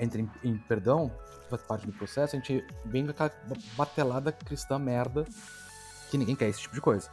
[0.00, 1.10] entra em, em perdão,
[1.48, 3.32] faz parte do processo, a gente vem com aquela
[3.74, 5.24] batelada cristã merda
[6.10, 7.10] que ninguém quer esse tipo de coisa.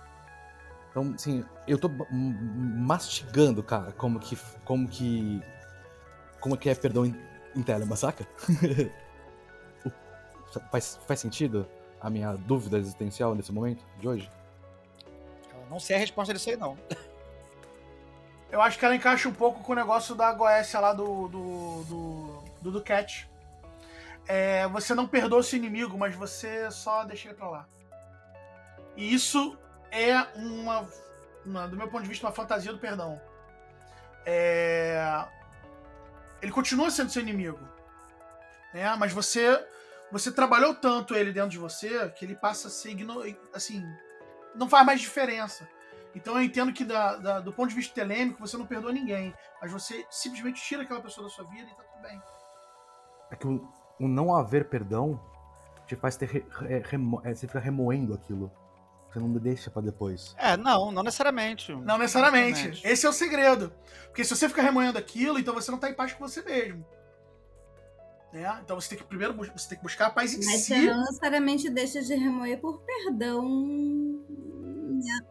[0.89, 4.37] Então, assim, eu tô mastigando, cara, como que.
[4.65, 5.41] como que.
[6.41, 7.15] como que é perdão em,
[7.55, 8.27] em Telema, saca?
[10.69, 11.65] faz, faz sentido
[12.01, 14.29] a minha dúvida existencial nesse momento de hoje?
[15.71, 16.77] Não sei a resposta disso aí, não.
[18.51, 21.29] Eu acho que ela encaixa um pouco com o negócio da Goécia lá do.
[21.29, 22.43] do.
[22.61, 22.83] do, do.
[24.27, 27.65] É, você não perdoa seu inimigo, mas você só deixa ele pra lá.
[28.97, 29.57] E isso
[29.89, 30.85] é uma,
[31.45, 33.21] uma do meu ponto de vista, uma fantasia do perdão.
[34.25, 35.25] É,
[36.41, 37.65] ele continua sendo seu inimigo.
[38.73, 38.93] Né?
[38.97, 39.65] Mas você
[40.11, 42.93] você trabalhou tanto ele dentro de você que ele passa a ser
[43.53, 43.81] assim
[44.55, 45.67] não faz mais diferença.
[46.13, 49.33] Então eu entendo que da, da, do ponto de vista telêmico você não perdoa ninguém,
[49.61, 52.21] mas você simplesmente tira aquela pessoa da sua vida e tá tudo bem.
[53.31, 53.67] É que o,
[53.99, 55.19] o não haver perdão
[55.87, 58.51] te faz ter re, re, remo, é, você fica remoendo aquilo.
[59.11, 60.33] Você não deixa para depois.
[60.37, 61.73] É, não, não necessariamente.
[61.75, 62.81] Não necessariamente.
[62.81, 63.73] Esse é o segredo.
[64.05, 66.85] Porque se você fica remoendo aquilo, então você não tá em paz com você mesmo.
[68.31, 68.59] Né?
[68.63, 70.71] Então você tem que primeiro você tem que buscar a paz em Mas si.
[70.71, 74.10] Mas você não necessariamente deixa de remoer por perdão.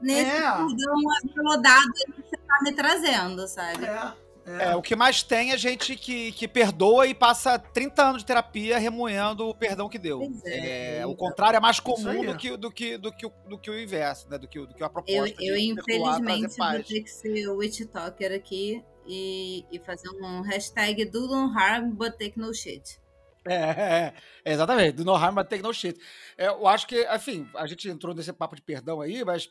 [0.00, 0.40] Nesse É.
[0.40, 3.84] perdão acomodado que você tá me trazendo, sabe?
[3.84, 4.30] É,
[4.70, 8.26] É, o que mais tem é gente que, que perdoa e passa 30 anos de
[8.26, 10.22] terapia remoendo o perdão que deu.
[10.44, 11.10] É, É, então.
[11.10, 13.78] o contrário é mais comum do que, do, que, do, que, o- do que o
[13.80, 14.38] inverso, né?
[14.38, 17.56] Do que, do que a proposta Eu, de eu infelizmente, vou ter que ser o
[17.58, 22.98] witch talker aqui e, e fazer um hashtag do no harm but take no shit.
[23.46, 24.14] É, é,
[24.44, 24.92] é, exatamente.
[24.96, 25.98] Do no harm, but take no shit.
[26.36, 29.48] É, eu acho que, enfim, a gente entrou nesse papo de perdão aí, mas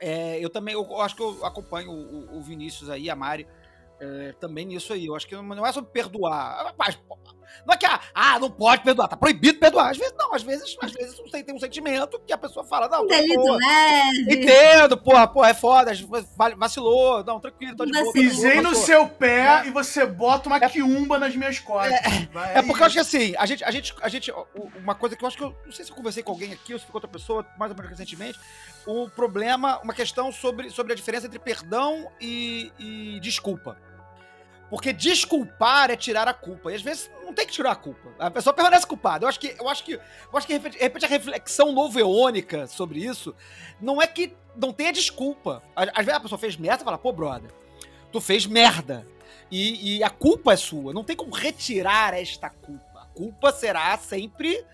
[0.00, 3.46] é, eu também, eu acho que eu acompanho o, o Vinícius aí, a Mari,
[4.00, 5.06] é, também nisso aí.
[5.06, 6.74] Eu acho que não é sobre perdoar.
[6.78, 6.98] Mas,
[7.66, 9.90] não é que, ah, ah, não pode perdoar, tá proibido perdoar.
[9.90, 12.88] Às vezes não, às vezes, às vezes você tem um sentimento que a pessoa fala,
[12.88, 14.34] não, Delito pô, leve.
[14.34, 15.92] entendo, porra, porra, é foda,
[16.56, 18.12] vacilou, não, tranquilo, tô de boa.
[18.12, 21.98] Pisei no seu pé e você bota uma quiumba nas minhas costas.
[22.32, 24.32] Vai É porque eu acho que assim, a gente, a gente, a gente,
[24.76, 26.72] uma coisa que eu acho que eu não sei se eu conversei com alguém aqui
[26.72, 28.38] ou se foi com outra pessoa, mais ou menos recentemente,
[28.88, 33.76] um problema, uma questão sobre, sobre a diferença entre perdão e, e desculpa.
[34.70, 36.72] Porque desculpar é tirar a culpa.
[36.72, 38.14] E às vezes não tem que tirar a culpa.
[38.18, 39.24] A pessoa permanece culpada.
[39.24, 40.02] Eu acho que, eu acho que, eu
[40.32, 43.34] acho que de repente, a reflexão noveônica sobre isso
[43.80, 45.62] não é que não tenha desculpa.
[45.76, 47.50] Às vezes a pessoa fez merda e fala, pô, brother,
[48.10, 49.06] tu fez merda.
[49.50, 50.92] E, e a culpa é sua.
[50.92, 53.00] Não tem como retirar esta culpa.
[53.02, 54.64] A culpa será sempre.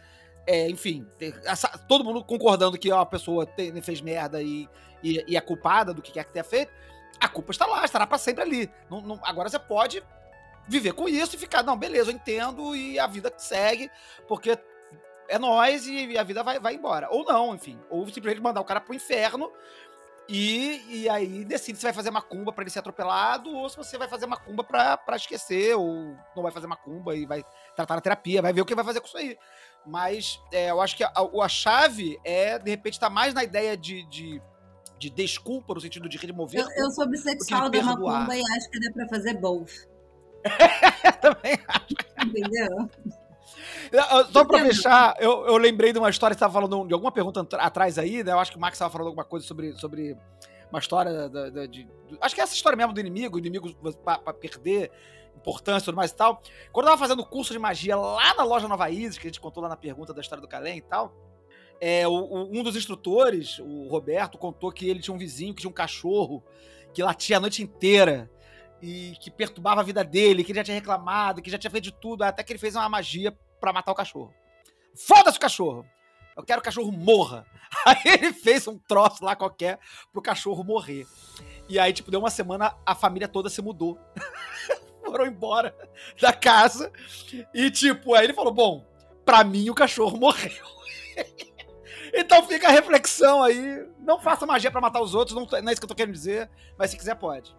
[0.46, 1.06] É, enfim,
[1.44, 4.68] essa- todo mundo concordando que ó, a pessoa tem- fez merda e,
[5.02, 6.72] e, e é culpada do que quer que tenha feito.
[7.20, 8.70] A culpa está lá, estará para sempre ali.
[8.90, 10.02] Não- não- agora você pode
[10.66, 13.90] viver com isso e ficar, não, beleza, eu entendo e a vida segue,
[14.26, 14.58] porque
[15.28, 17.08] é nós e a vida vai, vai embora.
[17.10, 17.78] Ou não, enfim.
[17.88, 19.50] Ou simplesmente mandar o cara pro inferno
[20.26, 23.98] e, e aí decide se vai fazer macumba pra ele ser atropelado ou se você
[23.98, 27.44] vai fazer macumba pra esquecer ou não vai fazer macumba e vai
[27.76, 29.36] tratar na terapia, vai ver o que vai fazer com isso aí.
[29.86, 31.12] Mas é, eu acho que a,
[31.43, 34.40] a chave é, de repente, tá mais na ideia de, de,
[34.98, 36.61] de desculpa, no sentido de remover.
[36.61, 39.70] Eu, eu sou bissexual da macumba e acho que dá pra fazer both.
[41.20, 41.59] Também
[42.27, 42.90] Entendeu?
[43.93, 47.12] Eu- Só pra fechar, eu, eu lembrei de uma história, você estava falando de alguma
[47.12, 48.32] pergunta atrás aí, né?
[48.32, 50.16] Eu acho que o Max estava falando alguma coisa sobre, sobre
[50.70, 51.86] uma história da, da- de.
[52.20, 53.73] acho que é essa história mesmo do inimigo, o inimigo
[54.05, 54.90] pra perder
[55.36, 56.43] importância e tudo mais e tal.
[56.73, 59.40] Quando eu tava fazendo curso de magia lá na loja Nova Isis, que a gente
[59.40, 61.12] contou lá na pergunta da história do Calém e tal.
[61.81, 65.61] É, o- o- um dos instrutores, o Roberto, contou que ele tinha um vizinho que
[65.61, 66.43] tinha um cachorro
[66.94, 68.31] que latia a noite inteira
[68.81, 71.85] e que perturbava a vida dele, que ele já tinha reclamado, que já tinha feito
[71.85, 74.32] de tudo, até que ele fez uma magia pra matar o cachorro.
[74.94, 75.85] Foda-se o cachorro!
[76.36, 77.47] Eu quero que o cachorro morra.
[77.86, 79.78] Aí ele fez um troço lá qualquer
[80.12, 81.06] pro cachorro morrer.
[81.69, 83.98] E aí, tipo, deu uma semana, a família toda se mudou.
[85.15, 85.73] Foram embora
[86.20, 86.91] da casa.
[87.55, 88.85] E, tipo, aí ele falou: Bom,
[89.24, 90.51] pra mim o cachorro morreu.
[92.12, 93.86] então fica a reflexão aí.
[94.01, 96.15] Não faça magia pra matar os outros, não, não é isso que eu tô querendo
[96.15, 97.55] dizer, mas se quiser, pode.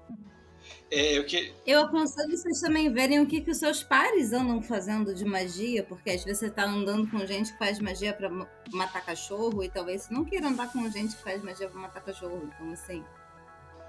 [0.92, 4.62] É, eu que, Eu aconselho vocês também verem o que, que os seus pares andam
[4.62, 8.30] fazendo de magia, porque às vezes você tá andando com gente que faz magia pra
[8.30, 11.80] ma- matar cachorro e talvez você não queira andar com gente que faz magia pra
[11.80, 12.52] matar cachorro.
[12.54, 13.04] Então, assim,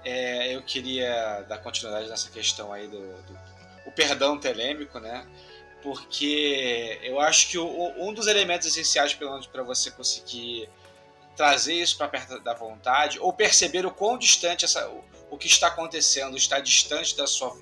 [0.05, 3.39] é, eu queria dar continuidade nessa questão aí do, do
[3.87, 5.25] o perdão telêmico, né?
[5.81, 10.69] Porque eu acho que o- um dos elementos essenciais, pelo menos, para você conseguir
[11.35, 15.47] trazer isso para perto da vontade, ou perceber o quão distante essa, o, o que
[15.47, 17.55] está acontecendo está distante da sua,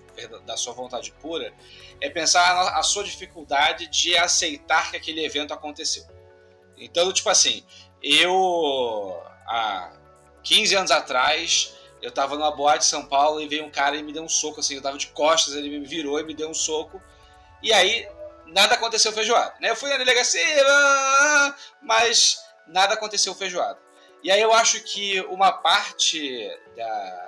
[0.46, 1.54] da sua vontade pura,
[2.00, 6.06] é pensar na a sua dificuldade de aceitar que aquele evento aconteceu.
[6.78, 7.64] Então, tipo assim,
[8.02, 9.92] eu há
[10.42, 11.74] 15 anos atrás,
[12.06, 14.30] eu tava numa boate de São Paulo e veio um cara e me deu um
[14.30, 17.02] soco, assim, eu tava de costas, ele me virou e me deu um soco.
[17.64, 18.08] E aí,
[18.46, 19.72] nada aconteceu feijoada, né?
[19.72, 20.46] Eu fui na delegacia,
[21.82, 22.38] mas
[22.68, 23.80] nada aconteceu feijoada.
[24.24, 27.28] E aí eu acho que uma parte da,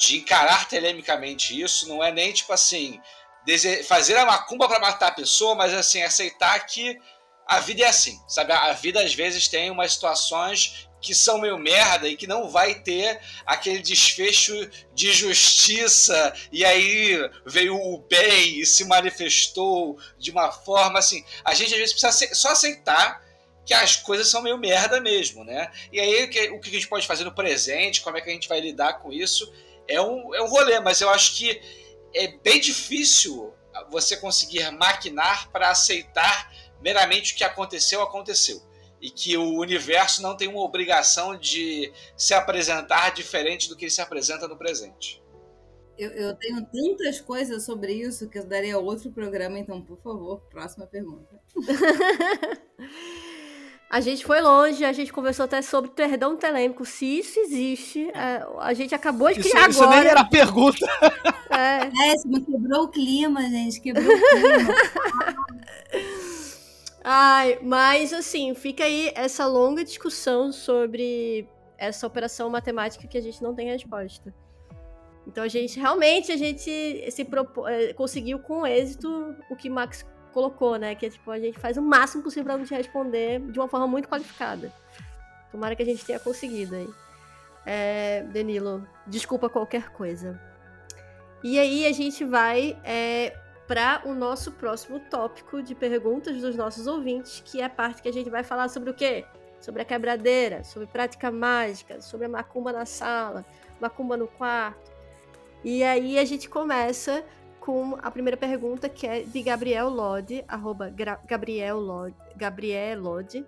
[0.00, 3.00] de encarar telemicamente isso não é nem, tipo assim,
[3.86, 7.00] fazer a macumba para matar a pessoa, mas assim, aceitar que
[7.46, 8.52] a vida é assim, sabe?
[8.52, 12.76] A vida às vezes tem umas situações que são meio merda e que não vai
[12.76, 14.54] ter aquele desfecho
[14.94, 21.24] de justiça e aí veio o bem e se manifestou de uma forma assim.
[21.44, 23.20] A gente às vezes precisa só aceitar
[23.66, 25.70] que as coisas são meio merda mesmo, né?
[25.92, 28.30] E aí o que, o que a gente pode fazer no presente, como é que
[28.30, 29.52] a gente vai lidar com isso,
[29.88, 31.60] é um, é um rolê, mas eu acho que
[32.14, 33.52] é bem difícil
[33.90, 38.62] você conseguir maquinar para aceitar meramente o que aconteceu, aconteceu.
[39.02, 43.90] E que o universo não tem uma obrigação de se apresentar diferente do que ele
[43.90, 45.20] se apresenta no presente.
[45.98, 50.40] eu, eu tenho tantas coisas sobre isso que eu daria outro programa, então, por favor,
[50.48, 51.40] próxima pergunta.
[53.92, 58.08] A gente foi longe, a gente conversou até sobre perdão telêmico, se isso existe.
[58.14, 60.00] é, a gente acabou de Isso, criar isso agora.
[60.00, 60.86] nem era a pergunta.
[61.50, 64.74] É, É, isso mas quebrou o clima, gente, quebrou o clima.
[67.04, 73.42] Ai, mas assim, fica aí essa longa discussão sobre essa operação matemática que a gente
[73.42, 74.32] não tem resposta.
[75.26, 77.22] Então a gente realmente a gente se
[77.68, 80.94] eh, conseguiu com êxito o que Max colocou, né?
[80.94, 83.68] Que é tipo, a gente faz o máximo possível pra não te responder de uma
[83.68, 84.72] forma muito qualificada.
[85.50, 86.88] Tomara que a gente tenha conseguido aí.
[87.66, 90.40] É, Danilo, desculpa qualquer coisa.
[91.42, 93.36] E aí a gente vai é,
[93.72, 98.08] para o nosso próximo tópico de perguntas dos nossos ouvintes, que é a parte que
[98.10, 99.24] a gente vai falar sobre o quê?
[99.62, 103.46] Sobre a quebradeira, sobre prática mágica, sobre a macumba na sala,
[103.80, 104.92] macumba no quarto.
[105.64, 107.24] E aí a gente começa
[107.60, 110.92] com a primeira pergunta, que é de Gabriel Lodi, arroba
[111.26, 113.42] Gabriel Lodi, Gabriel Lodi.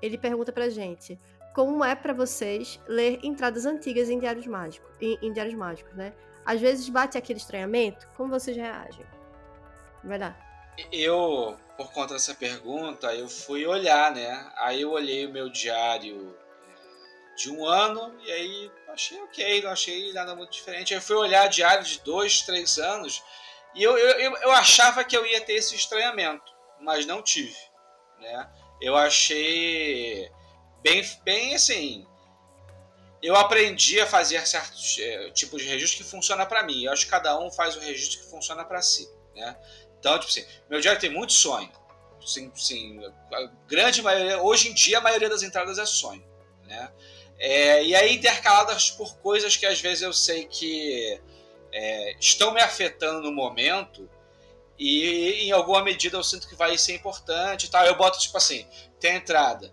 [0.00, 1.18] Ele pergunta pra gente:
[1.52, 6.12] como é para vocês ler entradas antigas em diários mágicos, em, em, diários mágicos, né?
[6.46, 9.04] Às vezes bate aquele estranhamento, como vocês reagem?
[10.04, 10.36] Vai lá.
[10.92, 14.50] Eu, por conta dessa pergunta, eu fui olhar, né?
[14.56, 16.36] Aí eu olhei o meu diário
[17.36, 20.92] de um ano e aí achei ok, não achei nada muito diferente.
[20.92, 23.22] Aí eu fui olhar diário de dois, três anos
[23.74, 27.56] e eu, eu, eu achava que eu ia ter esse estranhamento, mas não tive,
[28.18, 28.50] né?
[28.80, 30.30] Eu achei
[30.82, 32.06] bem, bem assim.
[33.22, 36.84] Eu aprendi a fazer certos é, tipos de registro que funciona para mim.
[36.84, 39.56] Eu acho que cada um faz o registro que funciona para si, né?
[40.00, 41.70] Então, tipo assim, meu diário tem muito sonho.
[42.24, 43.00] Sim, sim,
[43.32, 46.24] a grande maioria, hoje em dia a maioria das entradas é sonho,
[46.66, 46.90] né?
[47.38, 51.18] É, e aí intercaladas por coisas que às vezes eu sei que
[51.72, 54.08] é, estão me afetando no momento
[54.78, 57.84] e em alguma medida eu sinto que vai ser importante e tal.
[57.86, 58.66] Eu boto tipo assim,
[58.98, 59.72] tem a entrada.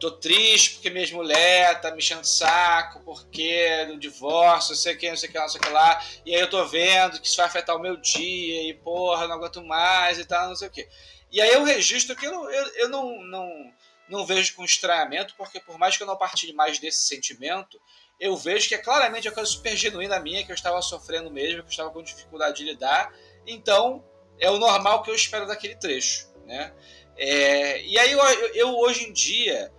[0.00, 4.98] Tô triste porque minha mulher tá me enchendo saco, porque do divórcio, não sei o
[4.98, 6.04] que, não sei o que lá, não sei o que lá.
[6.26, 9.36] E aí eu tô vendo que isso vai afetar o meu dia e porra, não
[9.36, 10.88] aguento mais e tal, não sei o que.
[11.30, 13.72] E aí eu registro que eu, eu, eu não, não
[14.08, 17.80] não vejo com estranhamento, porque por mais que eu não partilhe mais desse sentimento,
[18.20, 21.62] eu vejo que é claramente uma coisa super genuína minha, que eu estava sofrendo mesmo,
[21.62, 23.12] que eu estava com dificuldade de lidar.
[23.46, 24.04] Então,
[24.38, 26.72] é o normal que eu espero daquele trecho, né?
[27.16, 28.20] É, e aí eu,
[28.54, 29.72] eu, hoje em dia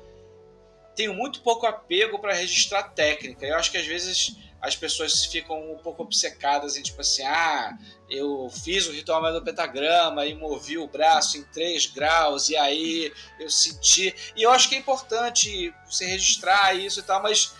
[0.95, 3.45] tenho muito pouco apego para registrar técnica.
[3.45, 7.77] Eu acho que às vezes as pessoas ficam um pouco obcecadas em tipo assim, ah,
[8.09, 13.13] eu fiz o ritual do pentagrama e movi o braço em 3 graus e aí
[13.39, 14.15] eu senti.
[14.35, 17.53] E eu acho que é importante você registrar isso e tal, mas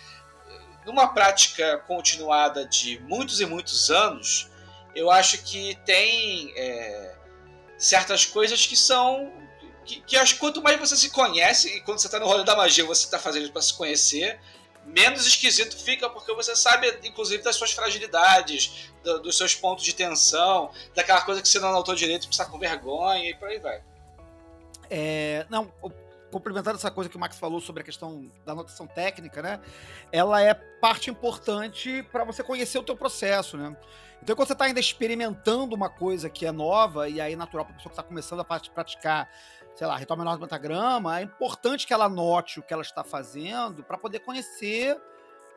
[0.84, 4.48] numa prática continuada de muitos e muitos anos,
[4.94, 7.14] eu acho que tem é,
[7.76, 9.32] certas coisas que são.
[9.86, 12.44] Que, que acho que quanto mais você se conhece, e quando você está no rolê
[12.44, 14.40] da magia, você está fazendo para se conhecer,
[14.84, 19.94] menos esquisito fica porque você sabe, inclusive, das suas fragilidades, do, dos seus pontos de
[19.94, 23.82] tensão, daquela coisa que você não anotou direito, precisa com vergonha e por aí vai.
[24.90, 25.72] É, não,
[26.30, 29.60] complementando essa coisa que o Max falou sobre a questão da anotação técnica, né?
[30.12, 33.76] Ela é parte importante para você conhecer o teu processo, né?
[34.22, 37.64] Então, quando você está ainda experimentando uma coisa que é nova, e aí é natural
[37.64, 39.30] para pessoa que está começando a praticar
[39.76, 43.84] sei lá, menor do pentagrama, é importante que ela note o que ela está fazendo
[43.84, 44.98] para poder conhecer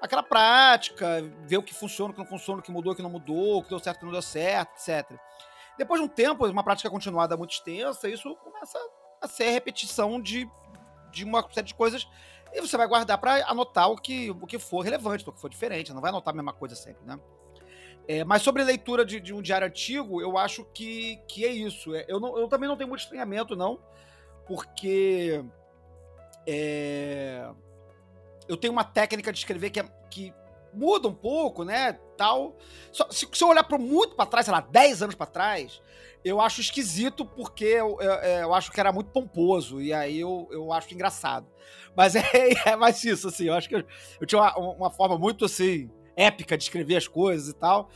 [0.02, 3.02] aquela prática, ver o que funciona, o que não funciona, o que mudou, o que
[3.02, 5.18] não mudou, o que deu certo, o que não deu certo, etc.
[5.78, 8.78] Depois de um tempo, uma prática continuada muito extensa, isso começa
[9.22, 10.50] a ser repetição de,
[11.12, 12.06] de uma série de coisas
[12.52, 15.50] e você vai guardar para anotar o que, o que for relevante, o que for
[15.50, 17.18] diferente, não vai anotar a mesma coisa sempre, né?
[18.06, 21.94] É, mas sobre leitura de, de, um diário antigo, eu acho que, que é isso.
[21.94, 23.80] É, eu, não, eu também não tenho muito estranhamento, não
[24.50, 25.46] porque
[26.48, 27.48] é,
[28.48, 30.34] eu tenho uma técnica de escrever que, é, que
[30.74, 31.94] muda um pouco, né?
[32.18, 32.58] Tal.
[32.92, 35.80] Só, se, se, eu olhar para muito para trás, sei lá, 10 anos para trás,
[36.26, 40.20] eu acho esquisito porque eu, eu, é, eu, acho que era muito pomposo e aí
[40.20, 41.46] eu, eu acho engraçado.
[41.96, 42.24] Mas é,
[42.66, 43.46] é mais isso, assim.
[43.46, 43.84] Eu acho que eu,
[44.20, 47.90] eu tinha uma, uma forma muito assim épica de escrever as coisas e tal.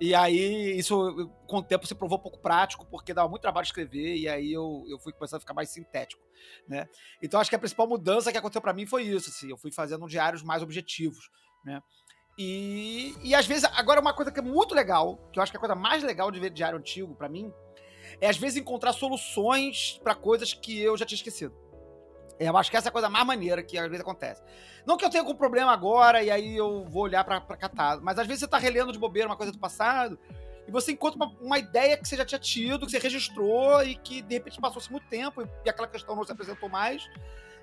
[0.00, 4.16] E aí, isso com o tempo se provou pouco prático, porque dava muito trabalho escrever,
[4.16, 6.22] e aí eu, eu fui começando a ficar mais sintético,
[6.66, 6.88] né?
[7.22, 9.70] Então, acho que a principal mudança que aconteceu para mim foi isso, assim, eu fui
[9.70, 11.30] fazendo diários mais objetivos,
[11.64, 11.82] né?
[12.38, 15.56] E, e às vezes, agora uma coisa que é muito legal, que eu acho que
[15.56, 17.52] é a coisa mais legal de ver diário antigo para mim,
[18.20, 21.54] é às vezes encontrar soluções para coisas que eu já tinha esquecido.
[22.40, 24.42] Eu acho que essa é a coisa mais maneira que às vezes acontece.
[24.86, 28.00] Não que eu tenha algum problema agora e aí eu vou olhar pra, pra catar,
[28.00, 30.18] mas às vezes você tá relendo de bobeira uma coisa do passado
[30.66, 33.94] e você encontra uma, uma ideia que você já tinha tido, que você registrou e
[33.94, 37.06] que de repente passou-se muito tempo e, aquela questão não se apresentou mais.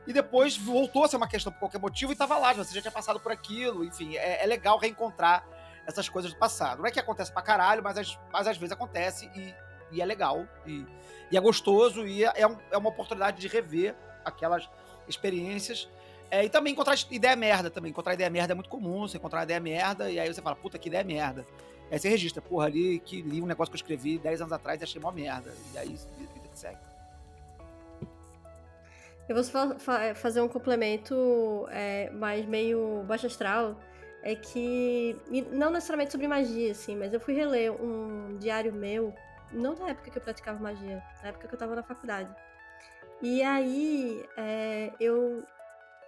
[0.06, 2.82] E depois voltou a ser uma questão por qualquer motivo e estava lá, você já
[2.82, 3.84] tinha passado por aquilo.
[3.84, 5.44] Enfim, é, é, legal reencontrar
[5.88, 6.80] essas coisas do passado.
[6.80, 9.56] Não é que acontece pra caralho, mas, mas às vezes acontece e,
[9.92, 10.48] e é legal.
[10.66, 10.86] E,
[11.32, 13.96] e é gostoso e é, é, um, é uma oportunidade de rever
[14.28, 14.70] aquelas
[15.08, 15.90] experiências.
[16.30, 17.92] É, e também encontrar ideia merda também.
[17.92, 20.78] Encontrar ideia merda é muito comum, você encontrar ideia merda, e aí você fala, puta,
[20.78, 21.46] que ideia merda.
[21.90, 24.82] Aí você registra, porra, ali que li um negócio que eu escrevi 10 anos atrás
[24.82, 25.54] e achei uma merda.
[25.74, 25.98] E aí
[26.54, 26.78] Segue.
[29.30, 33.80] Eu vou fa- fa- fazer um complemento é, mais meio baixo astral.
[34.24, 35.16] É que.
[35.52, 39.14] Não necessariamente sobre magia, assim, mas eu fui reler um diário meu,
[39.52, 42.30] não da época que eu praticava magia, na época que eu tava na faculdade.
[43.22, 45.44] E aí é, eu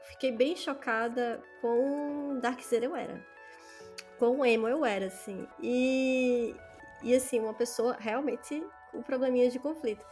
[0.04, 3.24] fiquei bem chocada com Darkseid eu era.
[4.18, 5.48] Com emo eu era, assim.
[5.62, 6.56] E,
[7.02, 10.06] e assim, uma pessoa realmente com probleminhas de conflito.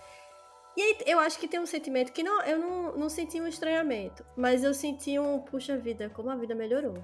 [0.75, 3.47] E aí, eu acho que tem um sentimento que não, eu não, não senti um
[3.47, 7.03] estranhamento, mas eu senti um, puxa vida, como a vida melhorou.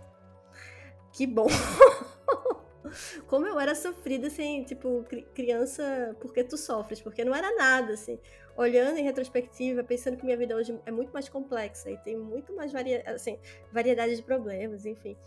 [1.11, 1.47] Que bom.
[3.27, 7.93] como eu era sofrida, assim, tipo, cri- criança, porque tu sofres, porque não era nada,
[7.93, 8.19] assim.
[8.55, 12.55] Olhando em retrospectiva, pensando que minha vida hoje é muito mais complexa e tem muito
[12.55, 13.39] mais varia assim,
[13.71, 15.17] variedade de problemas, enfim.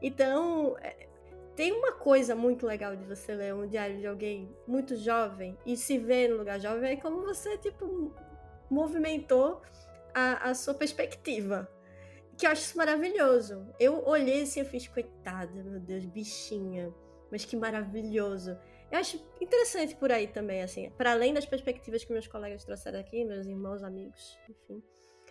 [0.00, 1.08] Então, é,
[1.56, 5.76] tem uma coisa muito legal de você ler um diário de alguém muito jovem e
[5.76, 8.14] se ver no lugar jovem, é como você, tipo,
[8.70, 9.60] movimentou
[10.14, 11.68] a, a sua perspectiva.
[12.36, 13.66] Que eu acho isso maravilhoso.
[13.80, 16.94] Eu olhei assim e fiz, coitada, meu Deus, bichinha.
[17.28, 18.56] Mas que maravilhoso.
[18.90, 22.98] Eu acho interessante por aí também, assim, para além das perspectivas que meus colegas trouxeram
[23.00, 24.82] aqui, meus irmãos, amigos, enfim.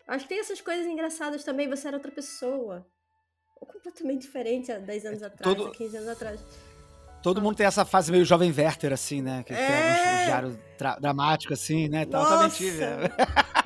[0.08, 1.68] Acho que tem essas coisas engraçadas também.
[1.70, 2.86] Você era outra pessoa.
[3.60, 6.40] Ou completamente diferente há 10 anos atrás, todo- há 15 anos atrás.
[7.24, 9.44] Todo mundo tem essa fase meio jovem Werther, assim, né?
[9.44, 10.22] Que escreve É.
[10.22, 12.04] um diário tra- dramático, assim, né?
[12.04, 12.80] Então, também tive.
[12.86, 13.16] Nossa!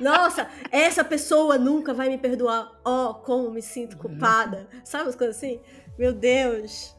[0.00, 2.72] Nossa, essa pessoa nunca vai me perdoar.
[2.84, 4.66] Oh, como me sinto culpada.
[4.82, 5.60] Sabe as coisas assim?
[5.98, 6.96] Meu Deus.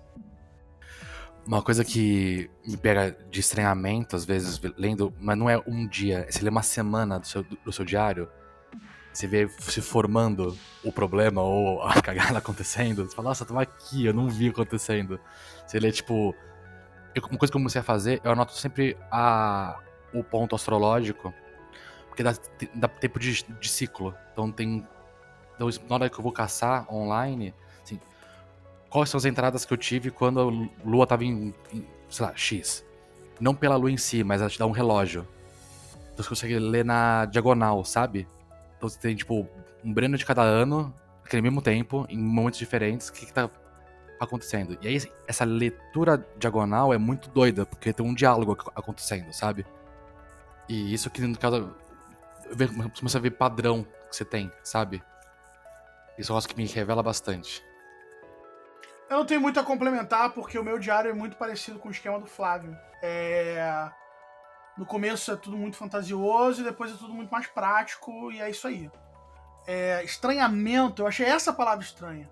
[1.46, 6.26] Uma coisa que me pega de estranhamento, às vezes, lendo, mas não é um dia,
[6.30, 8.30] você lê uma semana do seu, do seu diário,
[9.14, 14.06] você vê se formando o problema ou a cagada acontecendo, você fala, nossa, tava aqui,
[14.06, 15.20] eu não vi acontecendo.
[15.68, 16.36] Você lê, tipo.
[17.16, 19.80] eu- uma coisa que eu comecei a fazer, eu anoto sempre a,
[20.14, 21.34] o ponto astrológico,
[22.08, 22.34] porque dá,
[22.76, 24.16] dá tempo de, de ciclo.
[24.34, 24.88] Então tem.
[25.56, 27.54] Então, na hora que eu vou caçar online,
[28.94, 32.36] quais são as entradas que eu tive quando a lua tava em, em, sei lá,
[32.36, 32.86] X.
[33.40, 35.28] Não pela lua em si, mas ela te dá um relógio.
[36.14, 38.28] Então você consegue ler na diagonal, sabe?
[38.78, 39.48] Então você tem, tipo,
[39.84, 40.94] um Breno de cada ano,
[41.24, 43.50] naquele mesmo tempo, em momentos diferentes, o que, que tá
[44.20, 44.78] acontecendo.
[44.80, 49.66] E aí, essa leitura diagonal é muito doida, porque tem um diálogo ac- acontecendo, sabe?
[50.70, 51.76] E isso que, no caso,
[53.00, 55.02] começa a ver padrão que você tem, sabe?
[56.16, 57.73] Isso eu acho que me revela bastante.
[59.14, 61.92] Eu não tenho muito a complementar, porque o meu diário é muito parecido com o
[61.92, 62.76] esquema do Flávio.
[63.00, 63.92] É...
[64.76, 68.50] No começo é tudo muito fantasioso e depois é tudo muito mais prático, e é
[68.50, 68.90] isso aí.
[69.68, 70.04] É...
[70.04, 72.28] Estranhamento, eu achei essa palavra estranha.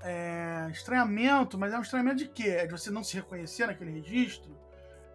[0.00, 0.66] É...
[0.72, 2.48] Estranhamento, mas é um estranhamento de quê?
[2.48, 4.50] É de você não se reconhecer naquele registro?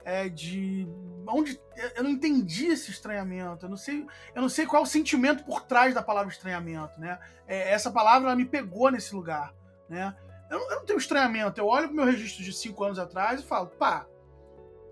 [0.05, 0.87] É de.
[1.27, 1.59] Onde.
[1.95, 3.65] Eu não entendi esse estranhamento.
[3.65, 4.05] Eu não sei,
[4.35, 7.17] eu não sei qual o sentimento por trás da palavra estranhamento, né?
[7.47, 9.55] É, essa palavra me pegou nesse lugar,
[9.89, 10.15] né?
[10.49, 11.59] Eu não, eu não tenho estranhamento.
[11.59, 14.07] Eu olho pro meu registro de cinco anos atrás e falo, pá,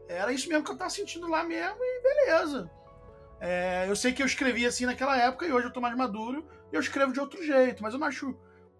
[0.08, 2.70] era isso mesmo que eu tava sentindo lá mesmo e beleza.
[3.40, 6.48] É, eu sei que eu escrevi assim naquela época e hoje eu tô mais maduro
[6.72, 8.36] e eu escrevo de outro jeito, mas eu não acho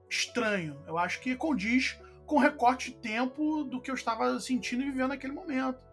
[0.10, 0.82] estranho.
[0.88, 4.86] Eu acho que condiz com o recorte de tempo do que eu estava sentindo e
[4.86, 5.84] vivendo naquele momento.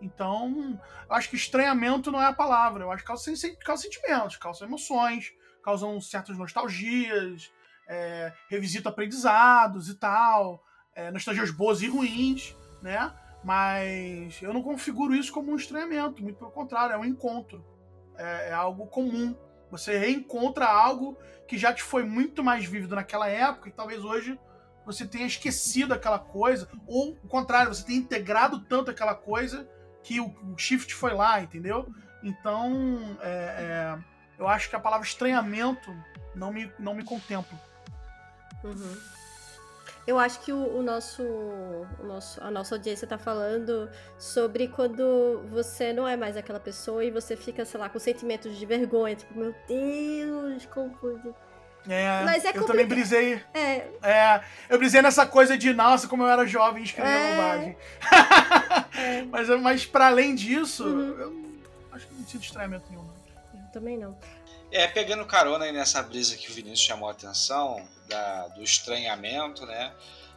[0.00, 2.84] Então, eu acho que estranhamento não é a palavra.
[2.84, 3.32] Eu acho que causa,
[3.64, 7.52] causa sentimentos, causa emoções, causam certas nostalgias,
[7.90, 10.62] é, revisita aprendizados e tal,
[10.94, 13.12] é, nostalgias boas e ruins, né?
[13.42, 17.64] Mas eu não configuro isso como um estranhamento, muito pelo contrário, é um encontro.
[18.16, 19.36] É, é algo comum.
[19.70, 21.18] Você reencontra algo
[21.48, 24.38] que já te foi muito mais vívido naquela época e talvez hoje
[24.86, 29.68] você tenha esquecido aquela coisa, ou o contrário, você tenha integrado tanto aquela coisa
[30.02, 31.88] que o, o shift foi lá, entendeu?
[32.22, 33.98] Então, é, é,
[34.38, 35.94] eu acho que a palavra estranhamento
[36.34, 37.69] não me, não me contempla.
[38.64, 38.96] Uhum.
[40.06, 43.88] Eu acho que o, o nosso, o nosso, a nossa audiência tá falando
[44.18, 48.56] sobre quando você não é mais aquela pessoa e você fica, sei lá, com sentimentos
[48.56, 50.96] de vergonha, tipo, meu Deus, como.
[51.88, 52.66] É, Mas é eu complicado.
[52.66, 53.42] também brisei.
[53.54, 57.30] É, É, eu brisei nessa coisa de, nossa, como eu era jovem e escrevia É.
[57.36, 57.76] bobagem.
[58.98, 61.18] é, Mas, mas para além disso, Uhum.
[61.20, 61.54] eu
[61.92, 63.04] acho que não sinto estranhamento nenhum.
[63.54, 64.16] eu também não.
[64.72, 69.64] É, pegando carona aí nessa brisa que o Vinícius chamou a atenção, da, do estranhamento,
[69.66, 69.92] né?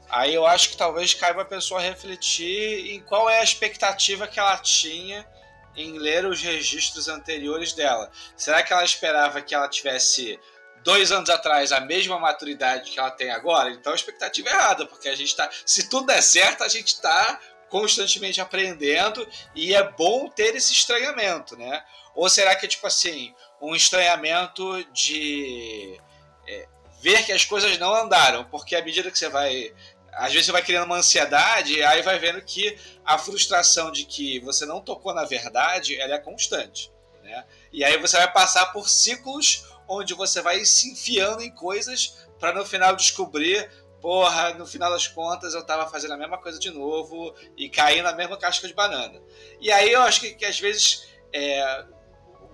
[0.09, 4.39] Aí eu acho que talvez caiba a pessoa refletir em qual é a expectativa que
[4.39, 5.27] ela tinha
[5.75, 8.11] em ler os registros anteriores dela.
[8.37, 10.39] Será que ela esperava que ela tivesse
[10.83, 13.71] dois anos atrás a mesma maturidade que ela tem agora?
[13.71, 15.49] Então a expectativa é errada, porque a gente tá.
[15.65, 17.39] Se tudo der certo, a gente tá
[17.69, 21.83] constantemente aprendendo e é bom ter esse estranhamento, né?
[22.13, 23.33] Ou será que tipo assim,
[23.63, 25.97] um estranhamento de
[26.45, 26.67] é,
[27.01, 29.73] ver que as coisas não andaram, porque à medida que você vai
[30.11, 34.39] às vezes você vai criando uma ansiedade, aí vai vendo que a frustração de que
[34.41, 36.91] você não tocou na verdade, ela é constante.
[37.23, 37.43] Né?
[37.71, 42.53] E aí você vai passar por ciclos onde você vai se enfiando em coisas para
[42.53, 43.67] no final descobrir,
[43.99, 48.03] porra, no final das contas eu estava fazendo a mesma coisa de novo e cair
[48.03, 49.19] na mesma casca de banana.
[49.59, 51.85] E aí eu acho que, que às vezes é,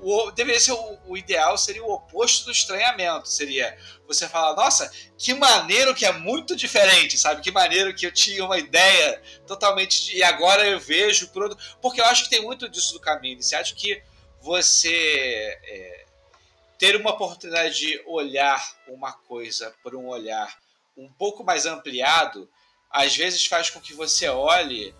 [0.01, 3.27] o, deveria ser o, o, ideal seria o oposto do estranhamento.
[3.27, 3.77] Seria
[4.07, 7.41] você falar, nossa, que maneiro que é muito diferente, sabe?
[7.41, 11.99] Que maneiro que eu tinha uma ideia totalmente de, e agora eu vejo por porque
[11.99, 13.41] eu acho que tem muito disso do caminho.
[13.41, 14.01] Você acha que
[14.41, 16.05] você é,
[16.77, 20.57] ter uma oportunidade de olhar uma coisa por um olhar
[20.95, 22.49] um pouco mais ampliado,
[22.89, 24.95] às vezes faz com que você olhe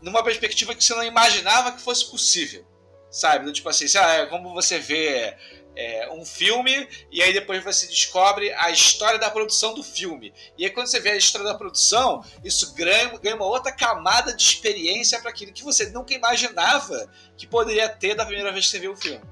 [0.00, 2.66] numa perspectiva que você não imaginava que fosse possível
[3.10, 3.52] sabe?
[3.52, 5.36] Tipo assim, sei lá, é como você vê
[5.76, 10.32] é, um filme e aí depois você descobre a história da produção do filme.
[10.56, 14.34] E aí quando você vê a história da produção, isso ganha, ganha uma outra camada
[14.34, 18.72] de experiência para aquilo que você nunca imaginava que poderia ter da primeira vez que
[18.72, 19.22] você viu o filme.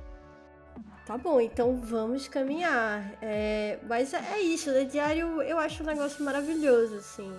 [1.06, 3.14] Tá bom, então vamos caminhar.
[3.22, 4.84] É, mas é, isso, né?
[4.84, 7.32] Diário eu acho um negócio maravilhoso, assim.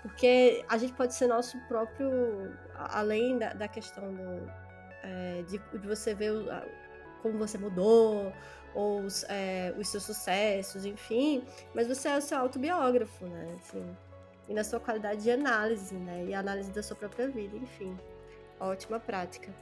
[0.00, 2.56] Porque a gente pode ser nosso próprio.
[2.74, 4.50] Além da, da questão do,
[5.02, 6.46] é, de, de, você ver o,
[7.22, 8.32] como você mudou,
[8.74, 11.42] ou os, é, os, seus sucessos, enfim,
[11.74, 13.56] mas você é o seu autobiógrafo, né?
[13.58, 13.96] Assim,
[14.48, 16.24] e na sua qualidade de análise, né?
[16.26, 17.96] E análise da sua própria vida, enfim.
[18.58, 19.52] Ótima prática.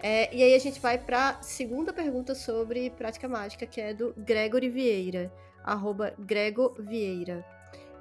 [0.00, 4.12] É, e aí a gente vai para segunda pergunta sobre prática mágica, que é do
[4.16, 5.32] Gregory Vieira,
[5.64, 7.44] arroba Grego Vieira.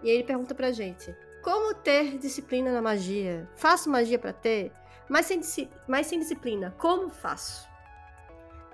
[0.04, 3.50] E ele pergunta pra gente: Como ter disciplina na magia?
[3.56, 4.72] Faço magia para ter?
[5.10, 6.74] Mas sem, mas sem disciplina.
[6.78, 7.68] Como faço?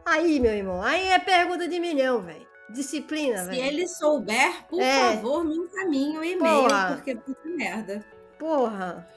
[0.06, 2.48] Aí, meu irmão, aí é pergunta de milhão, velho.
[2.70, 3.54] Disciplina, velho.
[3.54, 5.16] Se ele souber, por é.
[5.16, 8.06] favor, me encaminhe o e-mail, porque puta merda.
[8.40, 9.08] Porra.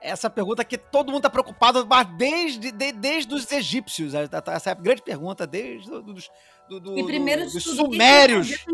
[0.00, 4.12] Essa pergunta que todo mundo tá preocupado, mas desde, de, desde os egípcios.
[4.12, 6.30] Essa é a grande pergunta, desde os
[6.68, 8.64] do, do, e primeiro dos tudo, sumérios.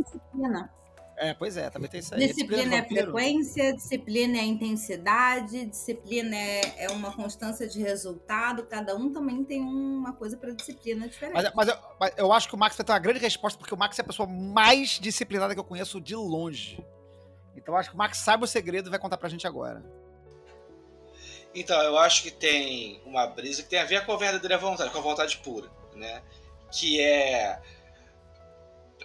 [1.23, 2.27] É, pois é, também tem isso aí.
[2.27, 8.65] Disciplina, é frequência, disciplina é intensidade, disciplina é, é uma constância de resultado.
[8.65, 11.35] Cada um também tem uma coisa para disciplina diferente.
[11.35, 13.75] Mas, mas, eu, mas, eu, acho que o Max vai ter uma grande resposta, porque
[13.75, 16.83] o Max é a pessoa mais disciplinada que eu conheço de longe.
[17.55, 19.85] Então eu acho que o Max sabe o segredo e vai contar pra gente agora.
[21.55, 24.91] Então, eu acho que tem uma brisa que tem a ver com a verdadeira vontade,
[24.91, 26.23] com a vontade pura, né?
[26.71, 27.61] Que é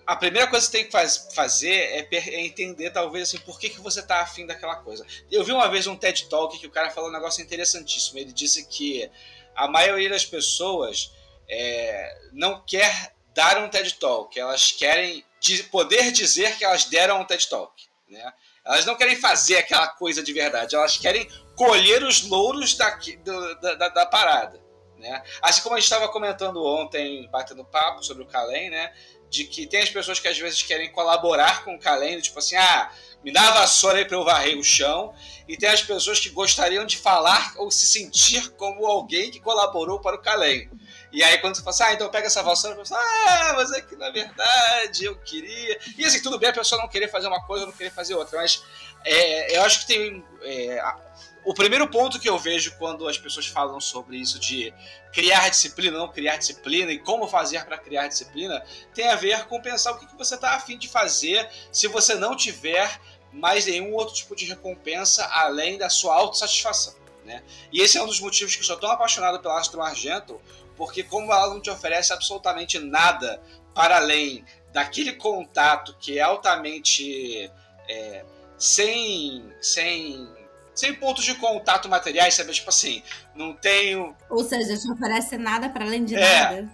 [0.06, 3.60] a primeira coisa que você tem que faz, fazer é, é, entender, talvez, assim, por
[3.60, 5.06] que, que você tá afim daquela coisa.
[5.32, 8.20] Eu vi uma vez um TED Talk que o cara falou um negócio interessantíssimo.
[8.20, 9.10] Ele disse que
[9.56, 11.12] a maioria das pessoas
[11.50, 15.26] é, não quer dar um TED Talk, elas querem
[15.72, 17.74] poder dizer que elas deram um TED Talk.
[18.08, 18.34] Né?
[18.64, 22.78] Elas não querem fazer aquela coisa de verdade, elas querem colher os louros
[23.24, 24.64] do, da, da, da, parada.
[24.98, 25.22] Né?
[25.42, 28.94] Assim como a gente estava comentando ontem, batendo papo sobre o Kalem, né?
[29.36, 32.56] De que tem as pessoas que às vezes querem colaborar com o Calendo, tipo assim,
[32.56, 32.90] ah,
[33.24, 35.14] me dá a vassoura aí para eu varrer o chão,
[35.48, 40.00] e tem as pessoas que gostariam de falar ou se sentir como alguém que colaborou
[40.00, 40.70] para o Calém.
[41.12, 43.72] E aí quando você fala assim, ah, então pega essa vassoura, você fala, ah, mas
[43.74, 45.80] é que na verdade eu queria.
[45.98, 48.40] E assim, tudo bem a pessoa não querer fazer uma coisa não querer fazer outra,
[48.40, 48.64] mas
[49.04, 50.24] é, eu acho que tem.
[50.42, 50.82] É,
[51.46, 54.74] o primeiro ponto que eu vejo quando as pessoas falam sobre isso de
[55.14, 59.62] criar disciplina, não criar disciplina e como fazer para criar disciplina, tem a ver com
[59.62, 63.00] pensar o que, que você está afim de fazer se você não tiver
[63.32, 66.96] mais nenhum outro tipo de recompensa além da sua autossatisfação.
[67.24, 67.44] Né?
[67.72, 70.42] E esse é um dos motivos que eu sou tão apaixonado pela Astro Argento,
[70.76, 73.42] porque como ela não te oferece absolutamente nada
[73.74, 74.44] para além
[74.74, 77.52] daquele contato que é altamente
[77.88, 78.26] é,
[78.58, 80.28] sem, sem
[80.76, 82.54] sem pontos de contato materiais, sabe?
[82.54, 83.02] Tipo assim,
[83.34, 84.16] não tenho.
[84.30, 86.20] Ou seja, te oferece nada para além de é.
[86.20, 86.70] nada.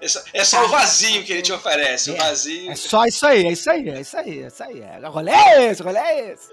[0.00, 2.70] É só, é só o vazio que ele te oferece, é, o vazio.
[2.70, 4.80] É só isso aí, é isso aí, é isso aí, é isso aí.
[4.80, 6.48] É, rolê é esse, rolê é esse.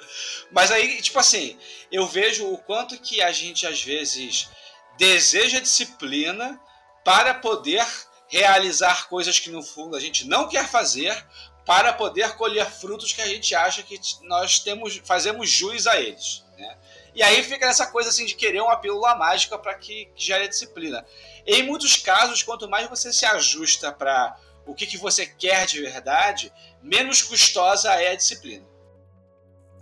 [0.52, 1.58] Mas aí, tipo assim,
[1.92, 4.50] eu vejo o quanto que a gente às vezes
[4.98, 6.60] deseja disciplina
[7.04, 7.86] para poder
[8.28, 11.26] realizar coisas que no fundo a gente não quer fazer,
[11.70, 16.44] para poder colher frutos que a gente acha que nós temos, fazemos jus a eles.
[16.58, 16.78] Né?
[17.14, 20.48] E aí fica essa coisa assim de querer uma pílula mágica para que, que gere
[20.48, 21.06] disciplina.
[21.46, 24.36] Em muitos casos, quanto mais você se ajusta para
[24.66, 26.52] o que, que você quer de verdade,
[26.82, 28.66] menos custosa é a disciplina.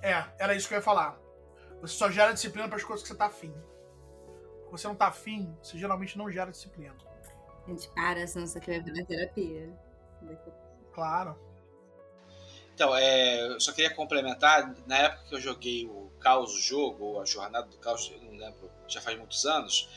[0.02, 1.18] É, era isso que eu ia falar.
[1.80, 3.54] Você só gera disciplina para as coisas que você tá afim.
[4.66, 6.98] Se você não tá afim, você geralmente não gera disciplina.
[7.66, 9.70] Gente, para, senão você quer na terapia.
[10.94, 11.47] Claro.
[12.78, 17.20] Então, é, eu só queria complementar, na época que eu joguei o Caos Jogo, ou
[17.20, 19.90] a Jornada do Caos, não lembro, já faz muitos anos,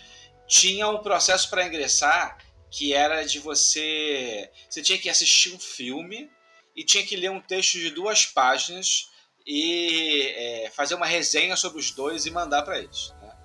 [0.46, 2.38] tinha um processo para ingressar
[2.70, 4.50] que era de você.
[4.66, 6.30] Você tinha que assistir um filme
[6.74, 9.10] e tinha que ler um texto de duas páginas
[9.46, 13.12] e é, fazer uma resenha sobre os dois e mandar para eles.
[13.20, 13.36] Né?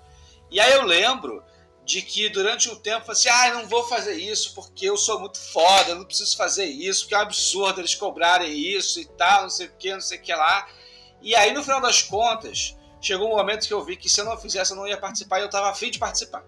[0.50, 1.44] E aí eu lembro
[1.86, 5.38] de que durante um tempo assim: ah, não vou fazer isso porque eu sou muito
[5.38, 9.50] foda, não preciso fazer isso, porque é um absurdo eles cobrarem isso e tal, não
[9.50, 10.68] sei o que, não sei o que lá.
[11.22, 14.24] E aí no final das contas, chegou um momento que eu vi que se eu
[14.24, 16.44] não fizesse eu não ia participar e eu estava afim de participar.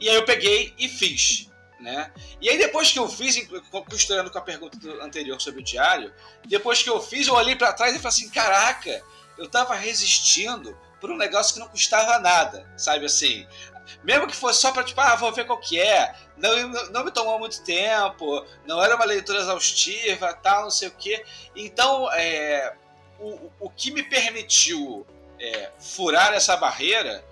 [0.00, 1.50] E aí eu peguei e fiz.
[1.78, 2.10] Né?
[2.40, 3.46] E aí depois que eu fiz,
[3.90, 6.10] costurando com a pergunta anterior sobre o diário,
[6.46, 9.02] depois que eu fiz, eu olhei para trás e falei assim, caraca,
[9.36, 13.46] eu tava resistindo por um negócio que não custava nada, sabe assim?
[14.02, 17.10] Mesmo que fosse só para tipo, ah, vou ver qual que é, não, não me
[17.10, 21.24] tomou muito tempo, não era uma leitura exaustiva, tal, não sei o que.
[21.54, 22.74] Então, é,
[23.18, 25.06] o, o que me permitiu
[25.38, 27.24] é, furar essa barreira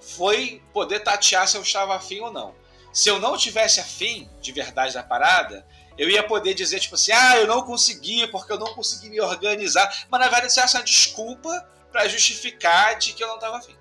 [0.00, 2.54] foi poder tatear se eu estava afim ou não
[2.92, 5.66] se eu não tivesse afim de verdade da parada,
[5.96, 9.20] eu ia poder dizer, tipo assim, ah, eu não consegui porque eu não consegui me
[9.20, 10.06] organizar.
[10.10, 13.76] Mas na verdade isso é uma desculpa para justificar de que eu não estava afim.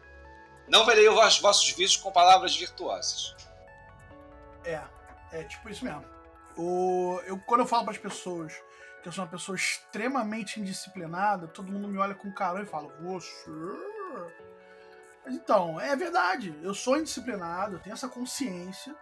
[0.69, 3.35] Não verei os vossos vídeos com palavras virtuosas.
[4.63, 4.81] É,
[5.31, 6.05] é tipo isso mesmo.
[6.55, 8.53] O, eu, quando eu falo para as pessoas
[9.01, 12.89] que eu sou uma pessoa extremamente indisciplinada, todo mundo me olha com carão e fala,
[13.01, 13.49] você.
[15.25, 16.57] Mas então, é verdade.
[16.61, 18.95] Eu sou indisciplinado, eu tenho essa consciência.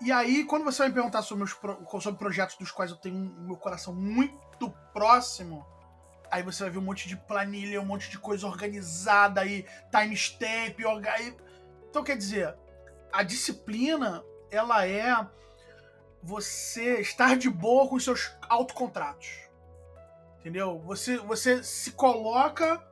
[0.00, 3.18] E aí, quando você vai me perguntar sobre, meus, sobre projetos dos quais eu tenho
[3.18, 5.66] meu coração muito próximo,
[6.30, 10.78] aí você vai ver um monte de planilha, um monte de coisa organizada aí, timestamp,
[11.12, 11.36] aí...
[11.88, 12.54] Então, quer dizer,
[13.12, 15.26] a disciplina, ela é
[16.22, 19.28] você estar de boa com os seus autocontratos.
[20.40, 20.78] Entendeu?
[20.80, 22.84] Você, você se coloca,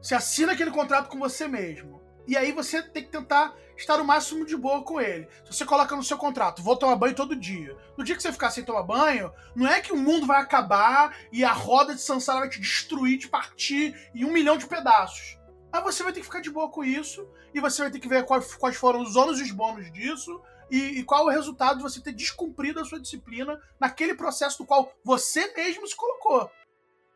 [0.00, 2.03] se assina aquele contrato com você mesmo.
[2.26, 5.28] E aí você tem que tentar estar o máximo de boa com ele.
[5.44, 7.76] Se você coloca no seu contrato, vou tomar banho todo dia.
[7.96, 11.16] No dia que você ficar sem tomar banho, não é que o mundo vai acabar
[11.32, 15.38] e a roda de Sansara vai te destruir, te partir em um milhão de pedaços.
[15.72, 18.06] Mas você vai ter que ficar de boa com isso, e você vai ter que
[18.06, 20.40] ver quais, foram os ônus e os bônus disso,
[20.70, 24.66] e, e, qual o resultado de você ter descumprido a sua disciplina naquele processo do
[24.66, 26.48] qual você mesmo se colocou.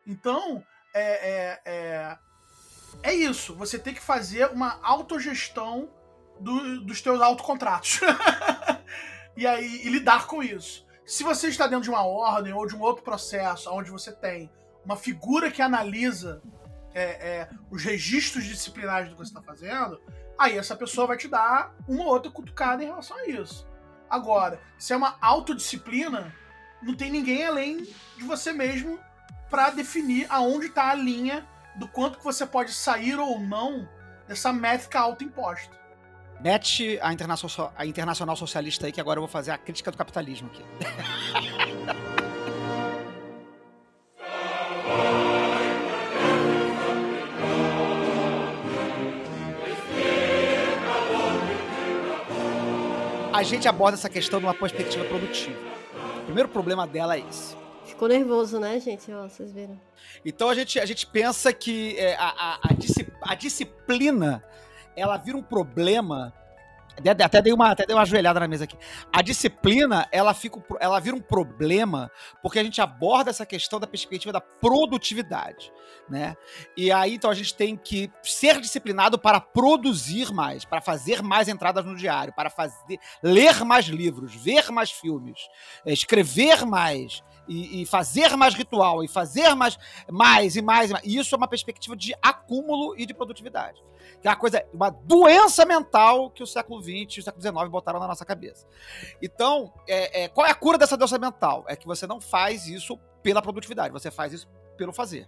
[0.05, 0.61] Então,
[0.93, 2.17] é, é, é
[3.03, 3.55] é isso.
[3.55, 5.89] Você tem que fazer uma autogestão
[6.39, 8.01] do, dos teus autocontratos.
[9.35, 10.85] e aí e lidar com isso.
[11.05, 14.51] Se você está dentro de uma ordem ou de um outro processo onde você tem
[14.85, 16.41] uma figura que analisa
[16.93, 19.99] é, é, os registros disciplinares do que você está fazendo,
[20.37, 23.67] aí essa pessoa vai te dar uma outra cutucada em relação a isso.
[24.09, 26.33] Agora, se é uma autodisciplina,
[26.81, 27.83] não tem ninguém além
[28.17, 28.99] de você mesmo
[29.49, 31.47] para definir aonde está a linha
[31.79, 33.87] do quanto que você pode sair ou não
[34.27, 35.79] dessa métrica autoimposta.
[36.39, 39.97] Mete a internacional, a internacional socialista aí, que agora eu vou fazer a crítica do
[39.97, 40.63] capitalismo aqui.
[53.39, 55.57] a gente aborda essa questão numa perspectiva produtiva.
[56.17, 57.55] O primeiro problema dela é esse.
[57.89, 59.11] Ficou nervoso, né, gente?
[59.11, 59.79] Ó, vocês viram.
[60.23, 62.59] Então a gente, a gente pensa que é, a, a,
[63.23, 64.43] a, disciplina
[64.95, 66.33] ela vira um problema
[67.23, 68.77] até dei uma até dei uma ajoelhada na mesa aqui.
[69.11, 72.11] A disciplina, ela fica ela vira um problema
[72.43, 75.71] porque a gente aborda essa questão da perspectiva da produtividade,
[76.09, 76.35] né?
[76.75, 81.47] E aí então a gente tem que ser disciplinado para produzir mais, para fazer mais
[81.47, 85.39] entradas no diário, para fazer ler mais livros, ver mais filmes,
[85.85, 89.77] escrever mais, e, e, fazer mais ritual, e fazer mais,
[90.09, 91.05] mais e mais, e mais.
[91.05, 93.83] Isso é uma perspectiva de acúmulo e de produtividade.
[94.21, 97.69] Que é uma coisa, uma doença mental que o século XX e o século XIX
[97.69, 98.67] botaram na nossa cabeça.
[99.21, 101.65] Então, é, é, qual é a cura dessa doença mental?
[101.67, 104.47] É que você não faz isso pela produtividade, você faz isso
[104.77, 105.27] pelo fazer.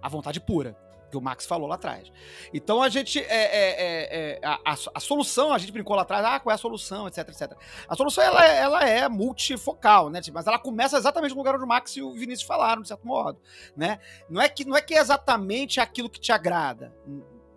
[0.00, 0.76] A vontade pura
[1.16, 2.12] que o Max falou lá atrás.
[2.52, 3.18] Então a gente.
[3.20, 6.54] É, é, é, é a, a, solução, a gente brincou lá atrás, ah, qual é
[6.54, 7.52] a solução, etc, etc.
[7.88, 10.20] A solução ela, é, ela é multifocal, né?
[10.32, 13.06] Mas ela começa exatamente no lugar onde o Max e o Vinícius falaram, de certo
[13.06, 13.40] modo.
[13.76, 13.98] Né?
[14.28, 16.94] Não, é que, não é que é exatamente aquilo que te agrada.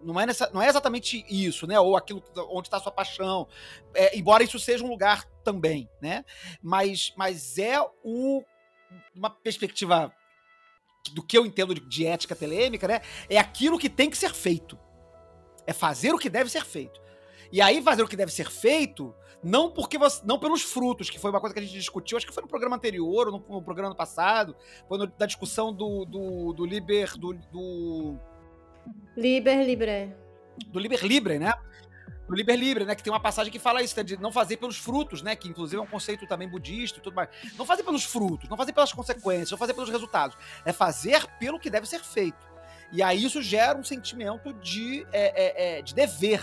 [0.01, 1.77] Não é, nessa, não é exatamente isso, né?
[1.77, 3.47] Ou aquilo onde está sua paixão.
[3.93, 6.23] É, embora isso seja um lugar também, né?
[6.61, 8.41] Mas, mas é o,
[9.13, 10.13] uma perspectiva
[11.13, 13.01] do que eu entendo de, de ética telêmica, né?
[13.29, 14.77] É aquilo que tem que ser feito.
[15.65, 16.99] É fazer o que deve ser feito.
[17.51, 19.13] E aí, fazer o que deve ser feito,
[19.43, 22.27] não porque você, não pelos frutos, que foi uma coisa que a gente discutiu, acho
[22.27, 24.55] que foi no programa anterior, ou no, no programa passado,
[24.87, 27.17] foi no, da discussão do, do, do Liber.
[27.17, 28.19] Do, do,
[29.15, 30.13] Liber, Libre.
[30.67, 31.53] do Liber Libre, né?
[32.29, 32.93] Do Liber Libre, né?
[32.93, 35.35] Que tem uma passagem que fala isso, né, de não fazer pelos frutos, né?
[35.35, 37.27] Que inclusive é um conceito também budista e tudo mais.
[37.57, 40.37] Não fazer pelos frutos, não fazer pelas consequências, não fazer pelos resultados.
[40.63, 42.47] É fazer pelo que deve ser feito.
[42.91, 46.41] E aí isso gera um sentimento de, é, é, é, de dever.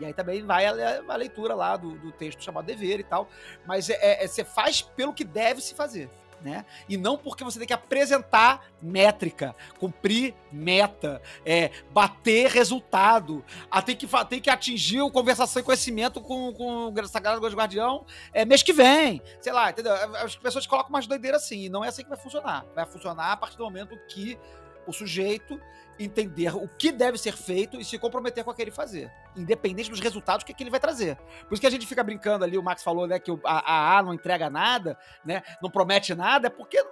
[0.00, 3.28] E aí também vai a, a leitura lá do, do, texto chamado dever e tal.
[3.66, 6.10] Mas é, é, você faz pelo que deve se fazer
[6.42, 6.64] né?
[6.88, 13.96] E não porque você tem que apresentar métrica, cumprir meta, é, bater resultado, a tem
[13.96, 18.62] que, tem que atingir o conversação e conhecimento com, com o Sagrado Guardião é, mês
[18.62, 19.92] que vem, sei lá, entendeu?
[20.16, 22.64] As pessoas colocam umas doideiras assim, e não é assim que vai funcionar.
[22.74, 24.38] Vai funcionar a partir do momento que
[24.86, 25.60] o sujeito
[26.04, 30.44] entender o que deve ser feito e se comprometer com aquele fazer, independente dos resultados
[30.44, 31.16] que, ele vai trazer.
[31.48, 33.98] Por isso que a gente fica brincando ali, o Max falou, né, que a, a
[33.98, 36.84] A não entrega nada, né, não promete nada, é porque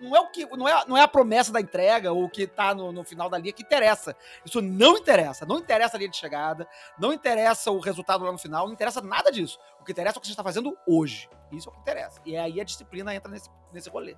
[0.00, 2.42] não é o que não é, não é a promessa da entrega ou o que
[2.42, 4.14] está no, no, final da linha que interessa.
[4.44, 5.44] Isso não interessa.
[5.44, 6.68] Não interessa a linha de chegada,
[6.98, 9.58] não interessa o resultado lá no final, não interessa nada disso.
[9.80, 11.28] O que interessa é o que você está fazendo hoje.
[11.52, 12.20] Isso é o que interessa.
[12.24, 14.16] E aí a disciplina entra nesse, nesse rolê.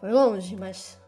[0.00, 1.00] Foi longe, mas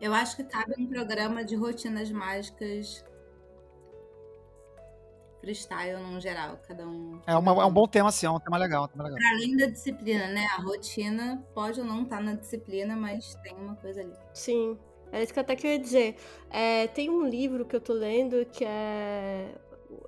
[0.00, 3.04] eu acho que cabe um programa de rotinas mágicas
[5.40, 7.20] freestyle no geral, cada um.
[7.26, 9.18] É, uma, é um bom tema, sim, é um tema legal, um tema legal.
[9.18, 10.46] Para além da disciplina, né?
[10.56, 14.14] A rotina pode ou não estar tá na disciplina, mas tem uma coisa ali.
[14.32, 14.78] Sim.
[15.12, 16.16] É isso que eu até queria dizer.
[16.50, 19.52] É, tem um livro que eu tô lendo que é,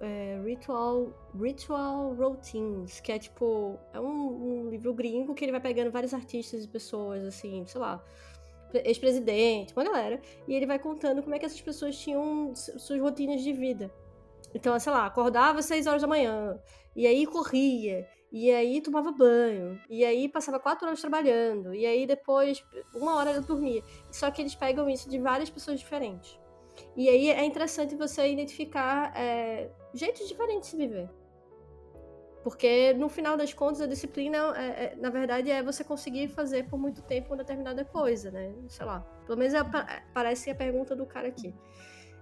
[0.00, 3.78] é Ritual, Ritual Routines, que é tipo.
[3.92, 7.80] É um, um livro gringo que ele vai pegando vários artistas e pessoas, assim, sei
[7.80, 8.02] lá
[8.84, 13.42] ex-presidente, uma galera, e ele vai contando como é que essas pessoas tinham suas rotinas
[13.42, 13.92] de vida.
[14.54, 16.60] Então, sei lá, acordava às 6 horas da manhã,
[16.94, 22.06] e aí corria, e aí tomava banho, e aí passava quatro horas trabalhando, e aí
[22.06, 23.82] depois uma hora dormia.
[24.10, 26.38] Só que eles pegam isso de várias pessoas diferentes.
[26.96, 31.21] E aí é interessante você identificar é, jeitos diferentes de viver.
[32.42, 36.68] Porque no final das contas a disciplina, é, é, na verdade, é você conseguir fazer
[36.68, 38.52] por muito tempo uma determinada coisa, né?
[38.68, 39.00] Sei lá.
[39.26, 41.54] Pelo menos é, é parece a pergunta do cara aqui.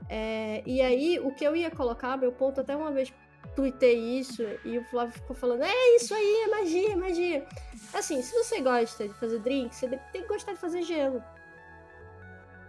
[0.09, 3.13] É, e aí, o que eu ia colocar, meu ponto, até uma vez
[3.55, 7.47] tuitei isso e o Flávio ficou falando: é isso aí, é magia, é magia.
[7.95, 11.23] Assim, se você gosta de fazer drink, você tem que gostar de fazer gelo.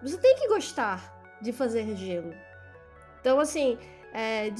[0.02, 2.34] Você tem que gostar de fazer gelo.
[3.20, 3.78] Então, assim,
[4.14, 4.52] é,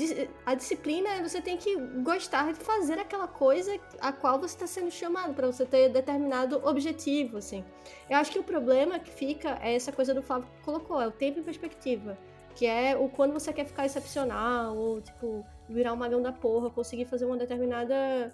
[0.46, 4.68] a disciplina é você tem que gostar de fazer aquela coisa a qual você está
[4.68, 7.64] sendo chamado para você ter determinado objetivo, assim.
[8.10, 11.08] Eu acho que o problema que fica é essa coisa do Flávio que colocou, é
[11.08, 12.18] o tempo em perspectiva,
[12.56, 16.70] que é o quando você quer ficar excepcional ou tipo virar um magão da porra,
[16.70, 18.34] conseguir fazer uma determinada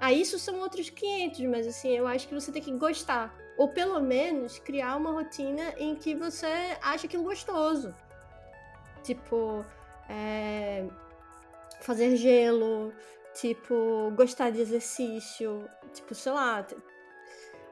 [0.00, 3.34] ah, isso são outros 500, mas assim, eu acho que você tem que gostar.
[3.56, 7.94] Ou pelo menos criar uma rotina em que você acha aquilo gostoso.
[9.02, 9.64] Tipo,
[11.84, 12.92] fazer gelo,
[13.34, 16.66] tipo, gostar de exercício, tipo, sei lá.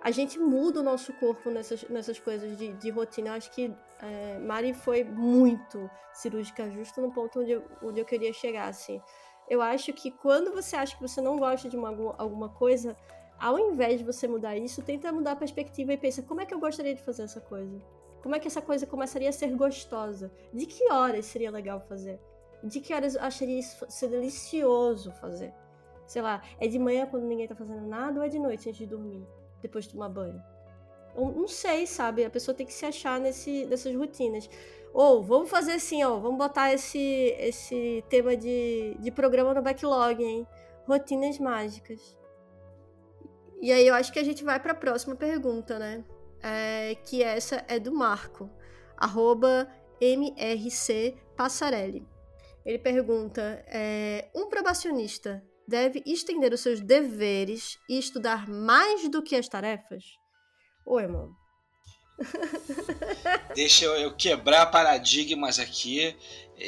[0.02, 3.28] A gente muda o nosso corpo nessas, nessas coisas de, de rotina.
[3.30, 8.04] Eu acho que é, Mari foi muito cirúrgica, justo no ponto onde eu, onde eu
[8.04, 9.00] queria chegar, assim.
[9.48, 12.96] Eu acho que quando você acha que você não gosta de uma, alguma coisa,
[13.38, 16.54] ao invés de você mudar isso, tenta mudar a perspectiva e pensa, como é que
[16.54, 17.80] eu gostaria de fazer essa coisa?
[18.22, 20.30] Como é que essa coisa começaria a ser gostosa?
[20.52, 22.20] De que horas seria legal fazer?
[22.62, 25.52] De que horas eu acharia isso ser delicioso fazer?
[26.06, 28.78] Sei lá, é de manhã quando ninguém tá fazendo nada ou é de noite antes
[28.78, 29.26] de dormir,
[29.60, 30.42] depois de tomar banho?
[31.14, 32.24] Eu não sei, sabe?
[32.24, 34.48] A pessoa tem que se achar nesse, nessas rotinas.
[34.94, 40.22] Ou vamos fazer assim, ó, vamos botar esse, esse tema de, de programa no backlog,
[40.22, 40.46] hein?
[40.86, 42.16] Rotinas mágicas.
[43.60, 46.04] E aí eu acho que a gente vai para a próxima pergunta, né?
[46.42, 48.50] é, que essa é do Marco,
[48.96, 49.68] arroba
[50.00, 52.06] MRC Passarelli.
[52.64, 59.36] Ele pergunta: é, um probacionista deve estender os seus deveres e estudar mais do que
[59.36, 60.04] as tarefas?
[60.86, 61.30] Oi, irmão.
[63.54, 66.16] Deixa eu, eu, quebrar paradigmas aqui,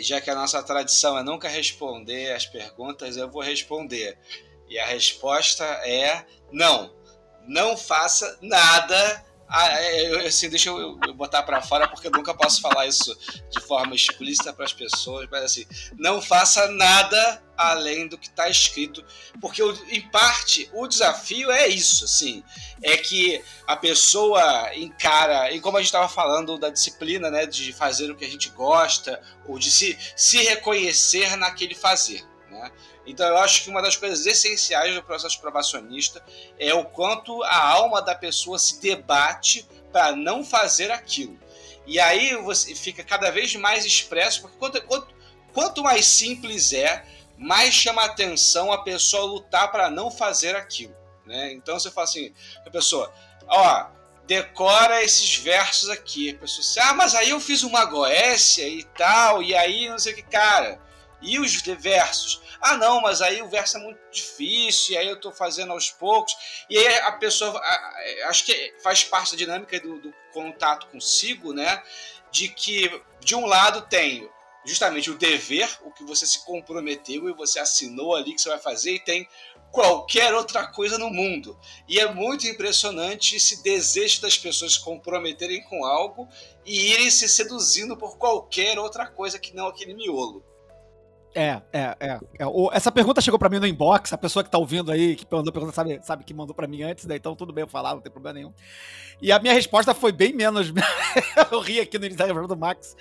[0.00, 4.18] já que a nossa tradição é nunca responder as perguntas, eu vou responder.
[4.68, 6.94] E a resposta é não.
[7.46, 9.24] Não faça nada
[9.56, 12.88] Ah, é, eu, assim, deixa eu, eu botar para fora porque eu nunca posso falar
[12.88, 13.16] isso
[13.48, 15.64] de forma explícita para as pessoas, mas assim,
[15.96, 19.04] não faça nada além do que está escrito,
[19.40, 22.42] porque em parte o desafio é isso, assim,
[22.82, 27.72] é que a pessoa encara, e como a gente estava falando da disciplina, né, de
[27.72, 32.72] fazer o que a gente gosta ou de se, se reconhecer naquele fazer, né?
[33.06, 36.24] Então eu acho que uma das coisas essenciais do processo probacionista
[36.58, 41.38] é o quanto a alma da pessoa se debate para não fazer aquilo.
[41.86, 45.14] E aí você fica cada vez mais expresso, porque quanto, quanto,
[45.52, 47.04] quanto mais simples é,
[47.36, 50.94] mais chama atenção a pessoa lutar para não fazer aquilo.
[51.26, 51.52] Né?
[51.52, 52.32] Então você fala assim,
[52.66, 53.12] a pessoa,
[53.48, 53.86] ó,
[54.26, 56.30] decora esses versos aqui.
[56.30, 59.98] A pessoa assim, ah, mas aí eu fiz uma goécia e tal, e aí não
[59.98, 60.80] sei o que, cara.
[61.20, 62.42] E os versos?
[62.66, 66.34] Ah, não, mas aí o verso é muito difícil, aí eu estou fazendo aos poucos.
[66.70, 67.60] E aí a pessoa,
[68.24, 71.82] acho que faz parte da dinâmica do, do contato consigo, né?
[72.32, 74.30] De que, de um lado, tem
[74.64, 78.58] justamente o dever, o que você se comprometeu e você assinou ali que você vai
[78.58, 79.28] fazer, e tem
[79.70, 81.60] qualquer outra coisa no mundo.
[81.86, 86.26] E é muito impressionante esse desejo das pessoas se comprometerem com algo
[86.64, 90.42] e irem se seduzindo por qualquer outra coisa que não aquele miolo.
[91.34, 92.20] É, é, é.
[92.38, 92.46] é.
[92.46, 95.26] O, essa pergunta chegou para mim no inbox, a pessoa que tá ouvindo aí, que
[95.28, 97.16] mandou pergunta, sabe, sabe que mandou para mim antes, né?
[97.16, 98.52] Então tudo bem eu falar, não tem problema nenhum.
[99.20, 100.72] E a minha resposta foi bem menos.
[101.50, 102.96] eu ri aqui no da do Max,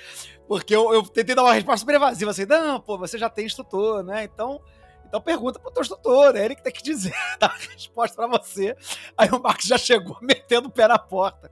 [0.48, 3.46] porque eu, eu, tentei dar uma resposta super evasiva, assim, não, pô, você já tem
[3.46, 4.24] instrutor, né?
[4.24, 4.60] Então.
[5.06, 8.26] Então pergunta pro teu instrutor, é ele que tem que dizer, dar a resposta para
[8.26, 8.76] você.
[9.16, 11.52] Aí o Max já chegou metendo o pé na porta.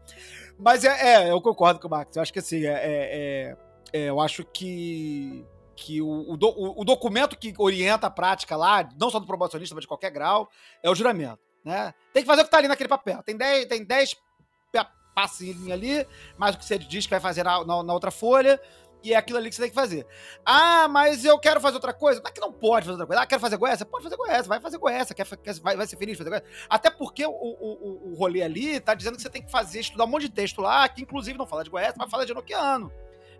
[0.57, 2.15] Mas é, é eu concordo com o Max.
[2.15, 3.57] Eu acho que assim, é, é,
[3.93, 5.45] é eu acho que
[5.81, 9.81] que o, o, o, documento que orienta a prática lá, não só do promocionista, mas
[9.81, 10.47] de qualquer grau,
[10.83, 11.39] é o juramento.
[11.65, 11.93] Né?
[12.13, 13.21] Tem que fazer o que está ali naquele papel.
[13.23, 14.15] Tem 10 tem dez
[15.13, 18.61] passinhos ali, mais o que você diz que vai fazer na, na, na, outra folha,
[19.03, 20.07] e é aquilo ali que você tem que fazer.
[20.45, 22.21] Ah, mas eu quero fazer outra coisa.
[22.21, 23.21] Não é que não pode fazer outra coisa.
[23.21, 23.83] Ah, quero fazer goiás?
[23.83, 26.45] Pode fazer goiás, vai fazer goiás, quer, quer, vai, vai ser feliz fazer goiás.
[26.69, 30.05] Até porque o, o, o rolê ali tá dizendo que você tem que fazer, estudar
[30.05, 32.91] um monte de texto lá, que inclusive não fala de goiás, mas fala de enoquiano.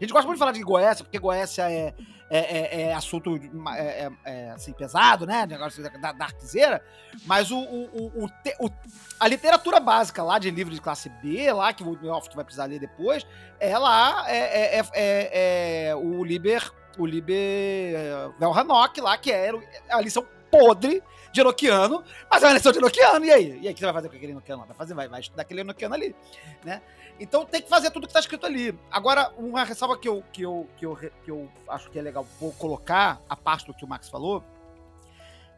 [0.02, 1.94] A gente gosta muito de falar de Goécia, porque Goécia é,
[2.28, 5.46] é, é, assunto é, é, é, assim, pesado, né?
[5.46, 6.84] Negócio da, da arquiseira.
[7.24, 8.72] Mas o, o, o, o,
[9.20, 12.66] a literatura básica lá de livro de classe B, lá, que o Neófito vai precisar
[12.66, 13.28] ler depois,
[13.60, 16.72] é lá, é, o Liber.
[16.98, 19.52] O Liber Velhanok lá, que é
[19.90, 21.02] a lição podre
[21.32, 23.60] de Enochiano, mas é uma lição de Enochiano, e aí?
[23.62, 24.66] E aí, o que você vai fazer com aquele Enochiano?
[24.66, 26.16] Vai, fazer, vai, vai estudar aquele Enochiano ali,
[26.64, 26.82] né?
[27.20, 28.78] Então tem que fazer tudo que está escrito ali.
[28.90, 32.26] Agora, uma ressalva que eu, que, eu, que, eu, que eu acho que é legal
[32.40, 34.44] vou colocar, a parte do que o Max falou,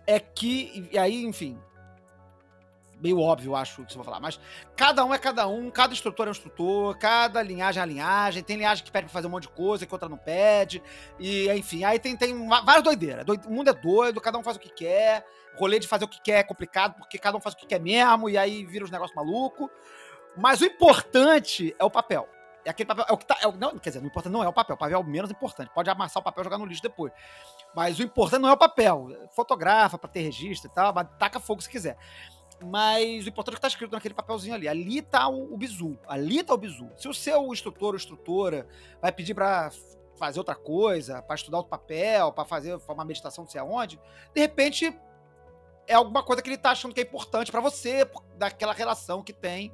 [0.06, 1.58] é que, e aí, enfim,
[3.04, 4.40] meio óbvio, acho que você vai falar, mas
[4.78, 8.42] cada um é cada um, cada instrutor é um instrutor, cada linhagem é a linhagem,
[8.42, 10.82] tem linhagem que pede pra fazer um monte de coisa, que outra não pede,
[11.20, 13.26] e enfim, aí tem, tem várias doideiras.
[13.46, 15.26] O mundo é doido, cada um faz o que quer,
[15.58, 17.80] rolê de fazer o que quer é complicado, porque cada um faz o que quer
[17.80, 19.70] mesmo, e aí vira os negócios malucos.
[20.38, 22.28] Mas o importante é o papel.
[22.66, 23.06] É aquele papel.
[23.10, 23.38] É o que tá.
[23.42, 24.76] É o, não, quer dizer, o importante não é o papel.
[24.76, 25.70] O papel é o menos importante.
[25.74, 27.12] Pode amassar o papel e jogar no lixo depois.
[27.76, 29.10] Mas o importante não é o papel.
[29.32, 31.98] Fotografa para ter registro e tal, mas taca fogo se quiser.
[32.62, 34.68] Mas o importante é que tá escrito naquele papelzinho ali.
[34.68, 35.98] Ali tá o, o bizu.
[36.08, 36.90] Ali tá o bizu.
[36.96, 38.68] Se o seu instrutor ou instrutora
[39.02, 39.72] vai pedir para
[40.16, 44.00] fazer outra coisa, para estudar outro papel, para fazer uma meditação não sei aonde,
[44.34, 44.98] de repente
[45.88, 49.34] é alguma coisa que ele tá achando que é importante para você, daquela relação que
[49.34, 49.74] tem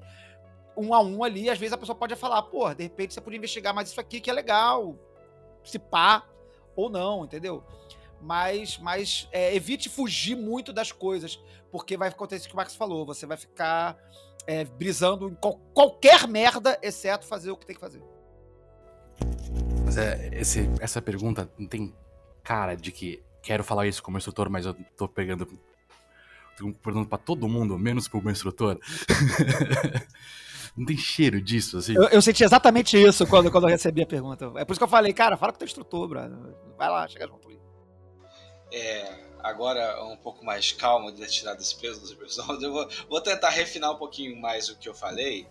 [0.76, 3.38] um a um ali, às vezes a pessoa pode falar, pô, de repente você podia
[3.38, 4.96] investigar mais isso aqui que é legal,
[5.64, 6.26] se pá,
[6.76, 7.64] ou não, entendeu?
[8.22, 11.40] Mas, mas é, evite fugir muito das coisas,
[11.72, 13.98] porque vai acontecer o que o Max falou, você vai ficar
[14.46, 18.04] é, brisando em qual, qualquer merda, exceto fazer o que tem que fazer.
[19.86, 21.94] Mas é, esse, essa pergunta não tem
[22.44, 25.46] cara de que quero falar isso como instrutor, mas eu tô pegando.
[26.58, 28.78] Tô perguntando pra todo mundo, menos pro meu instrutor.
[30.76, 31.94] Não tem cheiro disso, assim?
[31.96, 34.52] Eu, eu, senti exatamente isso quando, quando eu recebi a pergunta.
[34.56, 36.38] É por isso que eu falei, cara, fala com o teu instrutor, brother.
[36.78, 37.49] Vai lá, chega junto.
[38.72, 43.22] É, agora um pouco mais calmo de tirar desse peso das pessoas, eu vou, vou
[43.22, 45.48] tentar refinar um pouquinho mais o que eu falei,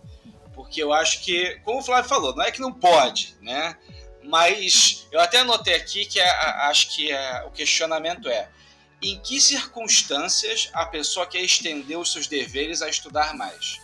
[0.53, 3.77] porque eu acho que, como o Flávio falou, não é que não pode, né?
[4.23, 6.29] Mas eu até anotei aqui que é,
[6.67, 8.49] acho que é, o questionamento é
[9.01, 13.79] em que circunstâncias a pessoa quer estender os seus deveres a estudar mais?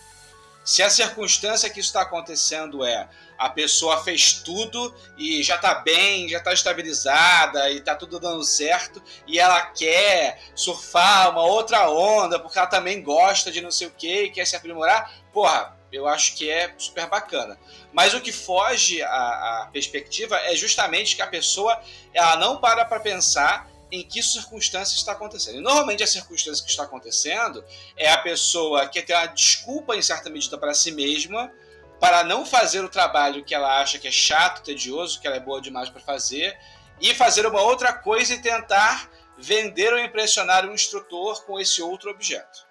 [0.65, 5.75] Se a circunstância que isso está acontecendo é a pessoa fez tudo e já está
[5.75, 11.87] bem, já está estabilizada e está tudo dando certo e ela quer surfar uma outra
[11.87, 15.77] onda porque ela também gosta de não sei o que e quer se aprimorar, porra,
[15.91, 17.59] eu acho que é super bacana.
[17.93, 21.79] Mas o que foge à, perspectiva é justamente que a pessoa
[22.11, 25.57] ela não para para pensar em que circunstância está acontecendo.
[25.57, 27.63] E normalmente a circunstância que está acontecendo
[27.95, 31.51] é a pessoa que tem uma desculpa em certa medida para si mesma
[31.99, 35.39] para não fazer o trabalho que ela acha que é chato, tedioso, que ela é
[35.39, 36.57] boa demais para fazer,
[36.99, 42.09] e fazer uma outra coisa e tentar vender ou impressionar um instrutor com esse outro
[42.09, 42.65] objeto.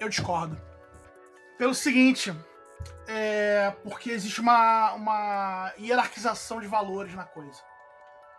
[0.00, 0.60] Eu discordo.
[1.56, 2.34] Pelo seguinte,
[3.06, 7.60] é porque existe uma, uma hierarquização de valores na coisa.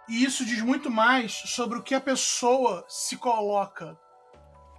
[0.07, 3.97] E isso diz muito mais sobre o que a pessoa se coloca.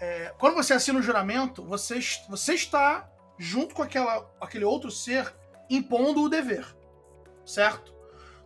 [0.00, 1.98] É, quando você assina o juramento, você,
[2.28, 5.34] você está junto com aquela, aquele outro ser
[5.68, 6.66] impondo o dever,
[7.44, 7.94] certo?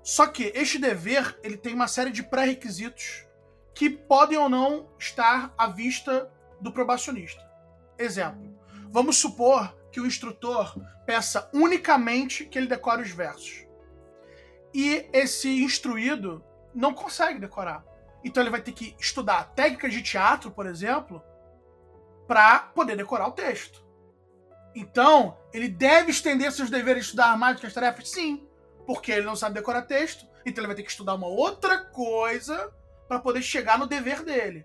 [0.03, 3.27] Só que este dever ele tem uma série de pré-requisitos
[3.75, 6.31] que podem ou não estar à vista
[6.61, 7.47] do probacionista.
[7.99, 8.57] Exemplo:
[8.91, 10.75] vamos supor que o instrutor
[11.05, 13.67] peça unicamente que ele decore os versos.
[14.73, 17.85] E esse instruído não consegue decorar.
[18.25, 21.23] Então ele vai ter que estudar técnicas de teatro, por exemplo,
[22.27, 23.87] para poder decorar o texto.
[24.75, 28.11] Então, ele deve estender seus deveres de estudar mais que as tarefas?
[28.11, 28.47] Sim.
[28.87, 32.73] Porque ele não sabe decorar texto, então ele vai ter que estudar uma outra coisa
[33.09, 34.65] para poder chegar no dever dele.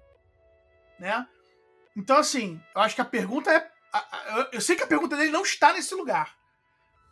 [0.99, 1.25] Né?
[1.95, 3.71] Então, assim, eu acho que a pergunta é.
[4.51, 6.35] Eu sei que a pergunta dele não está nesse lugar.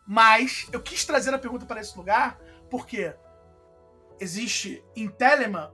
[0.06, 2.38] Mas eu quis trazer a pergunta para esse lugar
[2.70, 3.14] porque
[4.22, 5.70] existe em Telemann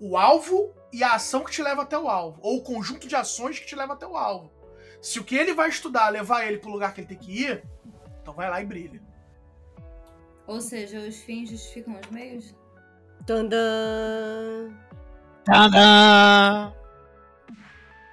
[0.00, 3.16] o alvo e a ação que te leva até o alvo, ou o conjunto de
[3.16, 4.52] ações que te leva até o alvo.
[5.00, 7.64] Se o que ele vai estudar levar ele pro lugar que ele tem que ir,
[8.20, 9.02] então vai lá e brilha.
[10.46, 12.54] Ou seja, os fins justificam os meios?
[13.26, 14.70] Tandã!
[15.44, 16.72] Tadã!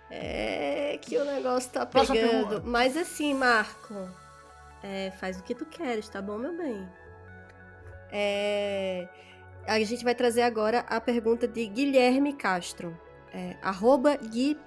[0.10, 2.64] É que o negócio tá pegando.
[2.66, 3.94] Mas assim, Marco,
[4.84, 6.88] é, faz o que tu queres, tá bom, meu bem?
[8.12, 9.08] É,
[9.68, 12.98] a gente vai trazer agora a pergunta de Guilherme Castro.
[13.34, 14.58] É, arroba gui.kstro.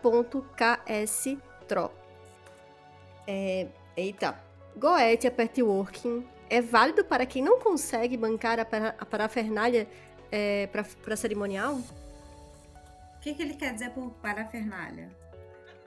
[3.26, 3.66] É,
[3.96, 4.38] eita.
[4.76, 9.88] Goethe a Petworking é válido para quem não consegue bancar a, para, a parafernália
[10.30, 11.74] é, para cerimonial?
[11.74, 15.10] O que, que ele quer dizer por parafernália?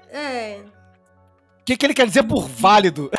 [0.09, 0.61] É.
[1.59, 3.09] O que, que ele quer dizer por válido?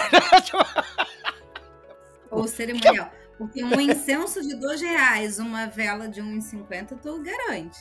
[2.31, 3.11] Ou cerimonial.
[3.43, 7.79] Porque um incenso de dois reais, uma vela de 1,50, tu garante.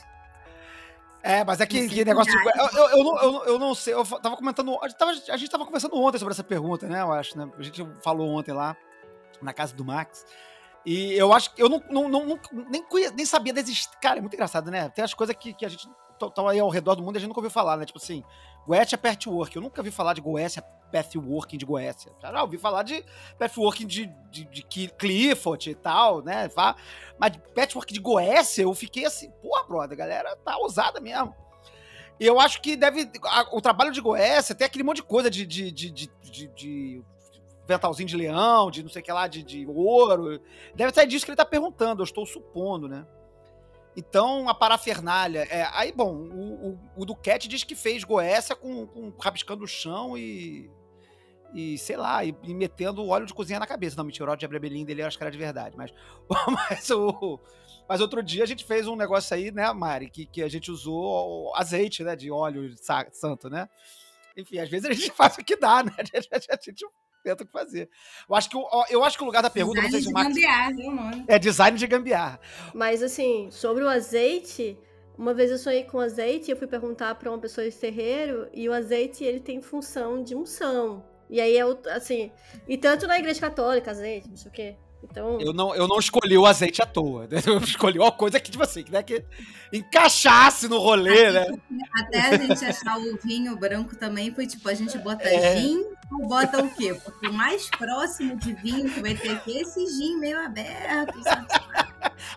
[1.24, 2.32] É, mas é que, que negócio.
[2.32, 2.50] de-.
[2.60, 3.94] Eu, eu, eu, não- eu, eu não sei.
[3.94, 4.76] Eu tava comentando.
[4.82, 7.02] A gente tava, a gente tava conversando ontem sobre essa pergunta, né?
[7.02, 7.48] Eu acho, né?
[7.60, 8.76] A gente falou ontem lá,
[9.40, 10.26] na casa do Max.
[10.84, 12.84] E eu acho que eu não, não, não, nem,
[13.16, 13.88] nem sabia desistir.
[14.02, 14.90] Cara, é muito engraçado, né?
[14.90, 17.20] Tem as coisas que, que a gente tá aí ao redor do mundo e a
[17.20, 17.86] gente nunca ouviu falar, né?
[17.86, 18.24] Tipo assim,
[18.66, 19.56] Goethe Patchwork.
[19.56, 22.12] Eu nunca ouvi falar de Goécia, Pathworking de Goécia.
[22.22, 23.04] Já ouvi falar de
[23.40, 26.50] Pathworking de, de, de Clifford e tal, né?
[27.18, 31.36] Mas Patchwork de Goécia, eu fiquei assim, porra, brother, a galera tá ousada mesmo.
[32.20, 33.10] Eu acho que deve.
[33.24, 35.46] a- o trabalho de Goécia tem aquele monte de coisa de.
[35.46, 37.04] de, de, de, de- de
[37.68, 40.42] ventalzinho de leão, de não sei o que lá, de, de ouro.
[40.76, 43.06] Deve ser disso que ele tá perguntando, eu estou supondo, né?
[43.96, 45.48] Então, a parafernália.
[45.50, 49.68] É, aí, bom, o, o, o Duquette diz que fez Goécia com, com rabiscando o
[49.68, 50.70] chão e.
[51.54, 53.96] E, sei lá, e, e metendo óleo de cozinha na cabeça.
[53.98, 55.76] Não, mentira, o óleo de abrebelim dele eu acho que era de verdade.
[55.78, 55.92] Mas,
[56.70, 57.40] mas, o,
[57.90, 60.72] mas outro dia a gente fez um negócio aí, né, Mari, que, que a gente
[60.72, 63.68] usou o azeite, né, de óleo sa- santo, né?
[64.38, 65.92] Enfim, às vezes a gente faz o que dá, né?
[66.02, 66.06] A
[66.64, 66.86] gente
[67.24, 67.88] tenta o que fazer.
[68.28, 70.14] Eu acho que, o- eu acho que o lugar da pergunta, não sei se o
[70.14, 70.74] Design de Max.
[70.74, 71.36] gambiarra, é.
[71.36, 72.40] É design de gambiarra.
[72.74, 74.76] Mas assim, sobre o azeite,
[75.18, 78.68] uma vez eu sonhei com azeite, eu fui perguntar pra uma pessoa de terreiro, e
[78.68, 81.06] o azeite ele tem função de unção.
[81.32, 81.64] E aí é
[81.96, 82.30] assim,
[82.68, 84.76] e tanto na igreja católica, azeite, não sei o quê.
[85.04, 87.26] Então, Eu não, eu não escolhi o azeite à toa.
[87.32, 87.42] né?
[87.48, 89.24] Eu escolhi uma coisa que, tipo assim, que, né, que
[89.74, 91.48] encaixasse no rolê, né?
[91.96, 95.58] Até a gente achar o vinho branco também foi tipo, a gente bota É.
[95.58, 96.94] gin ou bota o quê?
[97.04, 101.24] Porque o mais próximo de vinho que vai ter aqui é esse gin meio aberto,
[101.24, 101.48] sabe?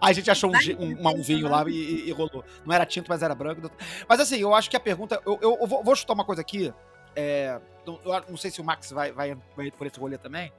[0.01, 0.55] Aí a gente achou um,
[0.85, 2.43] um, uma- um vinho lá e, e- e rolou.
[2.65, 3.71] Não era tinto, mas era branco.
[4.09, 5.21] Mas assim, eu acho que a pergunta.
[5.27, 6.73] Eu, eu- eu vou, vou chutar uma coisa aqui.
[7.17, 7.99] É, não,
[8.31, 10.53] não sei se o Max vai, vai, vai por esse rolê também.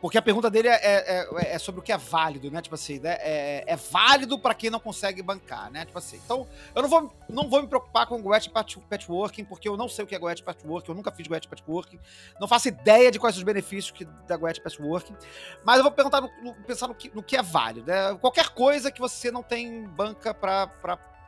[0.00, 2.60] Porque a pergunta dele é, é- é- é sobre o que é válido, né?
[2.60, 3.16] Tipo assim, né?
[3.20, 5.86] É, é válido pra quem não consegue bancar, né?
[5.86, 6.20] Tipo assim.
[6.22, 9.88] Então, eu não vou, não vou me preocupar com Goethe Patch- Patchworking, porque eu não
[9.88, 11.98] sei o que é Goethe Patchworking, eu nunca fiz Goethe Patchworking,
[12.38, 15.16] não faço ideia de quais os benefícios que, da Goethe Patchworking.
[15.64, 18.14] Mas eu vou perguntar no- no- pensar no que, no que é válido, né?
[18.20, 20.68] Qualquer coisa que você não tem banca pra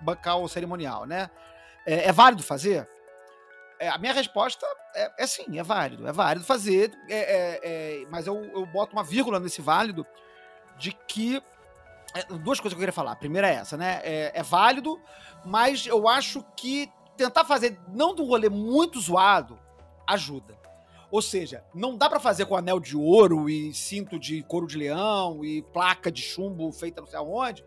[0.02, 1.30] bancar o cerimonial, né?
[1.86, 2.86] É, é válido fazer?
[3.78, 6.06] É, a minha resposta é, é sim, é válido.
[6.06, 10.06] É válido fazer, é, é, é, mas eu, eu boto uma vírgula nesse válido
[10.78, 11.42] de que.
[12.14, 13.12] é, duas coisas que eu queria falar.
[13.12, 14.00] A primeira é essa, né?
[14.02, 15.00] É, é válido,
[15.44, 19.58] mas eu acho que tentar fazer, não de um rolê muito zoado,
[20.06, 20.56] ajuda.
[21.10, 24.76] Ou seja, não dá pra fazer com anel de ouro e cinto de couro de
[24.76, 27.64] leão e placa de chumbo feita não sei aonde,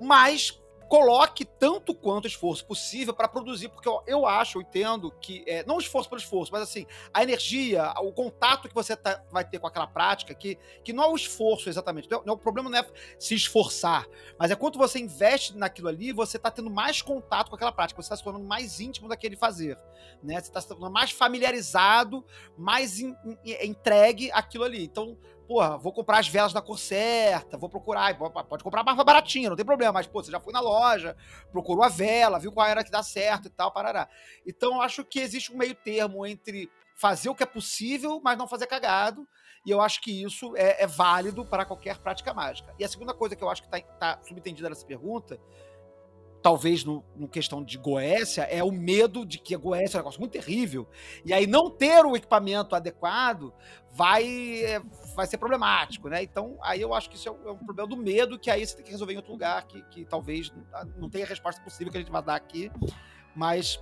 [0.00, 5.44] mas coloque tanto quanto esforço possível para produzir, porque eu, eu acho, eu entendo que,
[5.46, 9.44] é, não esforço pelo esforço, mas assim, a energia, o contato que você tá- vai
[9.44, 12.38] ter com aquela prática, que, que não é o esforço exatamente, não é- é- o
[12.38, 12.86] problema não é
[13.18, 14.06] se esforçar,
[14.38, 18.00] mas é quanto você investe naquilo ali, você tá tendo mais contato com aquela prática,
[18.00, 19.78] você está se tornando mais íntimo daquele fazer,
[20.22, 20.34] né?
[20.34, 22.24] Você está se tornando mais familiarizado,
[22.56, 23.14] mais in-
[23.44, 24.84] in- entregue àquilo ali.
[24.84, 28.16] Então, porra, vou comprar as velas da cor certa, vou procurar,
[28.48, 31.16] pode comprar mais baratinha, não tem problema, mas, pô, você já foi na loja,
[31.52, 34.08] procurou a vela, viu qual era que dá certo e tal, parará.
[34.46, 38.36] Então, eu acho que existe um meio termo entre fazer o que é possível, mas
[38.36, 39.26] não fazer cagado,
[39.64, 42.74] e eu acho que isso é, é válido para qualquer prática mágica.
[42.78, 45.40] E a segunda coisa que eu acho que está subentendida nessa pergunta,
[46.42, 50.02] talvez no, no questão de Goécia, é o medo de que a Goécia é um
[50.02, 50.86] negócio muito terrível,
[51.24, 53.52] e aí não ter o equipamento adequado
[53.92, 54.80] vai, é,
[55.14, 56.22] vai ser problemático, né?
[56.22, 58.64] Então, aí eu acho que isso é um, é um problema do medo que aí
[58.64, 60.52] você tem que resolver em outro lugar, que, que talvez
[60.96, 62.70] não tenha a resposta possível que a gente vai dar aqui,
[63.34, 63.80] mas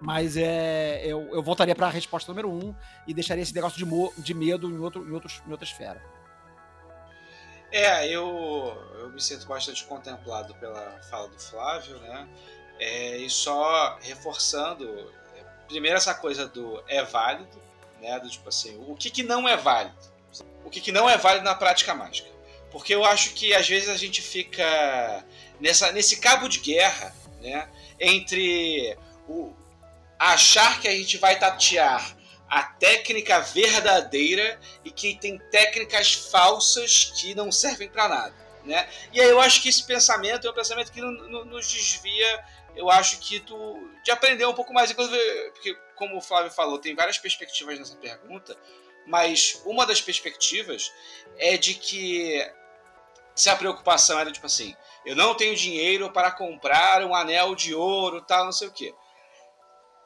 [0.00, 2.74] mas é, eu, eu voltaria para a resposta número um
[3.06, 6.02] e deixaria esse negócio de, mo- de medo em, outro, em, outros, em outra esfera.
[7.74, 12.28] É, eu, eu me sinto bastante contemplado pela fala do Flávio, né?
[12.78, 15.12] É, e só reforçando,
[15.66, 17.60] primeiro essa coisa do é válido,
[18.00, 18.20] né?
[18.20, 19.96] Do tipo assim, o que, que não é válido?
[20.64, 22.30] O que, que não é válido na prática mágica?
[22.70, 25.24] Porque eu acho que às vezes a gente fica
[25.58, 27.68] nessa, nesse cabo de guerra, né?
[27.98, 28.96] Entre
[29.28, 29.52] o
[30.16, 32.16] achar que a gente vai tatear
[32.48, 38.34] a técnica verdadeira e que tem técnicas falsas que não servem para nada,
[38.64, 38.88] né?
[39.12, 42.44] E aí eu acho que esse pensamento é um pensamento que nos desvia,
[42.76, 46.78] eu acho que tu de aprender um pouco mais, inclusive, porque como o Flávio falou,
[46.78, 48.56] tem várias perspectivas nessa pergunta,
[49.06, 50.92] mas uma das perspectivas
[51.38, 52.46] é de que
[53.34, 57.74] se a preocupação era tipo assim, eu não tenho dinheiro para comprar um anel de
[57.74, 58.94] ouro, tal, não sei o quê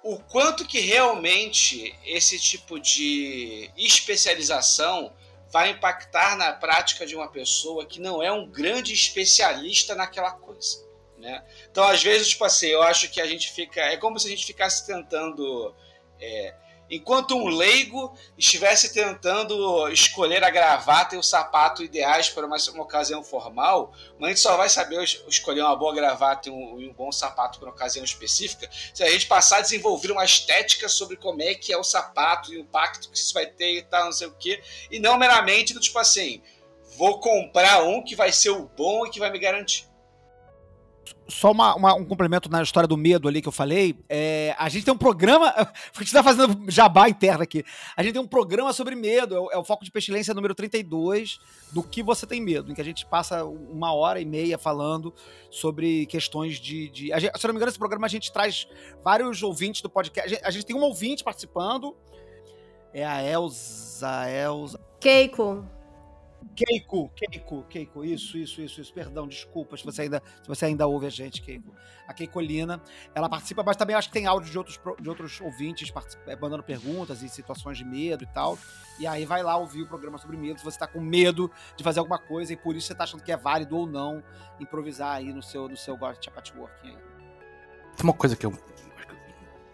[0.08, 5.12] o quanto que realmente esse tipo de especialização
[5.50, 10.82] vai impactar na prática de uma pessoa que não é um grande especialista naquela coisa,
[11.18, 11.44] né?
[11.70, 13.82] Então, às vezes, tipo assim, eu acho que a gente fica...
[13.82, 15.74] É como se a gente ficasse tentando...
[16.18, 16.54] é,
[16.90, 22.82] enquanto um leigo estivesse tentando escolher a gravata e o sapato ideais para uma, uma
[22.82, 26.80] ocasião formal, mas a gente só vai saber es- escolher uma boa gravata e um,
[26.80, 30.24] e um bom sapato para uma ocasião específica se a gente passar a desenvolver uma
[30.24, 33.78] estética sobre como é que é o sapato e o impacto que isso vai ter
[33.78, 36.42] e tal, não sei o quê, e não meramente do tipo assim,
[36.96, 39.87] vou comprar um que vai ser o bom e que vai me garantir.
[41.28, 43.94] Só uma- uma- um complemento na história do medo ali que eu falei.
[44.08, 45.46] é, a gente tem um programa.
[45.96, 47.64] A gente tá fazendo jabá interno aqui.
[47.96, 49.34] A gente tem um programa sobre medo.
[49.34, 51.38] É o, é o Foco de Pestilência número 32,
[51.72, 55.12] do que você tem medo, em que a gente passa uma hora e meia falando
[55.50, 56.88] sobre questões de.
[56.88, 58.66] de- a gente- se não me engano, esse programa a gente traz
[59.04, 60.26] vários ouvintes do podcast.
[60.28, 61.96] A gente, a gente tem um ouvinte participando.
[62.92, 64.30] É a Elza.
[64.30, 64.80] Elza.
[65.00, 65.64] Keiko.
[66.54, 68.92] Keiko, Keiko, Keiko, isso, isso, isso, isso.
[68.92, 71.74] Perdão, desculpa se você ainda, se você ainda ouve a gente, Keiko.
[72.06, 72.82] A Keikolina,
[73.14, 75.92] ela participa, mas também acho que tem áudio de outros, de outros ouvintes
[76.26, 78.58] eh, mandando perguntas e situações de medo e tal.
[78.98, 81.84] E aí vai lá ouvir o programa sobre medo, se você tá com medo de
[81.84, 84.22] fazer alguma coisa e por isso você tá achando que é válido ou não
[84.58, 86.98] improvisar aí no seu, no seu Gotcha Patchworking aí.
[87.96, 88.52] Tem uma coisa que eu,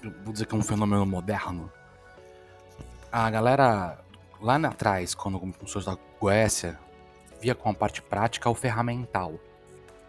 [0.02, 1.70] eu vou dizer que é um fenômeno moderno.
[3.10, 4.03] A galera
[4.44, 6.78] lá atrás, quando começou a estudar Goécia,
[7.40, 9.40] via com a parte prática o ferramental.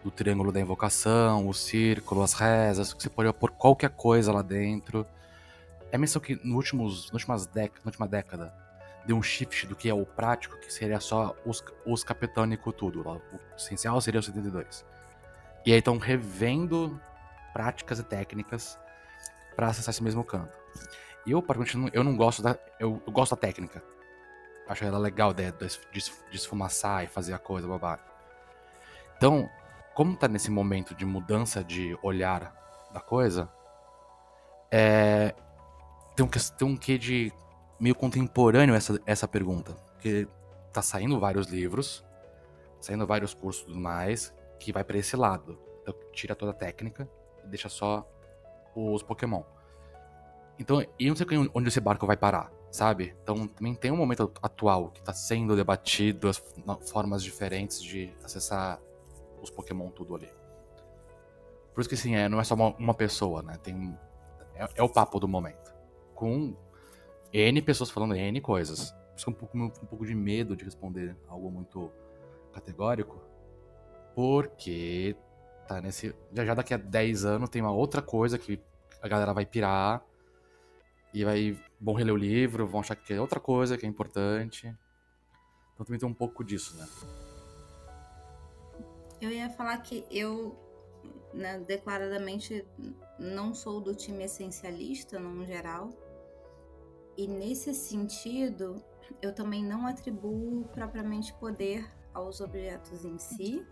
[0.04, 4.42] Do triângulo da invocação, o círculo, as rezas, que você podia pôr qualquer coisa lá
[4.42, 5.06] dentro.
[5.90, 8.52] É mesmo que nos últimos, últimas décadas, na última década
[9.06, 13.02] deu um shift do que é o prático, que seria só os, os capetânico tudo.
[13.02, 13.14] lá.
[13.14, 14.84] O essencial seria o 72.
[15.64, 17.00] E aí estão revendo
[17.52, 18.78] práticas e técnicas
[19.56, 20.56] para acessar esse mesmo canto.
[21.26, 22.56] Eu, particularmente, eu não gosto da.
[22.78, 23.82] Eu, eu gosto da técnica.
[24.68, 27.68] Acho ela legal a ideia de es- de es- de esfumaçar e fazer a coisa,
[27.68, 27.98] babá.
[29.16, 29.48] Então,
[29.94, 32.54] como tá nesse momento de mudança de olhar
[32.92, 33.48] da coisa,
[34.70, 35.34] é,
[36.14, 37.32] tem, um, tem um quê de
[37.78, 39.72] meio contemporâneo essa, essa pergunta.
[39.92, 40.26] Porque
[40.72, 42.04] tá saindo vários livros,
[42.80, 45.58] saindo vários cursos e tudo mais, que vai para esse lado.
[45.82, 47.08] Então, tira toda a técnica
[47.44, 48.06] e deixa só
[48.74, 49.42] os Pokémon.
[50.58, 53.14] Então, eu não sei onde esse barco vai parar, sabe?
[53.22, 56.42] Então, também tem um momento atual que está sendo debatido, as
[56.90, 58.80] formas diferentes de acessar
[59.42, 60.30] os Pokémon tudo ali.
[61.74, 63.58] Por isso que, assim, é, não é só uma, uma pessoa, né?
[63.62, 63.96] Tem,
[64.54, 65.74] é, é, o papo do momento.
[66.14, 66.56] Com
[67.32, 68.90] N pessoas falando N coisas.
[68.90, 71.92] Por isso que um pouco, um pouco de medo de responder algo muito
[72.52, 73.22] categórico.
[74.14, 75.14] Porque
[75.68, 76.14] tá nesse.
[76.32, 78.58] Já já daqui a 10 anos tem uma outra coisa que
[79.02, 80.02] a galera vai pirar
[81.16, 84.66] e vai vão reler o livro, vão achar que é outra coisa que é importante.
[85.72, 86.86] Então também tem um pouco disso, né?
[89.18, 90.54] Eu ia falar que eu
[91.32, 92.66] né, declaradamente
[93.18, 95.88] não sou do time essencialista no geral.
[97.16, 98.84] E nesse sentido,
[99.22, 103.66] eu também não atribuo propriamente poder aos objetos em si,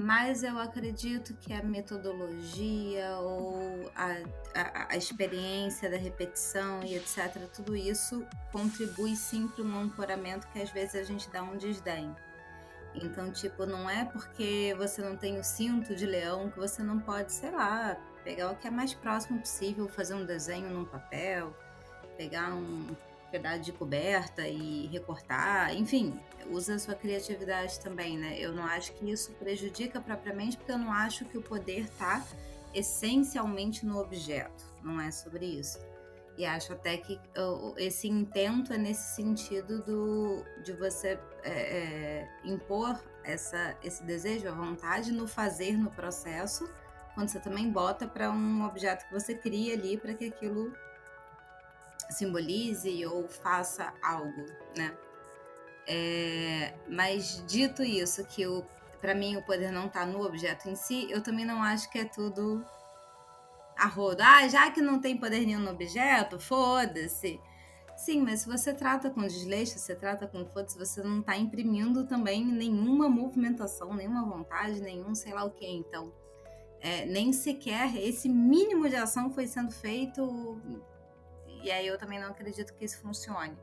[0.00, 4.12] mas eu acredito que a metodologia ou a,
[4.54, 10.60] a, a, experiência da repetição e etc., tudo isso contribui sim para um ancoramento que
[10.60, 12.14] às vezes a gente dá um desdém.
[12.94, 16.98] Então, tipo, não é porque você não tem o cinto de leão que você não
[16.98, 21.54] pode, sei lá, pegar o que é mais próximo possível, fazer um desenho num papel,
[22.16, 22.88] pegar um
[23.30, 26.18] pedaço de coberta e recortar, enfim,
[26.50, 28.36] usa a sua criatividade também, né?
[28.38, 32.24] Eu não acho que isso prejudica propriamente, porque eu não acho que o poder tá
[32.74, 35.78] essencialmente no objeto, não é sobre isso.
[36.36, 37.20] E acho até que
[37.76, 44.52] esse intento é nesse sentido do, de você é, é, impor essa, esse desejo, a
[44.52, 46.70] vontade no fazer, no processo,
[47.14, 50.72] quando você também bota para um objeto que você cria ali para que aquilo
[52.10, 54.46] simbolize ou faça algo,
[54.76, 54.96] né?
[55.86, 58.44] É, mas dito isso, que
[59.00, 61.98] para mim o poder não está no objeto em si, eu também não acho que
[61.98, 62.64] é tudo
[63.76, 64.22] a rodo.
[64.22, 67.40] Ah, já que não tem poder nenhum no objeto, foda-se.
[67.96, 72.06] Sim, mas se você trata com desleixo, você trata com foda-se, você não está imprimindo
[72.06, 75.66] também nenhuma movimentação, nenhuma vontade, nenhum sei lá o que.
[75.66, 76.12] Então,
[76.80, 80.60] é, nem sequer esse mínimo de ação foi sendo feito.
[81.62, 83.56] E aí eu também não acredito que isso funcione.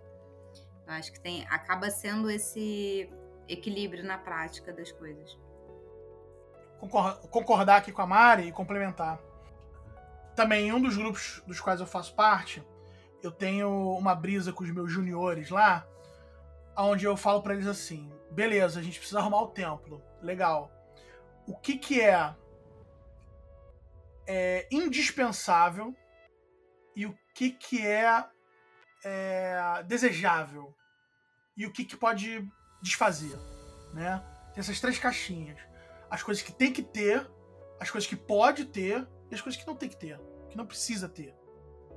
[0.85, 3.09] Eu acho que tem, acaba sendo esse
[3.47, 5.37] equilíbrio na prática das coisas.
[7.31, 9.19] Concordar aqui com a Mari e complementar
[10.37, 12.63] também em um dos grupos dos quais eu faço parte,
[13.23, 15.85] eu tenho uma brisa com os meus juniores lá,
[16.77, 20.71] onde eu falo para eles assim: beleza, a gente precisa arrumar o templo, legal.
[21.47, 22.35] O que que é,
[24.27, 25.95] é indispensável
[26.97, 28.25] e o que que é,
[29.05, 30.75] é desejável
[31.55, 32.43] e o que que pode
[32.81, 33.37] desfazer,
[33.93, 34.23] né?
[34.51, 35.59] Tem essas três caixinhas:
[36.09, 37.29] as coisas que tem que ter,
[37.79, 40.19] as coisas que pode ter e as coisas que não tem que ter,
[40.49, 41.35] que não precisa ter.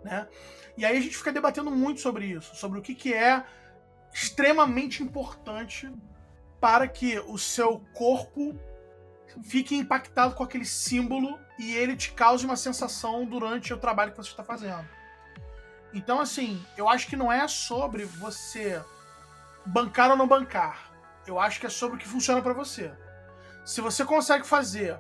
[0.05, 0.29] Né?
[0.77, 3.43] E aí a gente fica debatendo muito sobre isso, sobre o que, que é
[4.13, 5.91] extremamente importante
[6.61, 8.55] para que o seu corpo
[9.45, 14.17] fique impactado com aquele símbolo e ele te cause uma sensação durante o trabalho que
[14.17, 14.89] você está fazendo.
[15.93, 18.83] Então, assim, eu acho que não é sobre você
[19.67, 20.91] bancar ou não bancar.
[21.27, 22.91] Eu acho que é sobre o que funciona para você.
[23.63, 24.99] Se você consegue fazer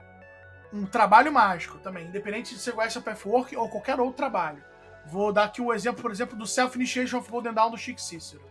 [0.70, 4.62] um trabalho mágico também, independente de ser o Extra Pathwork ou qualquer outro trabalho.
[5.06, 8.44] Vou dar aqui o exemplo, por exemplo, do Self-Initiation of Golden Dawn do Chic Cícero.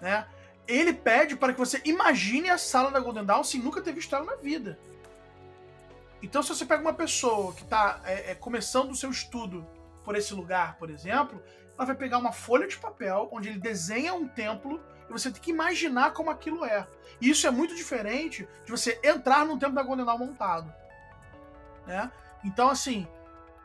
[0.00, 0.24] Né?
[0.68, 4.14] Ele pede para que você imagine a sala da Golden Dawn sem nunca ter visto
[4.14, 4.78] ela na vida.
[6.22, 9.66] Então, se você pega uma pessoa que está é, é, começando o seu estudo
[10.04, 11.42] por esse lugar, por exemplo,
[11.76, 15.40] ela vai pegar uma folha de papel onde ele desenha um templo e você tem
[15.40, 16.86] que imaginar como aquilo é.
[17.20, 20.80] E isso é muito diferente de você entrar num templo da Golden Dawn montado
[21.90, 22.10] né?
[22.44, 23.06] Então, assim,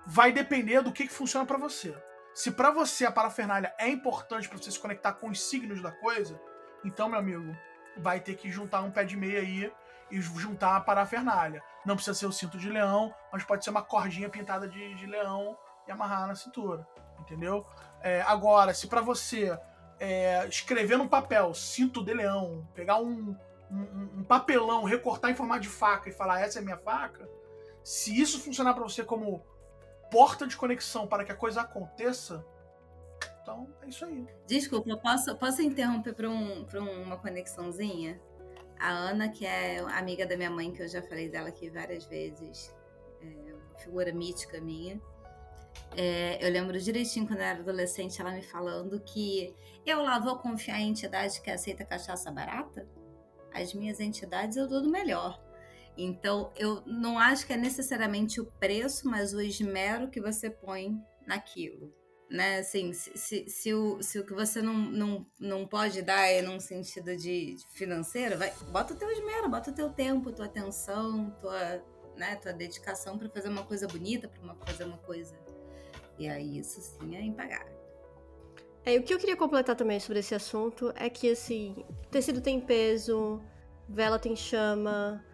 [0.06, 1.96] vai depender do que, que funciona para você.
[2.34, 5.92] Se para você a parafernália é importante para você se conectar com os signos da
[5.92, 6.40] coisa,
[6.84, 7.56] então, meu amigo,
[7.98, 9.72] vai ter que juntar um pé de meia aí
[10.12, 11.64] e juntar a parafernália.
[11.86, 15.06] Não precisa ser o cinto de leão, mas pode ser uma cordinha pintada de, de
[15.06, 15.58] leão
[15.88, 16.88] e amarrar na cintura,
[17.20, 17.66] entendeu?
[18.02, 19.58] É, agora, se para você
[20.00, 23.36] é, escrever no papel cinto de leão, pegar um,
[23.72, 27.30] um, um papelão, recortar em formato de faca e falar essa é minha faca,
[27.84, 29.46] se isso funcionar para você como
[30.10, 32.44] porta de conexão para que a coisa aconteça,
[33.42, 34.28] então é isso aí.
[34.48, 36.66] Desculpa, posso, posso interromper para um,
[37.04, 38.20] uma conexãozinha?
[38.80, 42.06] A Ana, que é amiga da minha mãe, que eu já falei dela aqui várias
[42.06, 42.74] vezes,
[43.22, 45.00] é uma figura mítica minha.
[45.96, 50.38] É, eu lembro direitinho quando eu era adolescente, ela me falando que eu lá vou
[50.38, 52.88] confiar em entidade que aceita cachaça barata.
[53.54, 55.42] As minhas entidades eu dou do melhor.
[55.98, 61.02] Então, eu não acho que é necessariamente o preço, mas o esmero que você põe
[61.26, 61.94] naquilo.
[62.30, 62.60] Né?
[62.60, 66.42] Assim, se, se, se, o, se o que você não, não, não pode dar é
[66.42, 70.46] num sentido de, de financeiro, vai, bota o teu esmero, bota o teu tempo, tua
[70.46, 71.84] atenção, tua,
[72.16, 75.36] né, tua dedicação para fazer uma coisa bonita, para fazer uma coisa.
[76.18, 77.76] E aí isso sim é impagável.
[78.86, 82.62] É, o que eu queria completar também sobre esse assunto é que, assim, tecido tem
[82.62, 83.42] peso,
[83.90, 85.26] vela tem chama,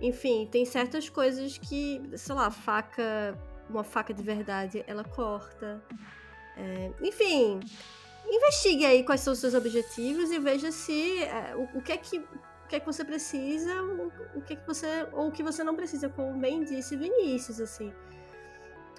[0.00, 3.38] enfim, tem certas coisas que, sei lá, faca,
[3.70, 5.82] uma faca de verdade, ela corta.
[6.60, 7.58] É, enfim,
[8.28, 11.96] investigue aí quais são os seus objetivos e veja se é, o, o, que é
[11.96, 13.72] que o que é que você precisa,
[14.34, 17.60] o, que é que você ou o que você não precisa, como bem disse Vinícius,
[17.60, 17.92] assim.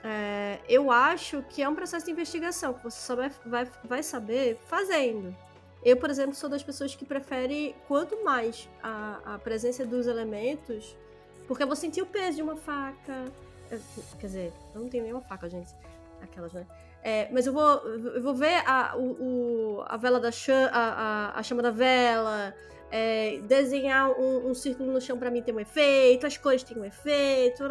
[0.04, 4.04] É, eu acho que é um processo de investigação que você só vai, vai, vai
[4.04, 5.36] saber fazendo.
[5.84, 10.96] Eu, por exemplo, sou das pessoas que prefere quanto mais a, a presença dos elementos,
[11.48, 13.26] porque eu vou sentir o peso de uma faca.
[13.70, 13.80] É,
[14.20, 15.74] quer dizer, eu não tenho nenhuma faca, gente.
[16.22, 16.66] Aquelas, né?
[17.04, 17.80] É, mas eu vou,
[18.14, 21.72] eu vou ver a, o, o a vela da chama, a, a, a chama da
[21.72, 22.54] vela,
[22.92, 26.78] é, desenhar um, um, círculo no chão para mim ter um efeito, as cores têm
[26.78, 27.64] um efeito.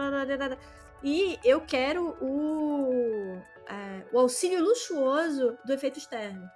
[1.03, 6.51] E eu quero o, é, o auxílio luxuoso do efeito externo.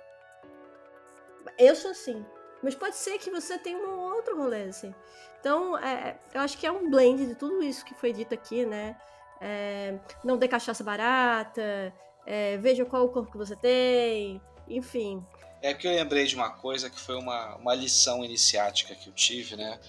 [1.59, 2.24] Eu sou assim.
[2.62, 4.94] Mas pode ser que você tenha um outro rolê, assim.
[5.38, 8.64] Então, é, eu acho que é um blend de tudo isso que foi dito aqui,
[8.64, 8.96] né?
[9.38, 11.92] É, não ter cachaça barata,
[12.26, 15.24] é, veja qual o corpo que você tem, enfim.
[15.62, 19.12] É que eu lembrei de uma coisa que foi uma, uma lição iniciática que eu
[19.14, 19.80] tive, né?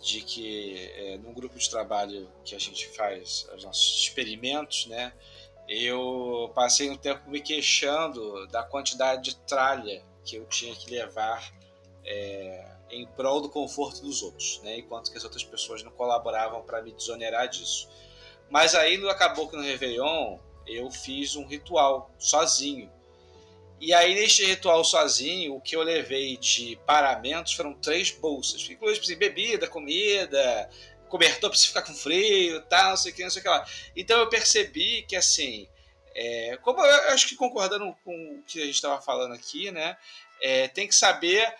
[0.00, 5.12] De que é, num grupo de trabalho que a gente faz os nossos experimentos, né?
[5.68, 11.52] Eu passei um tempo me queixando da quantidade de tralha que eu tinha que levar
[12.04, 14.78] é, em prol do conforto dos outros, né?
[14.78, 17.88] enquanto que as outras pessoas não colaboravam para me desonerar disso.
[18.48, 20.38] Mas aí acabou que no Réveillon
[20.68, 22.90] eu fiz um ritual sozinho.
[23.80, 29.04] E aí, neste ritual sozinho, o que eu levei de paramentos foram três bolsas, inclusive
[29.04, 30.68] assim, bebida, comida,
[31.08, 33.48] cobertor para você ficar com frio, tal, não sei o que, não sei o que
[33.48, 33.66] lá.
[33.96, 35.68] Então eu percebi que assim,
[36.14, 39.96] é, como eu acho que concordando com o que a gente estava falando aqui, né?
[40.40, 41.54] É, tem que saber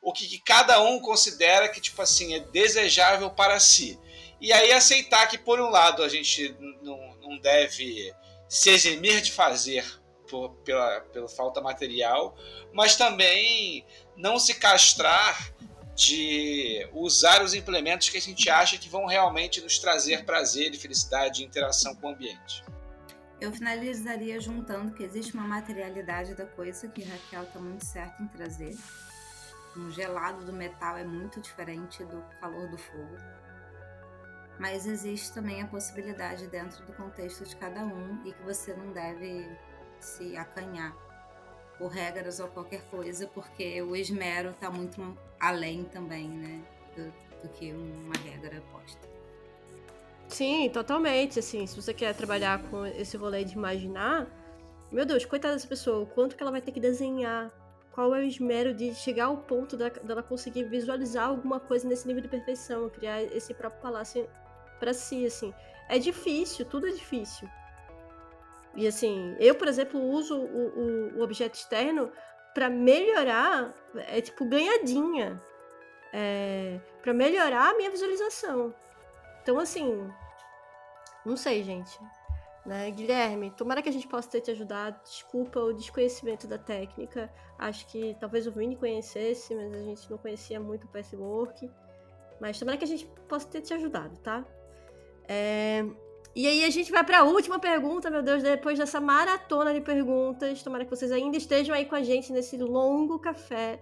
[0.00, 3.98] o que, que, cada um considera que tipo assim é desejável para si.
[4.40, 8.14] E aí aceitar que por um lado a gente não, não deve
[8.54, 9.84] se eximir de fazer
[10.30, 12.36] por, pela, pela falta material,
[12.72, 13.84] mas também
[14.16, 15.52] não se castrar
[15.96, 20.78] de usar os implementos que a gente acha que vão realmente nos trazer prazer e
[20.78, 22.62] felicidade e interação com o ambiente.
[23.40, 28.28] Eu finalizaria juntando que existe uma materialidade da coisa que Raquel está muito certa em
[28.28, 28.76] trazer.
[29.76, 33.16] Um gelado do metal é muito diferente do calor do fogo.
[34.58, 38.92] Mas existe também a possibilidade dentro do contexto de cada um e que você não
[38.92, 39.48] deve
[39.98, 40.94] se acanhar
[41.78, 46.62] por regras ou qualquer coisa, porque o esmero está muito além também, né,
[46.96, 47.12] do,
[47.42, 49.08] do que uma regra posta.
[50.28, 51.38] Sim, totalmente.
[51.38, 54.26] Assim, se você quer trabalhar com esse rolê de imaginar,
[54.90, 57.50] meu Deus, coitada dessa pessoa, o quanto que ela vai ter que desenhar?
[57.92, 62.22] Qual é o esmero de chegar ao ponto dela conseguir visualizar alguma coisa nesse nível
[62.22, 64.28] de perfeição, criar esse próprio palácio
[64.84, 65.54] para si, assim.
[65.88, 67.48] É difícil, tudo é difícil.
[68.76, 72.12] E assim, eu, por exemplo, uso o, o, o objeto externo
[72.52, 75.42] para melhorar, é tipo ganhadinha,
[76.12, 78.74] é, para melhorar a minha visualização.
[79.42, 80.10] Então, assim,
[81.24, 81.98] não sei, gente.
[82.66, 82.90] Né?
[82.90, 85.00] Guilherme, tomara que a gente possa ter te ajudado.
[85.02, 87.32] Desculpa o desconhecimento da técnica.
[87.58, 91.70] Acho que talvez o Vini conhecesse, mas a gente não conhecia muito o patchwork.
[92.40, 94.44] Mas tomara que a gente possa ter te ajudado, tá?
[95.28, 95.84] É...
[96.34, 99.80] E aí a gente vai para a última pergunta, meu Deus, depois dessa maratona de
[99.80, 100.62] perguntas.
[100.62, 103.80] Tomara que vocês ainda estejam aí com a gente nesse longo café.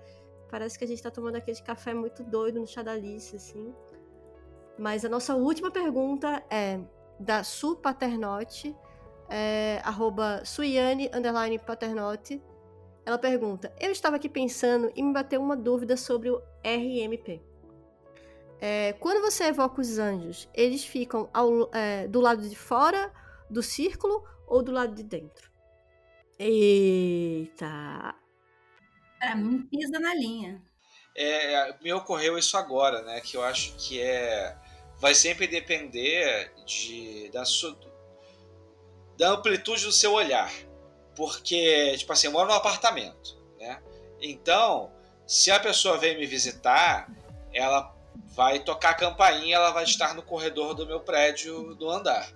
[0.51, 3.75] Parece que a gente está tomando aquele café muito doido no chá da Alice, assim.
[4.79, 6.79] Mas a nossa última pergunta é
[7.19, 8.77] da Su Paternotte,
[9.31, 12.43] é, arroba Suiane, underline Paternotte.
[13.07, 17.41] Ela pergunta, eu estava aqui pensando e me bateu uma dúvida sobre o RMP.
[18.65, 23.13] É, quando você evoca os anjos, eles ficam ao, é, do lado de fora
[23.51, 25.51] do círculo ou do lado de dentro?
[26.39, 28.15] Eita!
[29.19, 30.63] Pra mim, pisa na linha.
[31.17, 33.21] É, me ocorreu isso agora, né?
[33.21, 34.57] Que eu acho que é
[34.97, 37.77] vai sempre depender de, da, sua,
[39.19, 40.53] da amplitude do seu olhar.
[41.17, 43.83] Porque, tipo assim, eu moro num apartamento, né?
[44.21, 44.93] Então,
[45.27, 47.11] se a pessoa vem me visitar,
[47.53, 48.01] ela
[48.35, 52.29] vai tocar a campainha, ela vai estar no corredor do meu prédio do andar.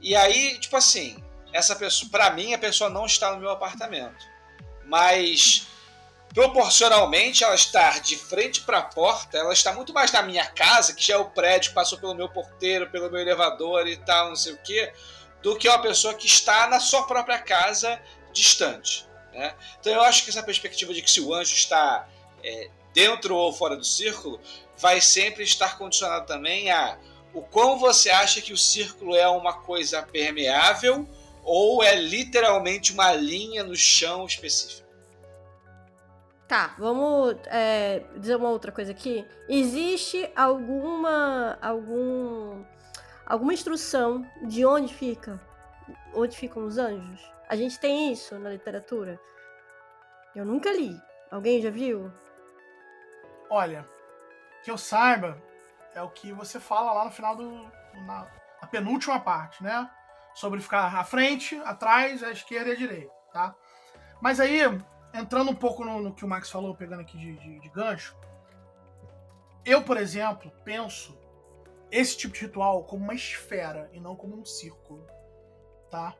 [0.00, 1.22] E aí, tipo assim,
[1.52, 4.24] essa pessoa, para mim, a pessoa não está no meu apartamento.
[4.84, 5.66] Mas
[6.34, 10.92] proporcionalmente ela estar de frente para a porta, ela está muito mais na minha casa,
[10.92, 14.30] que já é o prédio que passou pelo meu porteiro, pelo meu elevador e tal,
[14.30, 14.92] não sei o quê,
[15.40, 19.06] do que uma pessoa que está na sua própria casa distante.
[19.32, 19.54] Né?
[19.78, 22.08] Então eu acho que essa perspectiva de que se o anjo está
[22.42, 24.40] é, dentro ou fora do círculo
[24.84, 26.98] vai sempre estar condicionado também a
[27.32, 31.08] o quão você acha que o círculo é uma coisa permeável
[31.42, 34.86] ou é literalmente uma linha no chão específica.
[36.46, 39.26] Tá, vamos é, dizer uma outra coisa aqui.
[39.48, 42.62] Existe alguma algum
[43.24, 45.40] alguma instrução de onde fica
[46.12, 47.22] onde ficam os anjos?
[47.48, 49.18] A gente tem isso na literatura.
[50.36, 50.94] Eu nunca li.
[51.30, 52.12] Alguém já viu?
[53.48, 53.93] Olha,
[54.64, 55.40] que eu saiba
[55.94, 57.70] é o que você fala lá no final do
[58.06, 58.26] na,
[58.60, 59.88] na penúltima parte, né?
[60.34, 63.54] Sobre ficar à frente, atrás, à esquerda e à direita, tá?
[64.20, 64.60] Mas aí
[65.12, 68.16] entrando um pouco no, no, que o Max falou, pegando aqui de, de, de, gancho,
[69.64, 71.16] eu, por exemplo, penso
[71.90, 75.06] esse tipo de ritual como uma esfera e não como um círculo,
[75.90, 76.16] tá?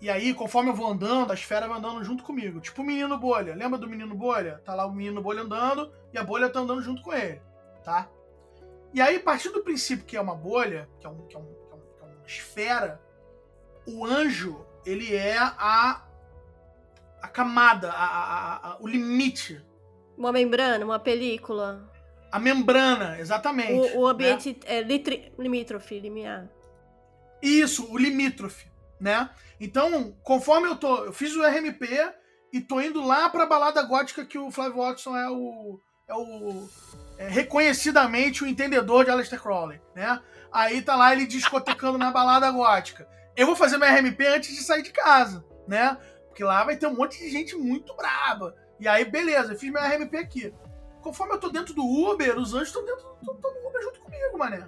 [0.00, 2.60] E aí, conforme eu vou andando, a esfera vai andando junto comigo.
[2.60, 3.52] Tipo o menino bolha.
[3.52, 4.62] Lembra do menino bolha?
[4.64, 7.42] Tá lá o menino bolha andando e a bolha tá andando junto com ele,
[7.88, 8.10] tá?
[8.92, 11.38] E aí, a partir do princípio que é uma bolha, que é, um, que é,
[11.38, 13.00] um, que é, um, que é uma esfera,
[13.86, 16.04] o anjo, ele é a
[17.20, 19.60] a camada, a, a, a, o limite.
[20.16, 21.90] Uma membrana, uma película.
[22.30, 23.96] A membrana, exatamente.
[23.96, 24.76] O, o ambiente né?
[24.76, 26.48] é litri, limítrofe, limiar.
[27.42, 28.70] Isso, o limítrofe,
[29.00, 29.30] né?
[29.58, 31.82] Então, conforme eu tô, eu fiz o RMP
[32.52, 36.68] e tô indo lá pra balada gótica que o Flávio Watson é o é o
[37.18, 40.20] é, reconhecidamente o entendedor de Aleister Crowley, né?
[40.52, 43.06] Aí tá lá ele discotecando na balada gótica.
[43.36, 45.98] Eu vou fazer meu RMP antes de sair de casa, né?
[46.28, 48.54] Porque lá vai ter um monte de gente muito braba.
[48.80, 50.54] E aí, beleza, eu fiz meu RMP aqui.
[51.02, 54.64] Conforme eu tô dentro do Uber, os anjos estão dentro do Uber junto comigo, mané.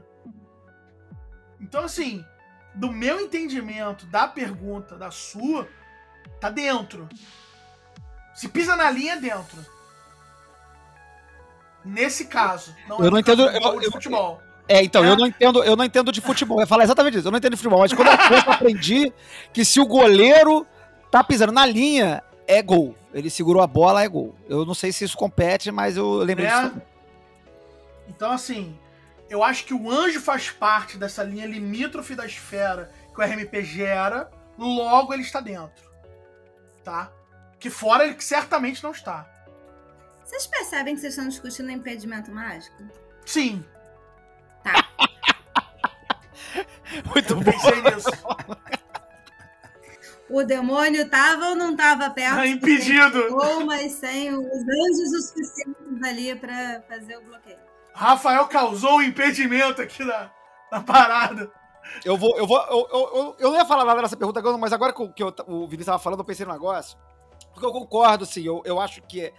[1.61, 2.25] Então, assim,
[2.75, 5.69] do meu entendimento da pergunta, da sua,
[6.41, 7.09] tá dentro.
[8.35, 9.65] Se pisa na linha, é dentro.
[11.85, 12.75] Nesse caso.
[12.89, 13.43] Não eu é não entendo.
[13.43, 14.41] Eu, eu, futebol.
[14.69, 15.09] É, então, é.
[15.09, 16.59] eu não entendo, eu não entendo de futebol.
[16.59, 17.27] Eu ia falar exatamente isso.
[17.27, 19.13] Eu não entendo de futebol, mas quando eu aprendi
[19.53, 20.67] que se o goleiro
[21.11, 22.95] tá pisando na linha, é gol.
[23.13, 24.35] Ele segurou a bola, é gol.
[24.49, 26.49] Eu não sei se isso compete, mas eu lembro é.
[26.49, 26.83] disso.
[28.09, 28.79] Então, assim,
[29.29, 33.63] eu acho que o anjo faz parte dessa linha limítrofe da esfera que o RMP
[33.63, 35.91] gera, logo ele está dentro.
[36.85, 37.11] Tá?
[37.59, 39.29] Que fora ele certamente não está.
[40.31, 42.81] Vocês percebem que vocês estão discutindo impedimento mágico?
[43.27, 43.65] Sim.
[44.63, 44.89] Tá.
[47.13, 47.51] Muito eu bom.
[47.51, 48.11] Pensei nisso.
[50.31, 52.37] o demônio estava ou não estava perto?
[52.37, 53.37] Tá impedido.
[53.37, 57.59] Ou mas sem os anjos o suficientes ali para fazer o bloqueio.
[57.93, 60.31] Rafael causou um impedimento aqui na,
[60.71, 61.51] na parada.
[62.05, 64.73] Eu vou, eu vou, eu, eu, eu, não ia falar nada nessa pergunta agora, mas
[64.73, 66.97] agora que, que eu, o Vinícius estava falando, eu pensei no negócio.
[67.53, 69.33] Porque eu concordo, assim, eu, eu acho que é,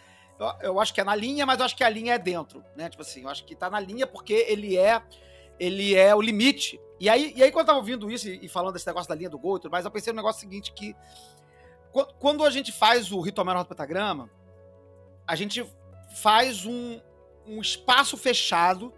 [0.61, 2.89] eu, acho que é na linha, mas eu acho que a linha é dentro, né?
[2.89, 5.01] Tipo assim, eu acho que tá na linha porque ele é
[5.59, 8.73] ele é o limite e aí, e aí quando eu tava ouvindo isso e, falando
[8.73, 10.95] desse negócio da linha do gol e tudo mais, eu pensei no negócio seguinte que
[12.19, 14.29] quando a gente faz o ritual menor do pentagrama,
[15.27, 15.65] a gente
[16.15, 16.99] faz um,
[17.45, 18.93] um espaço fechado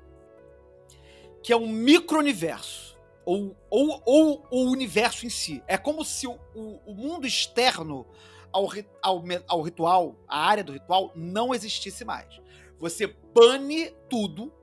[1.42, 2.94] que é um micro-universo.
[3.26, 5.64] Ou, ou, ou o universo em si.
[5.66, 8.06] É como se o, o, o mundo externo
[8.53, 8.69] ao,
[9.01, 12.40] ao, ao ritual, a área do ritual, não existisse mais.
[12.80, 14.53] Você bane tudo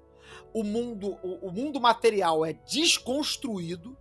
[0.52, 3.96] o mundo, o, o mundo material é desconstruído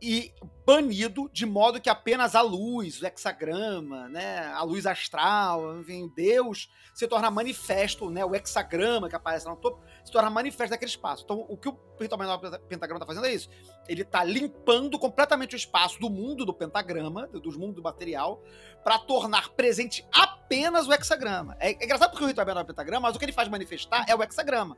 [0.00, 0.32] e
[0.64, 6.70] banido de modo que apenas a luz, o hexagrama, né, a luz astral, enfim, Deus
[6.94, 10.90] se torna manifesto, né, o hexagrama que aparece lá no topo, se torna manifesto naquele
[10.90, 11.24] espaço.
[11.24, 13.50] Então, o que o ritual pentagrama está fazendo é isso.
[13.88, 18.42] Ele está limpando completamente o espaço do mundo do pentagrama, do mundo do material,
[18.84, 21.56] para tornar presente apenas o hexagrama.
[21.58, 24.14] É, é engraçado porque o ritual menor pentagrama, mas o que ele faz manifestar é
[24.14, 24.76] o hexagrama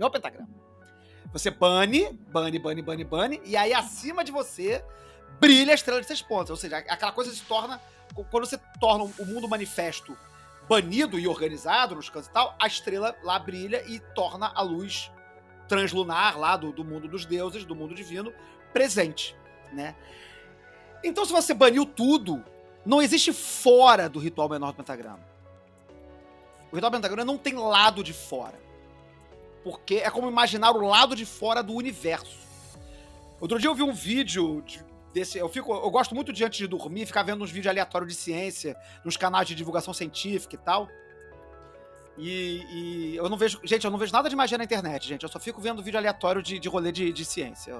[0.00, 0.48] não é o pentagrama.
[1.32, 4.84] Você bane, bane, bane, bane, bane, e aí acima de você
[5.38, 6.50] brilha a estrela de seis pontos.
[6.50, 7.80] Ou seja, aquela coisa se torna.
[8.30, 10.16] Quando você torna o mundo manifesto
[10.68, 15.10] banido e organizado nos cantos e tal, a estrela lá brilha e torna a luz
[15.70, 18.32] translunar lá do, do mundo dos deuses, do mundo divino,
[18.72, 19.36] presente,
[19.72, 19.94] né?
[21.02, 22.44] Então, se você baniu tudo,
[22.84, 25.20] não existe fora do ritual menor do pentagrama.
[26.72, 28.58] O ritual pentagrama não tem lado de fora.
[29.62, 32.38] Porque é como imaginar o lado de fora do universo.
[33.40, 34.82] Outro dia eu vi um vídeo de
[35.12, 35.38] desse.
[35.38, 38.18] Eu, fico, eu gosto muito de antes de dormir ficar vendo uns vídeos aleatórios de
[38.18, 40.88] ciência, nos canais de divulgação científica e tal.
[42.18, 43.60] E, e eu não vejo.
[43.64, 45.22] Gente, eu não vejo nada de magia na internet, gente.
[45.22, 47.74] Eu só fico vendo vídeo aleatório de, de rolê de, de ciência.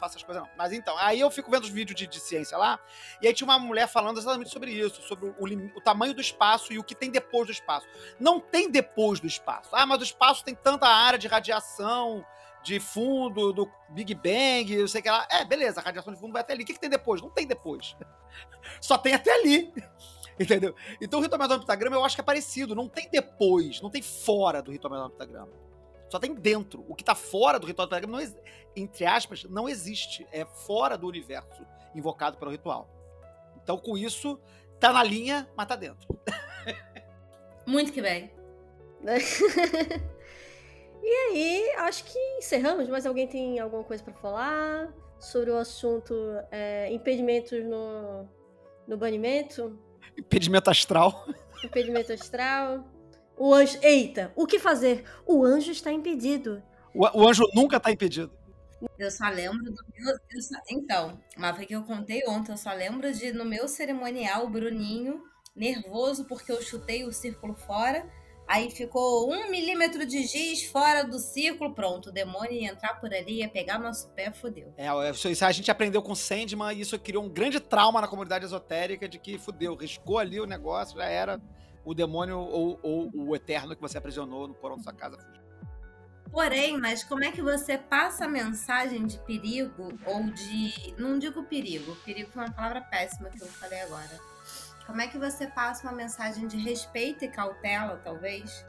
[0.00, 0.50] Faço essas coisas, não.
[0.56, 2.80] Mas então, aí eu fico vendo os vídeos de, de ciência lá,
[3.22, 6.20] e aí tinha uma mulher falando exatamente sobre isso, sobre o, lim- o tamanho do
[6.20, 7.86] espaço e o que tem depois do espaço.
[8.18, 9.68] Não tem depois do espaço.
[9.72, 12.24] Ah, mas o espaço tem tanta área de radiação,
[12.62, 15.26] de fundo, do Big Bang, não sei o que lá.
[15.30, 16.62] É, beleza, a radiação de fundo vai até ali.
[16.62, 17.20] O que, que tem depois?
[17.22, 17.96] Não tem depois.
[18.80, 19.72] Só tem até ali.
[20.38, 20.74] Entendeu?
[21.00, 22.74] Então o ritual do pentagrama eu acho que é parecido.
[22.74, 25.69] Não tem depois, não tem fora do ritual do pentagrama.
[26.10, 26.84] Só tem dentro.
[26.88, 28.34] O que tá fora do ritual do pentagrama, não
[28.74, 30.26] entre aspas, não existe.
[30.32, 31.64] É fora do universo
[31.94, 32.90] invocado pelo ritual.
[33.62, 34.40] Então com isso,
[34.80, 36.08] tá na linha, mas tá dentro.
[37.64, 38.32] Muito que bem.
[41.02, 42.88] e aí, acho que encerramos.
[42.88, 46.14] Mas alguém tem alguma coisa pra falar sobre o assunto
[46.50, 48.28] é, impedimentos no,
[48.88, 49.78] no banimento?
[50.18, 51.26] Impedimento astral.
[51.62, 52.84] Impedimento astral?
[53.40, 53.78] O anjo.
[53.80, 55.02] Eita, o que fazer?
[55.26, 56.62] O anjo está impedido.
[56.94, 58.30] O, o anjo nunca tá impedido.
[58.98, 60.14] Eu só lembro do meu.
[60.30, 62.52] eu só- então, mas foi que eu contei ontem.
[62.52, 65.22] Eu só lembro de no meu cerimonial, o Bruninho,
[65.56, 68.06] nervoso porque eu chutei o círculo fora.
[68.46, 71.72] Aí ficou um milímetro de giz fora do círculo.
[71.74, 74.74] Pronto, o demônio ia entrar por ali, ia pegar nosso pé, fodeu.
[74.76, 78.08] É, isso isso a gente aprendeu com Sandman e isso criou um grande trauma na
[78.08, 81.40] comunidade esotérica de que fudeu, riscou ali o negócio, já era
[81.84, 85.16] o demônio ou, ou o eterno que você aprisionou no porão da sua casa.
[85.16, 85.40] fugiu.
[86.30, 90.94] Porém, mas como é que você passa a mensagem de perigo ou de.
[90.96, 94.20] Não digo perigo, perigo foi uma palavra péssima que eu falei agora.
[94.86, 98.64] Como é que você passa uma mensagem de respeito e cautela, talvez,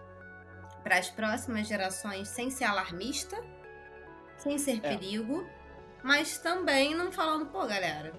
[0.84, 3.38] para as próximas gerações sem ser alarmista,
[4.38, 4.98] sem ser É.
[4.98, 5.48] perigo,
[6.04, 8.12] mas também não falando, pô, galera.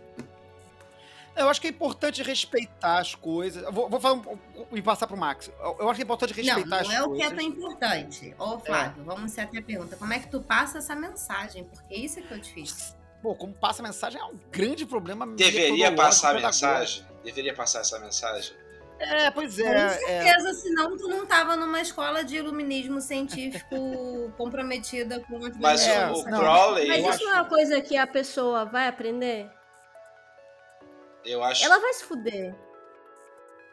[1.35, 3.63] Eu acho que é importante respeitar as coisas.
[3.63, 4.39] Eu Vou, vou falar um-
[4.73, 5.51] e passar pro Max.
[5.61, 7.39] Eu eu acho que é importante Não, respeitar não as é o que é coisas.
[7.39, 8.35] tão importante.
[8.39, 9.97] Ô, Flávio, vamos ser até a pergunta.
[9.97, 11.65] Como é que tu passa essa mensagem?
[11.65, 12.95] Porque isso é que é o difícil.
[13.23, 15.27] Pô, como passa a mensagem é um grande problema.
[15.27, 17.05] Deveria passar a mensagem?
[17.25, 18.55] Deveria passar essa mensagem?
[18.99, 19.87] É, pois Com é.
[19.87, 19.89] é.
[20.25, 23.75] certeza, senão tu não tava numa escola de iluminismo científico
[24.37, 26.39] comprometida com a Mas É, o, o não.
[26.39, 29.51] Crowley, Mas eu isso acho, não é uma coisa que a pessoa vai aprender?
[31.25, 32.55] Eu acho Ela vai se fuder.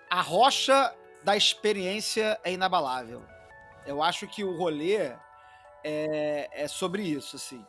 [0.09, 3.23] A rocha da experiência é inabalável.
[3.85, 5.11] Eu acho que o rolê
[5.83, 7.65] é, é sobre isso, assim.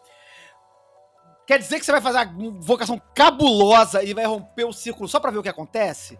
[1.46, 5.18] Quer dizer que você vai fazer uma invocação cabulosa e vai romper o círculo só
[5.18, 6.18] pra ver o que acontece?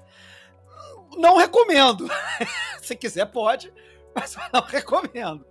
[1.17, 2.09] Não recomendo.
[2.83, 3.73] Se quiser, pode,
[4.15, 5.47] mas não recomendo.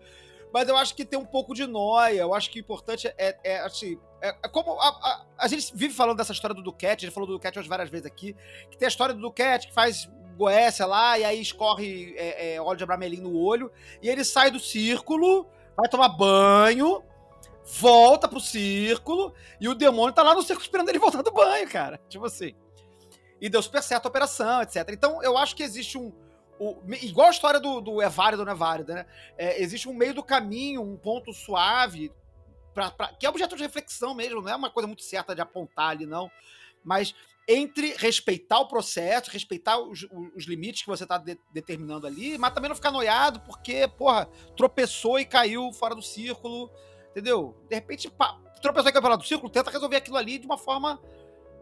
[0.54, 2.20] Mas eu acho que tem um pouco de noia.
[2.22, 4.00] Eu acho que o importante é, é, assim.
[4.22, 7.14] É, é como a, a, a gente vive falando dessa história do Duquette, a gente
[7.14, 8.36] falou do Duquette várias vezes aqui,
[8.70, 12.62] que tem a história do Duquette que faz goécia lá e aí escorre é, é,
[12.62, 17.04] óleo de abramelin no olho e ele sai do círculo, vai tomar banho,
[17.66, 21.70] volta pro círculo e o demônio tá lá no círculo esperando ele voltar do banho,
[21.70, 22.00] cara.
[22.10, 22.54] Tipo assim.
[23.42, 24.90] E deu super certo a operação, etc.
[24.90, 26.12] Então eu acho que existe um.
[26.60, 29.06] o- igual a história do, do é válido ou não é válido, né?
[29.38, 32.12] É, existe um meio do caminho, um ponto suave,
[32.74, 35.42] pra, pra- que é objeto de reflexão mesmo, não é uma coisa muito certa de
[35.42, 36.30] apontar ali, não.
[36.84, 37.14] Mas
[37.48, 42.54] entre respeitar o processo, respeitar os, os limites que você tá de- determinando ali, mas
[42.54, 46.70] também não ficar noiado porque, porra, tropeçou e caiu fora do círculo,
[47.12, 47.58] entendeu?
[47.68, 50.58] De repente, pá, tropeçou e caiu fora do círculo, tenta resolver aquilo ali de uma
[50.58, 51.02] forma.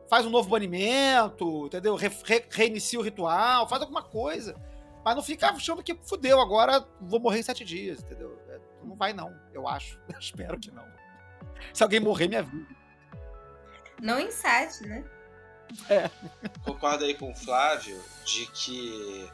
[0.10, 1.96] Faz um novo banimento, entendeu?
[1.96, 4.56] Re- re- reinicia o ritual, faz alguma coisa.
[5.04, 8.38] Mas não fica achando que fudeu, agora vou morrer em sete dias, entendeu?
[8.98, 10.00] É, Não vai, não, eu acho.
[10.20, 10.86] Espero que não.
[11.74, 12.66] Se alguém morrer, me avisa.
[14.02, 15.04] Não em sete, né?
[16.64, 19.30] concordo aí com o Flávio de que,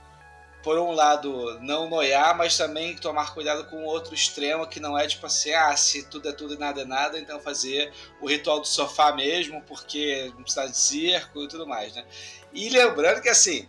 [0.64, 4.98] por um lado, não noiar, mas também tomar cuidado com o outro extremo, que não
[4.98, 8.28] é tipo assim, ah, se tudo é tudo e nada é nada, então fazer o
[8.28, 12.04] ritual do sofá mesmo, porque não precisa de circo e tudo mais, né?
[12.52, 13.68] E lembrando que, assim,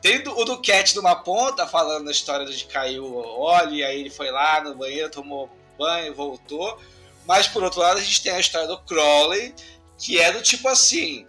[0.00, 4.00] tem do- o Duquette numa ponta, falando da história de cair o óleo, e aí
[4.00, 6.78] ele foi lá no banheiro, tomou banho, voltou.
[7.26, 9.54] Mas, por outro lado, a gente tem a história do Crowley,
[9.98, 11.26] que é do tipo assim,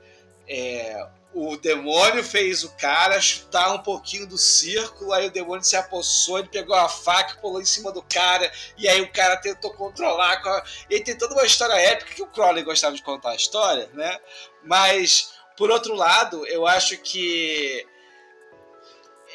[0.47, 5.75] é, o demônio fez o cara chutar um pouquinho do círculo, aí o demônio se
[5.75, 9.71] apossou, ele pegou a faca, pulou em cima do cara, e aí o cara tentou
[9.73, 10.41] controlar.
[10.41, 13.35] com a- E tem toda uma história épica que o Crowley gostava de contar a
[13.35, 14.17] história, né?
[14.63, 17.85] Mas, por outro lado, eu acho que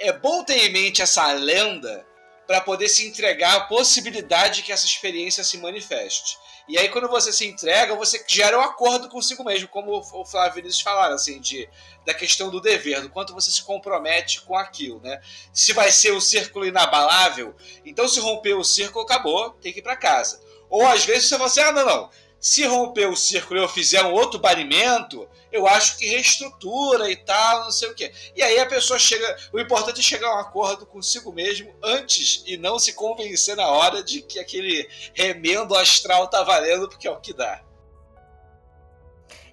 [0.00, 2.06] é bom ter em mente essa lenda,
[2.46, 6.38] para poder se entregar à possibilidade que essa experiência se manifeste.
[6.68, 10.54] E aí, quando você se entrega, você gera um acordo consigo mesmo, como o Flávio
[10.54, 11.68] Vinícius falaram, assim, de,
[12.04, 15.20] da questão do dever, do quanto você se compromete com aquilo, né?
[15.52, 19.82] Se vai ser o círculo inabalável, então se romper o círculo, acabou, tem que ir
[19.82, 20.40] para casa.
[20.68, 23.68] Ou às vezes você fala assim, ah, não, não, se romper o círculo e eu
[23.68, 28.12] fizer um outro banimento, eu acho que reestrutura e tal, não sei o quê.
[28.34, 29.36] E aí a pessoa chega.
[29.52, 33.68] O importante é chegar a um acordo consigo mesmo antes e não se convencer na
[33.68, 37.62] hora de que aquele remendo astral tá valendo, porque é o que dá.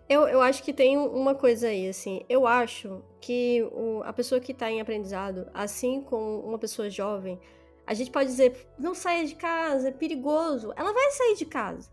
[0.09, 2.25] Eu, eu acho que tem uma coisa aí, assim.
[2.27, 7.39] Eu acho que o, a pessoa que está em aprendizado, assim como uma pessoa jovem,
[7.87, 10.73] a gente pode dizer, não saia de casa, é perigoso.
[10.75, 11.92] Ela vai sair de casa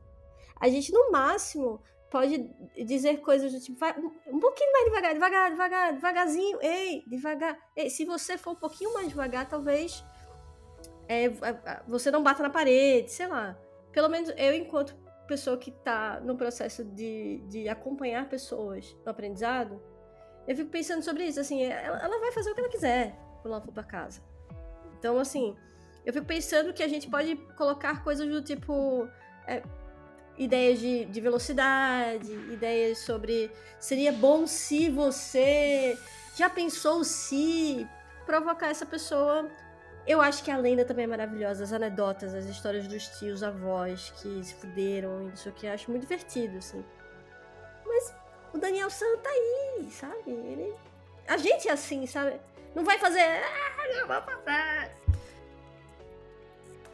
[0.60, 1.80] a gente, no máximo,
[2.10, 2.50] pode
[2.84, 3.94] dizer coisas do tipo, vai
[4.26, 7.58] um pouquinho mais devagar, devagar, devagar, devagarzinho, ei, devagar.
[7.76, 10.04] Ei, se você for um pouquinho mais devagar, talvez
[11.08, 11.30] é,
[11.86, 13.56] você não bata na parede, sei lá.
[13.92, 14.94] Pelo menos eu, enquanto
[15.26, 19.80] pessoa que está no processo de, de acompanhar pessoas no aprendizado,
[20.46, 23.54] eu fico pensando sobre isso, assim, ela, ela vai fazer o que ela quiser quando
[23.54, 24.20] ela for para casa.
[24.98, 25.56] Então, assim,
[26.04, 29.08] eu fico pensando que a gente pode colocar coisas do tipo.
[29.46, 29.62] É,
[30.40, 35.98] ideias de, de velocidade, ideias sobre seria bom se você
[36.34, 37.86] já pensou se
[38.24, 39.46] provocar essa pessoa.
[40.06, 44.14] Eu acho que a lenda também é maravilhosa, as anedotas, as histórias dos tios, avós
[44.16, 46.82] que se fuderam e isso que eu acho muito divertido, assim.
[47.86, 48.14] Mas
[48.54, 50.30] o Daniel San tá aí, sabe?
[50.30, 50.74] Ele...
[51.28, 52.40] A gente é assim, sabe?
[52.74, 53.20] Não vai fazer.
[53.20, 54.90] Ah, não vai fazer.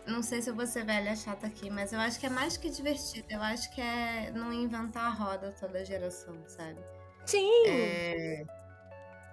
[0.07, 2.57] Não sei se eu vou ser velha chata aqui, mas eu acho que é mais
[2.57, 3.26] que divertido.
[3.28, 6.81] Eu acho que é não inventar a roda toda geração, sabe?
[7.25, 7.67] Sim!
[7.67, 8.44] É...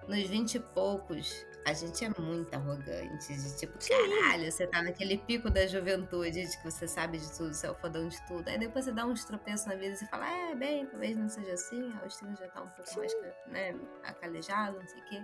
[0.08, 3.34] Nos vinte e poucos, a gente é muito arrogante.
[3.34, 3.94] De tipo, Sim.
[3.94, 7.70] caralho, você tá naquele pico da juventude de que você sabe de tudo, você é
[7.70, 8.46] o fodão de tudo.
[8.48, 11.28] Aí depois você dá uns tropeços na vida e você fala, é, bem, talvez não
[11.28, 12.98] seja assim, a Austina já tá um pouco Sim.
[12.98, 13.14] mais
[13.46, 15.22] né, acalejado, não sei o quê.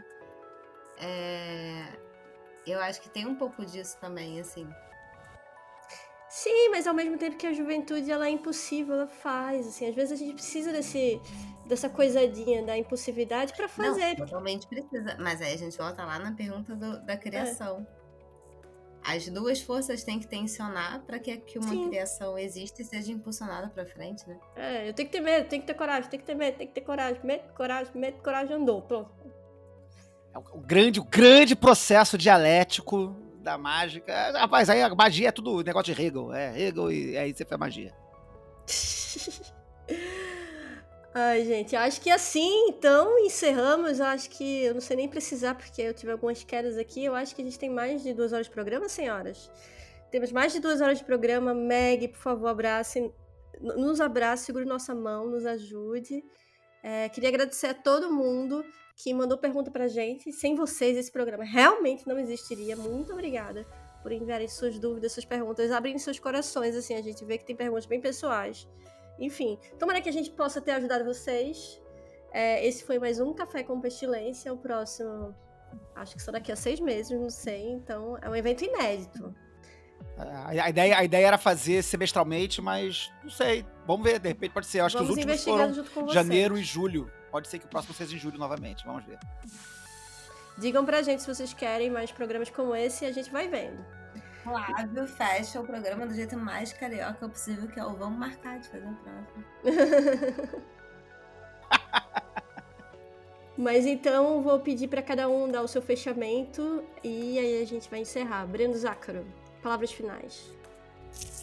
[0.99, 1.99] É...
[2.67, 4.69] Eu acho que tem um pouco disso também, assim.
[6.31, 9.67] Sim, mas ao mesmo tempo que a juventude ela é impossível, ela faz.
[9.67, 11.21] Assim, às vezes a gente precisa desse,
[11.67, 14.17] dessa coisadinha da impulsividade para fazer.
[14.17, 15.17] Não, totalmente precisa.
[15.19, 17.85] Mas aí a gente volta lá na pergunta do, da criação.
[17.97, 19.17] É.
[19.17, 21.89] As duas forças têm que tensionar para que, que uma Sim.
[21.89, 24.39] criação exista e seja impulsionada para frente, né?
[24.55, 26.69] É, eu tenho que ter medo, tenho que ter coragem, tenho que ter medo, tenho
[26.69, 29.11] que ter coragem, medo, coragem, medo, coragem, andou, pronto.
[30.33, 34.33] É o grande, o grande processo dialético da mágica.
[34.33, 36.33] Rapaz, aí a magia é tudo negócio de Hegel.
[36.33, 37.93] É, Hegel e aí você faz magia.
[41.13, 44.01] Ai, gente, acho que assim, então, encerramos.
[44.01, 47.05] Acho que eu não sei nem precisar, porque eu tive algumas quedas aqui.
[47.05, 49.51] Eu acho que a gente tem mais de duas horas de programa, senhoras.
[50.11, 51.53] Temos mais de duas horas de programa.
[51.53, 53.13] Meg, por favor, abrace,
[53.61, 56.23] nos abrace, segure nossa mão, nos ajude.
[56.83, 58.65] É, queria agradecer a todo mundo
[59.03, 60.33] que mandou pergunta pra gente.
[60.33, 62.77] Sem vocês, esse programa realmente não existiria.
[62.77, 63.67] Muito obrigada
[64.03, 66.77] por enviarem suas dúvidas, suas perguntas, abrindo seus corações.
[66.77, 68.69] Assim, a gente vê que tem perguntas bem pessoais.
[69.19, 71.81] Enfim, tomara que a gente possa ter ajudado vocês.
[72.33, 74.53] É, esse foi mais um Café com Pestilência.
[74.53, 75.35] O próximo,
[75.95, 77.71] acho que só daqui a seis meses, não sei.
[77.71, 79.35] Então, é um evento inédito.
[80.17, 83.65] A, ideia, a ideia era fazer semestralmente, mas não sei.
[83.87, 84.81] Vamos ver, de repente pode ser.
[84.81, 87.11] Eu acho Vamos que os últimos foram janeiro e julho.
[87.31, 88.85] Pode ser que o próximo seja em julho novamente.
[88.85, 89.19] Vamos ver.
[90.59, 93.85] Digam pra gente se vocês querem mais programas como esse e a gente vai vendo.
[94.43, 98.69] Flávio fecha o programa do jeito mais carioca possível, que é o vamos marcar de
[98.69, 99.45] fazer o próximo.
[103.57, 107.91] Mas então vou pedir para cada um dar o seu fechamento e aí a gente
[107.91, 108.47] vai encerrar.
[108.47, 109.27] Breno Zácaro,
[109.63, 110.51] palavras finais.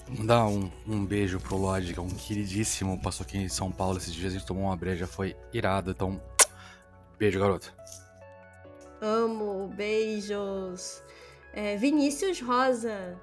[0.09, 3.01] Mandar um, um beijo pro Lodge, que é um queridíssimo.
[3.01, 5.91] Passou aqui em São Paulo esses dias, a gente tomou uma breja, foi irado.
[5.91, 6.21] Então,
[7.19, 7.73] beijo, garoto.
[9.01, 11.03] Amo, beijos.
[11.53, 13.19] É, Vinícius Rosa.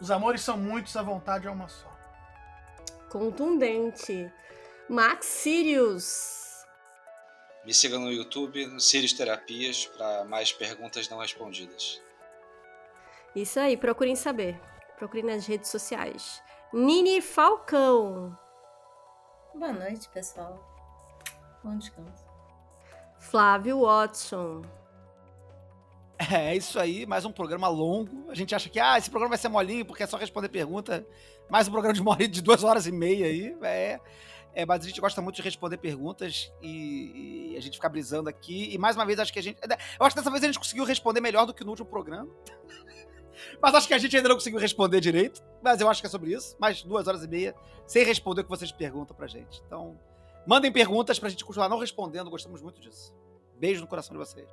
[0.00, 1.90] Os amores são muitos, a vontade é uma só.
[3.08, 4.30] Contundente.
[4.86, 6.66] Max Sirius.
[7.64, 12.02] Me siga no YouTube, Sirius Terapias, para mais perguntas não respondidas.
[13.34, 14.60] Isso aí, procurem saber.
[14.96, 16.42] Procure nas redes sociais.
[16.72, 18.36] Nini Falcão.
[19.54, 20.58] Boa noite, pessoal.
[21.62, 22.24] Bom descanso.
[23.18, 24.62] Flávio Watson.
[26.18, 28.30] É, é isso aí, mais um programa longo.
[28.30, 31.06] A gente acha que ah, esse programa vai ser molinho porque é só responder pergunta.
[31.50, 33.56] Mais um programa de uma de duas horas e meia aí.
[33.62, 34.00] É,
[34.54, 38.28] é, mas a gente gosta muito de responder perguntas e, e, a gente fica brisando
[38.28, 38.72] aqui.
[38.72, 39.58] E mais uma vez, acho que a gente.
[39.60, 42.30] Eu acho que dessa vez a gente conseguiu responder melhor do que no último programa.
[43.60, 45.42] Mas acho que a gente ainda não conseguiu responder direito.
[45.62, 46.56] Mas eu acho que é sobre isso.
[46.58, 47.54] Mais duas horas e meia
[47.86, 49.62] sem responder o que vocês perguntam pra gente.
[49.66, 49.98] Então,
[50.46, 52.30] mandem perguntas pra gente continuar não respondendo.
[52.30, 53.14] Gostamos muito disso.
[53.58, 54.48] Beijo no coração de vocês.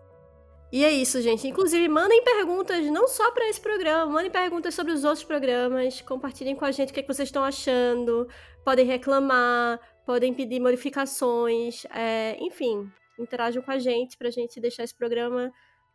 [0.71, 1.45] E é isso, gente.
[1.47, 6.55] Inclusive, mandem perguntas não só para esse programa, mandem perguntas sobre os outros programas, compartilhem
[6.55, 8.25] com a gente o que, é que vocês estão achando,
[8.63, 12.89] podem reclamar, podem pedir modificações, é, enfim,
[13.19, 15.51] interajam com a gente pra gente deixar esse programa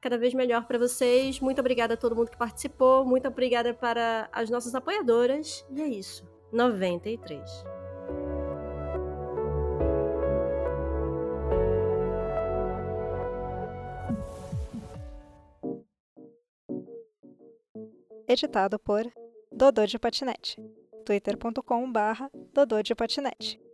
[0.07, 1.41] cada vez melhor para vocês.
[1.41, 5.67] Muito obrigada a todo mundo que participou, muito obrigada para as nossas apoiadoras.
[5.75, 6.25] E é isso.
[6.53, 7.43] 93.
[18.29, 19.05] Editado por
[19.51, 20.57] Dodô de Patinete.
[21.05, 23.66] twitter.com barra Dodô de Patinete.